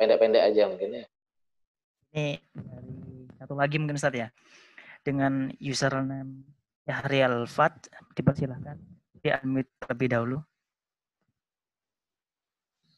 [0.00, 1.04] pendek-pendek aja mungkin ya.
[2.16, 2.96] Ini dari
[3.36, 4.28] satu lagi mungkin Ustadz ya.
[5.04, 6.48] Dengan username
[6.88, 8.80] Yahrial Fat, dipersilahkan
[9.20, 10.40] di unmute terlebih dahulu.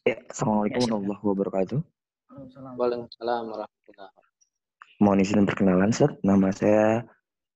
[0.08, 1.78] Ya, Assalamualaikum ya, warahmatullahi wabarakatuh.
[2.80, 4.12] Waalaikumsalam warahmatullahi
[5.04, 6.16] Mohon izin perkenalan, Sir.
[6.24, 7.04] Nama saya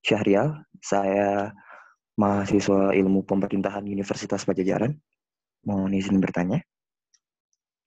[0.05, 0.61] Syahrial.
[0.85, 1.49] Saya
[2.21, 4.93] mahasiswa ilmu pemerintahan Universitas Pajajaran.
[5.65, 6.61] Mohon izin bertanya.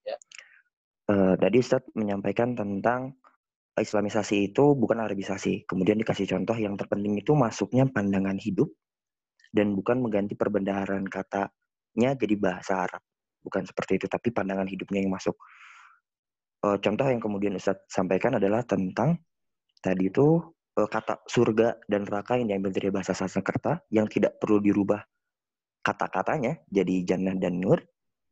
[0.01, 0.17] Ya.
[1.13, 3.21] Uh, tadi Ustaz menyampaikan tentang
[3.77, 5.69] Islamisasi itu bukan Arabisasi.
[5.69, 8.73] Kemudian dikasih contoh yang terpenting itu masuknya pandangan hidup
[9.53, 13.05] dan bukan mengganti perbendaharaan katanya jadi bahasa Arab.
[13.45, 15.37] Bukan seperti itu, tapi pandangan hidupnya yang masuk.
[16.65, 19.21] Uh, contoh yang kemudian Ustadz sampaikan adalah tentang
[19.85, 20.41] tadi itu
[20.81, 24.97] uh, kata surga dan neraka yang diambil dari bahasa Sanskerta yang tidak perlu dirubah
[25.85, 27.77] kata-katanya jadi jannah dan nur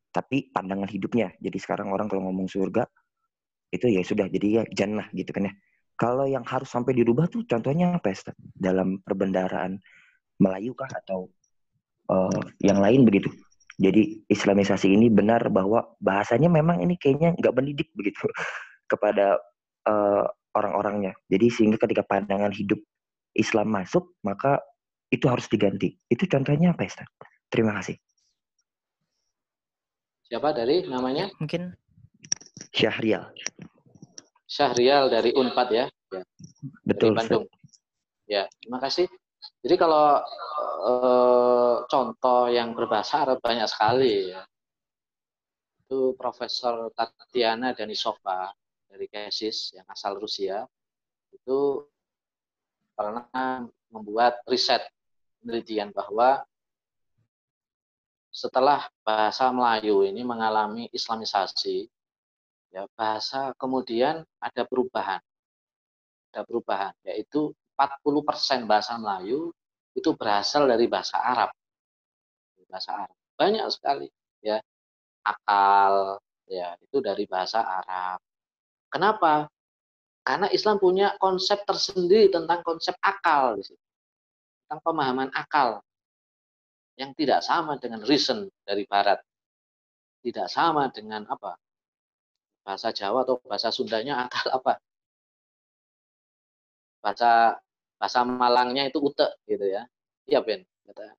[0.09, 1.33] tapi pandangan hidupnya.
[1.37, 2.85] Jadi sekarang orang kalau ngomong surga
[3.73, 5.53] itu ya sudah jadi ya jannah gitu kan ya.
[5.93, 9.77] Kalau yang harus sampai dirubah tuh contohnya apa ya dalam perbendaraan
[10.41, 11.29] Melayu kah atau
[12.09, 13.29] uh, yang lain begitu
[13.81, 18.25] jadi Islamisasi ini benar bahwa bahasanya memang ini kayaknya nggak mendidik begitu
[18.91, 19.41] kepada
[19.89, 21.17] uh, orang-orangnya.
[21.29, 22.77] Jadi sehingga ketika pandangan hidup
[23.33, 24.61] Islam masuk, maka
[25.09, 25.97] itu harus diganti.
[26.05, 27.09] Itu contohnya apa, Ustaz?
[27.49, 27.97] Terima kasih.
[30.29, 31.29] Siapa dari namanya?
[31.37, 31.73] Mungkin
[32.73, 33.29] Syahrial.
[34.49, 35.85] Syahrial dari Unpad ya.
[36.09, 36.21] ya.
[36.85, 37.13] Betul.
[37.13, 37.45] Dari Bandung.
[38.25, 39.05] Ya, terima kasih.
[39.63, 40.19] Jadi kalau
[40.83, 44.43] eh, contoh yang berbahasa Arab banyak sekali ya.
[45.87, 48.51] Itu Profesor Tatiana Danisova
[48.91, 50.67] dari Kesis yang asal Rusia
[51.31, 51.81] itu
[52.93, 54.83] pernah membuat riset
[55.41, 56.43] penelitian bahwa
[58.33, 61.85] setelah bahasa Melayu ini mengalami islamisasi,
[62.73, 65.21] ya bahasa kemudian ada perubahan.
[66.33, 69.49] Ada perubahan, yaitu 40% bahasa Melayu
[69.93, 71.49] itu berasal dari bahasa Arab.
[72.69, 73.17] Bahasa Arab.
[73.37, 74.07] Banyak sekali
[74.41, 74.61] ya.
[75.23, 76.19] Akal
[76.49, 78.19] ya itu dari bahasa Arab.
[78.91, 79.47] Kenapa?
[80.23, 85.83] Karena Islam punya konsep tersendiri tentang konsep akal Tentang pemahaman akal
[86.95, 89.19] yang tidak sama dengan reason dari barat.
[90.23, 91.57] Tidak sama dengan apa?
[92.63, 94.79] Bahasa Jawa atau bahasa Sundanya akal apa?
[97.03, 97.59] Bahasa
[98.03, 99.87] bahasa Malangnya itu ute gitu ya.
[100.27, 101.15] Iya Ben, kata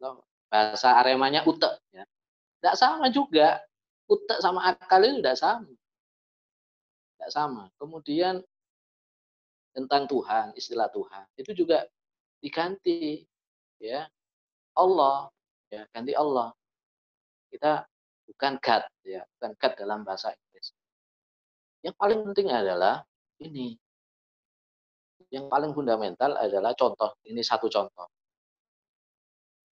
[0.00, 2.08] atau bahasa Aremanya ute ya.
[2.64, 3.60] Tidak sama juga.
[4.08, 5.72] Ute sama akal itu tidak sama.
[7.20, 7.68] Tidak sama.
[7.76, 8.40] Kemudian
[9.76, 11.84] tentang Tuhan, istilah Tuhan, itu juga
[12.40, 13.28] diganti
[13.76, 14.08] ya
[14.78, 15.30] Allah
[15.70, 16.54] ya ganti Allah
[17.50, 17.84] kita
[18.30, 20.70] bukan God ya bukan God dalam bahasa Inggris
[21.82, 23.02] yang paling penting adalah
[23.42, 23.78] ini
[25.32, 28.06] yang paling fundamental adalah contoh ini satu contoh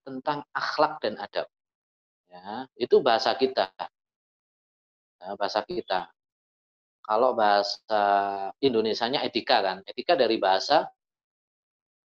[0.01, 1.45] tentang akhlak dan adab
[2.27, 3.69] ya itu bahasa kita
[5.21, 6.09] ya, bahasa kita
[7.05, 8.03] kalau bahasa
[8.57, 10.89] Indonesianya etika kan etika dari bahasa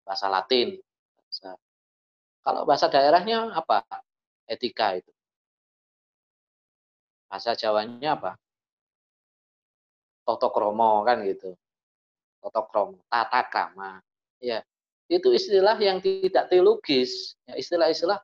[0.03, 0.75] bahasa Latin
[1.15, 1.55] bahasa
[2.47, 3.83] kalau bahasa daerahnya apa?
[4.47, 5.11] Etika itu.
[7.27, 8.39] Bahasa Jawanya apa?
[10.23, 11.59] Toto kromo kan gitu.
[12.41, 13.99] Toto kromo, tata krama.
[14.39, 14.63] Ya,
[15.07, 17.35] itu istilah yang tidak teologis.
[17.47, 18.19] Ya, istilah-istilah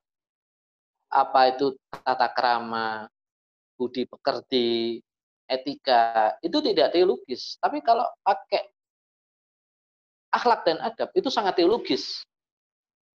[1.12, 3.06] apa itu tata krama,
[3.76, 5.02] budi pekerti,
[5.51, 7.60] etika, itu tidak teologis.
[7.60, 8.72] Tapi kalau pakai
[10.32, 12.24] akhlak dan adab itu sangat teologis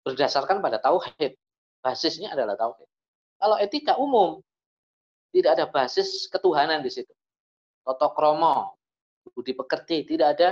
[0.05, 1.35] berdasarkan pada tauhid.
[1.81, 2.89] Basisnya adalah tauhid.
[3.41, 4.39] Kalau etika umum,
[5.33, 7.13] tidak ada basis ketuhanan di situ.
[7.83, 8.77] Toto kromo,
[9.35, 10.49] budi pekerti, tidak ada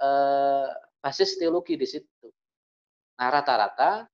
[0.00, 0.68] eh,
[1.00, 2.28] basis teologi di situ.
[3.20, 4.08] Nah rata-rata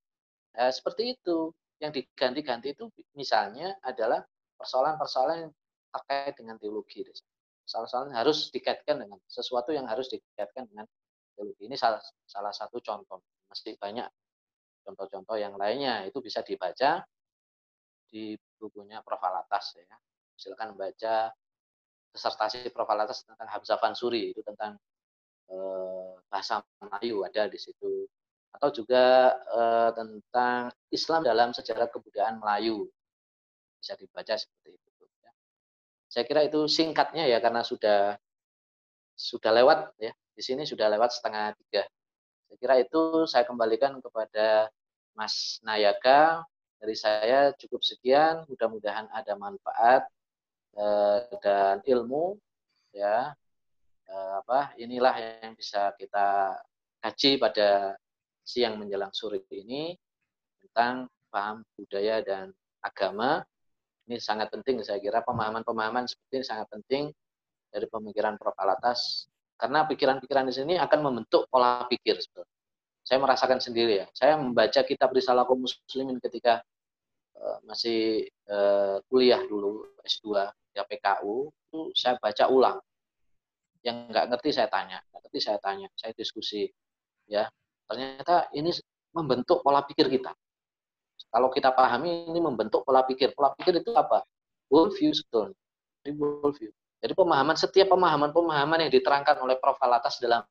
[0.59, 1.51] eh, seperti itu.
[1.77, 4.25] Yang diganti-ganti itu misalnya adalah
[4.57, 5.53] persoalan-persoalan yang
[5.93, 7.05] terkait dengan teologi.
[7.05, 10.89] Persoalan-persoalan harus dikaitkan dengan sesuatu yang harus dikaitkan dengan
[11.37, 11.69] teologi.
[11.69, 13.21] Ini salah, salah satu contoh.
[13.53, 14.09] Masih banyak
[14.89, 17.05] contoh-contoh yang lainnya itu bisa dibaca
[18.09, 19.21] di bukunya Prof.
[19.21, 19.85] Alatas ya.
[20.33, 21.29] Silakan baca
[22.17, 22.89] disertasi Prof.
[22.89, 24.81] Alatas tentang Hamzah Fansuri itu tentang
[25.51, 28.07] eh, bahasa Melayu ada di situ
[28.57, 32.89] atau juga eh, tentang Islam dalam sejarah kebudayaan Melayu
[33.79, 35.31] bisa dibaca seperti itu ya.
[36.09, 38.17] Saya kira itu singkatnya ya karena sudah
[39.17, 41.89] sudah lewat ya di sini sudah lewat setengah tiga
[42.47, 44.71] saya kira itu saya kembalikan kepada
[45.19, 46.47] Mas Nayaka.
[46.77, 48.47] Dari saya cukup sekian.
[48.47, 50.07] Mudah-mudahan ada manfaat
[50.79, 52.39] eh, dan ilmu.
[52.95, 53.37] Ya,
[54.15, 56.55] apa inilah yang bisa kita
[57.03, 57.99] kaji pada
[58.47, 59.99] siang menjelang sore ini
[60.63, 63.43] tentang paham budaya dan agama.
[64.07, 67.11] Ini sangat penting saya kira pemahaman-pemahaman seperti ini sangat penting
[67.75, 68.55] dari pemikiran Prof.
[68.55, 69.27] Alatas
[69.59, 72.23] karena pikiran-pikiran di sini akan membentuk pola pikir.
[73.03, 74.07] Saya merasakan sendiri ya.
[74.15, 76.63] Saya membaca kitab Risalah kaum muslimin ketika
[77.35, 80.47] uh, masih uh, kuliah dulu S2
[80.77, 82.79] ya PKU itu saya baca ulang.
[83.87, 86.67] Yang nggak ngerti saya tanya, nggak ngerti saya tanya, saya diskusi
[87.31, 87.47] ya.
[87.87, 88.75] Ternyata ini
[89.15, 90.35] membentuk pola pikir kita.
[91.31, 93.31] Kalau kita pahami ini membentuk pola pikir.
[93.31, 94.27] Pola pikir itu apa?
[94.67, 95.55] Worldview sebetulnya.
[96.03, 96.75] Worldview.
[96.99, 99.79] Jadi pemahaman setiap pemahaman-pemahaman yang diterangkan oleh Prof.
[99.79, 100.43] Alatas dalam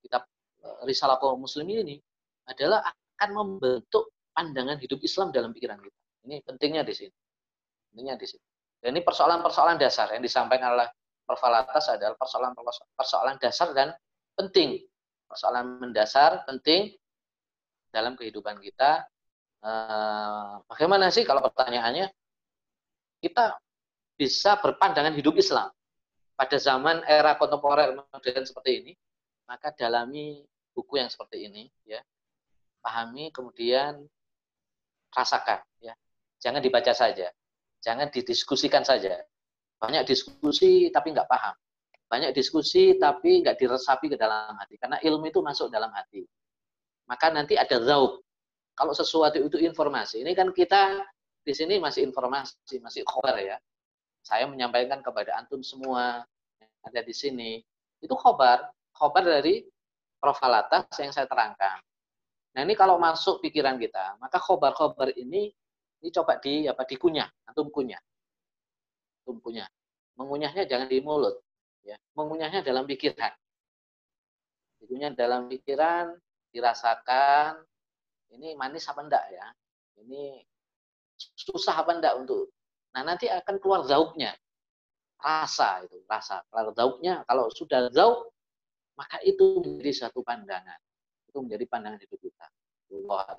[0.00, 0.24] kitab
[0.64, 1.96] eh, Risalah kaum muslimin ini
[2.48, 2.80] adalah
[3.20, 5.98] akan membentuk pandangan hidup Islam dalam pikiran kita.
[6.24, 7.14] Ini pentingnya di sini.
[7.92, 8.44] Pentingnya di sini.
[8.80, 10.88] Dan ini persoalan-persoalan dasar yang disampaikan oleh
[11.30, 11.46] Prof.
[11.46, 13.94] Alatas adalah persoalan-persoalan dasar dan
[14.34, 14.82] penting.
[15.30, 16.90] Persoalan mendasar, penting
[17.94, 19.06] dalam kehidupan kita.
[19.62, 22.10] Eh, bagaimana sih kalau pertanyaannya
[23.22, 23.62] kita
[24.18, 25.70] bisa berpandangan hidup Islam
[26.34, 28.92] pada zaman era kontemporer modern seperti ini,
[29.46, 30.42] maka dalami
[30.74, 32.02] buku yang seperti ini, ya,
[32.82, 34.02] pahami kemudian
[35.14, 35.94] rasakan, ya,
[36.42, 37.28] jangan dibaca saja,
[37.84, 39.20] jangan didiskusikan saja.
[39.80, 41.56] Banyak diskusi tapi nggak paham,
[42.04, 46.20] banyak diskusi tapi nggak diresapi ke dalam hati, karena ilmu itu masuk dalam hati,
[47.08, 48.20] maka nanti ada zauk.
[48.76, 51.00] Kalau sesuatu itu informasi, ini kan kita
[51.40, 53.56] di sini masih informasi, masih khobar ya.
[54.20, 56.28] Saya menyampaikan kepada antum semua
[56.60, 57.64] yang ada di sini.
[58.04, 59.64] Itu khobar, khobar dari
[60.20, 61.80] profil atas yang saya terangkan.
[62.52, 65.48] Nah ini kalau masuk pikiran kita, maka khobar-khobar ini
[66.00, 68.00] ini coba di apa dikunyah, antum kunyah.
[69.30, 69.70] Antum kunyah.
[70.18, 71.38] Mengunyahnya jangan di mulut,
[71.86, 71.94] ya.
[72.18, 73.30] Mengunyahnya dalam pikiran.
[74.82, 76.18] Dikunyah dalam pikiran,
[76.50, 77.62] dirasakan
[78.34, 79.46] ini manis apa enggak ya?
[80.02, 80.42] Ini
[81.14, 82.50] susah apa enggak untuk
[82.90, 84.34] Nah, nanti akan keluar zauknya.
[85.22, 86.42] Rasa itu, rasa.
[86.50, 88.34] Kalau zauknya, kalau sudah zauk,
[88.98, 90.74] maka itu menjadi satu pandangan.
[91.30, 92.46] Itu menjadi pandangan hidup kita.
[92.90, 93.30] Allah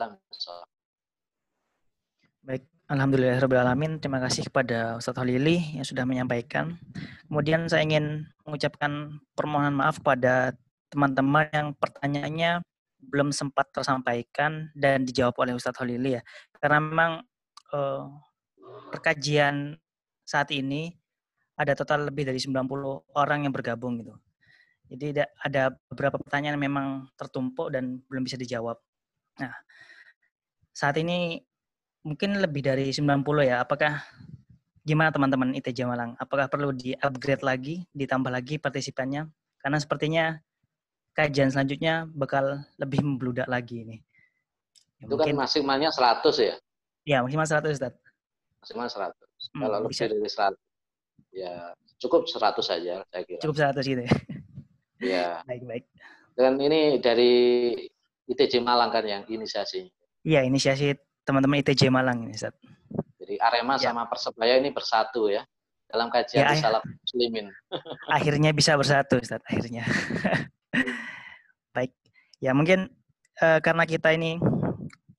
[2.48, 4.04] Baik, Alhamdulillahirrahmanirrahim.
[4.04, 6.76] Terima kasih kepada Ustaz Halili yang sudah menyampaikan.
[7.24, 10.52] Kemudian saya ingin mengucapkan permohonan maaf kepada
[10.92, 12.60] teman-teman yang pertanyaannya
[13.00, 16.22] belum sempat tersampaikan dan dijawab oleh Ustadz Holili ya.
[16.60, 17.12] Karena memang
[17.72, 18.12] uh,
[18.92, 19.80] perkajian
[20.28, 20.92] saat ini
[21.56, 22.60] ada total lebih dari 90
[23.16, 24.20] orang yang bergabung gitu.
[24.92, 28.76] Jadi ada beberapa pertanyaan yang memang tertumpuk dan belum bisa dijawab.
[29.40, 29.56] Nah,
[30.76, 31.40] saat ini
[32.02, 33.62] mungkin lebih dari 90 ya.
[33.62, 34.02] Apakah
[34.82, 36.18] gimana teman-teman ITJ Malang?
[36.18, 39.30] Apakah perlu di-upgrade lagi, ditambah lagi partisipannya?
[39.62, 40.26] Karena sepertinya
[41.14, 43.98] kajian selanjutnya bakal lebih membludak lagi ini.
[45.02, 46.56] Ya, itu kan mungkin, kan maksimalnya 100 ya?
[47.06, 47.94] Ya, maksimal 100 Ustaz.
[48.62, 49.14] Maksimal 100.
[49.58, 50.58] Hmm, Kalau lebih dari 100
[51.32, 53.42] ya cukup 100 saja saya kira.
[53.42, 54.14] Cukup 100 gitu ya.
[55.02, 55.28] Iya.
[55.50, 55.86] baik, baik.
[56.38, 57.34] Dan ini dari
[58.30, 59.90] ITJ Malang kan yang inisiasi.
[60.22, 60.94] Iya, inisiasi
[61.26, 62.56] teman-teman ITJ Malang ini, Ustaz.
[63.22, 63.92] Jadi Arema ya.
[63.92, 65.46] sama Persebaya ini bersatu ya
[65.92, 67.52] dalam kajian ya, salah muslimin.
[68.16, 69.84] Akhirnya bisa bersatu, Ustaz, akhirnya.
[71.76, 71.92] Baik,
[72.40, 72.88] ya mungkin
[73.44, 74.40] uh, karena kita ini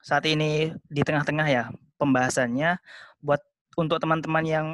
[0.02, 1.64] saat ini di tengah-tengah ya
[2.00, 2.80] pembahasannya,
[3.22, 3.40] buat
[3.76, 4.66] untuk teman-teman yang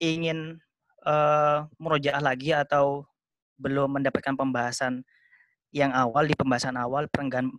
[0.00, 0.58] ingin
[1.06, 1.68] uh,
[2.20, 3.04] lagi atau
[3.60, 5.04] belum mendapatkan pembahasan
[5.70, 7.52] yang awal di pembahasan awal perenggan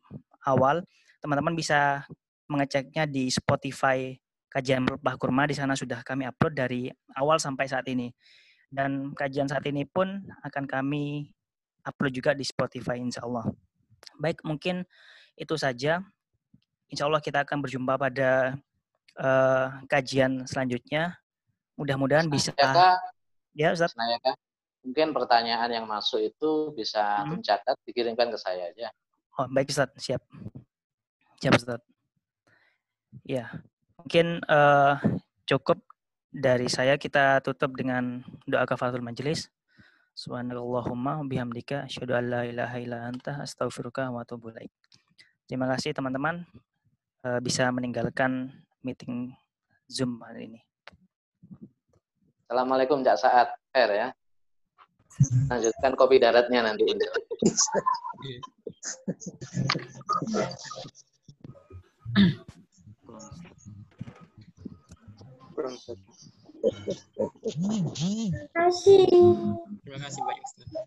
[0.43, 0.83] awal,
[1.23, 2.03] teman-teman bisa
[2.51, 4.11] mengeceknya di Spotify
[4.51, 8.11] kajian Pelepah Kurma di sana sudah kami upload dari awal sampai saat ini.
[8.67, 11.31] Dan kajian saat ini pun akan kami
[11.87, 13.47] upload juga di Spotify insya Allah.
[14.19, 14.83] Baik, mungkin
[15.39, 16.03] itu saja.
[16.91, 18.59] Insya Allah kita akan berjumpa pada
[19.15, 21.15] uh, kajian selanjutnya.
[21.79, 22.51] Mudah-mudahan bisa.
[23.55, 23.95] ya, Ustaz.
[23.95, 24.35] Senayaka,
[24.83, 27.39] mungkin pertanyaan yang masuk itu bisa hmm.
[27.39, 28.91] mencatat, dikirimkan ke saya aja.
[29.39, 30.19] Oh, baik Ustaz, siap.
[31.39, 31.79] Siap Ustaz.
[33.27, 33.51] Ya,
[33.99, 34.97] mungkin uh,
[35.45, 35.83] cukup
[36.31, 39.51] dari saya kita tutup dengan doa kafaratul majelis.
[40.15, 44.71] Subhanallahumma bihamdika asyhadu an la ilaha illa anta astaghfiruka wa atubu ilaik.
[45.47, 46.47] Terima kasih teman-teman
[47.27, 48.51] uh, bisa meninggalkan
[48.83, 49.31] meeting
[49.91, 50.59] Zoom hari ini.
[52.47, 53.47] Assalamualaikum Cak Saat.
[53.71, 54.07] Fair ya.
[55.51, 56.87] Lanjutkan kopi daratnya nanti.
[65.51, 65.77] Terima
[68.55, 69.07] kasih.
[69.81, 70.85] Terima kasih banyak Ustaz.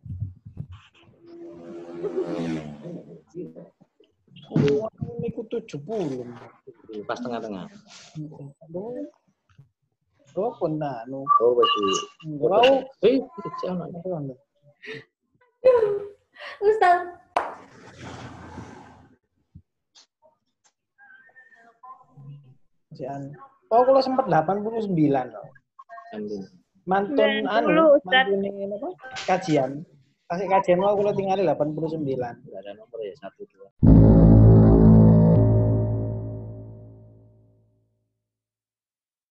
[5.15, 6.27] Ini ku tujuh puluh.
[7.09, 7.67] Pas tengah-tengah.
[10.35, 11.23] Oh, pun nak nu.
[11.39, 11.91] Oh, betul.
[12.43, 12.83] Mau?
[13.07, 13.23] Eh,
[13.63, 13.87] jangan.
[16.59, 16.99] Ustaz.
[22.95, 23.11] Masih
[23.75, 24.87] Oh, kalau sempat 89
[25.35, 25.47] loh.
[26.87, 28.89] Mantun anu, mantun ini apa?
[29.27, 29.83] Kajian.
[30.31, 32.07] Kasih kajian mau kalau tinggal 89.
[32.07, 33.67] Enggak ada nomor ya, satu dua.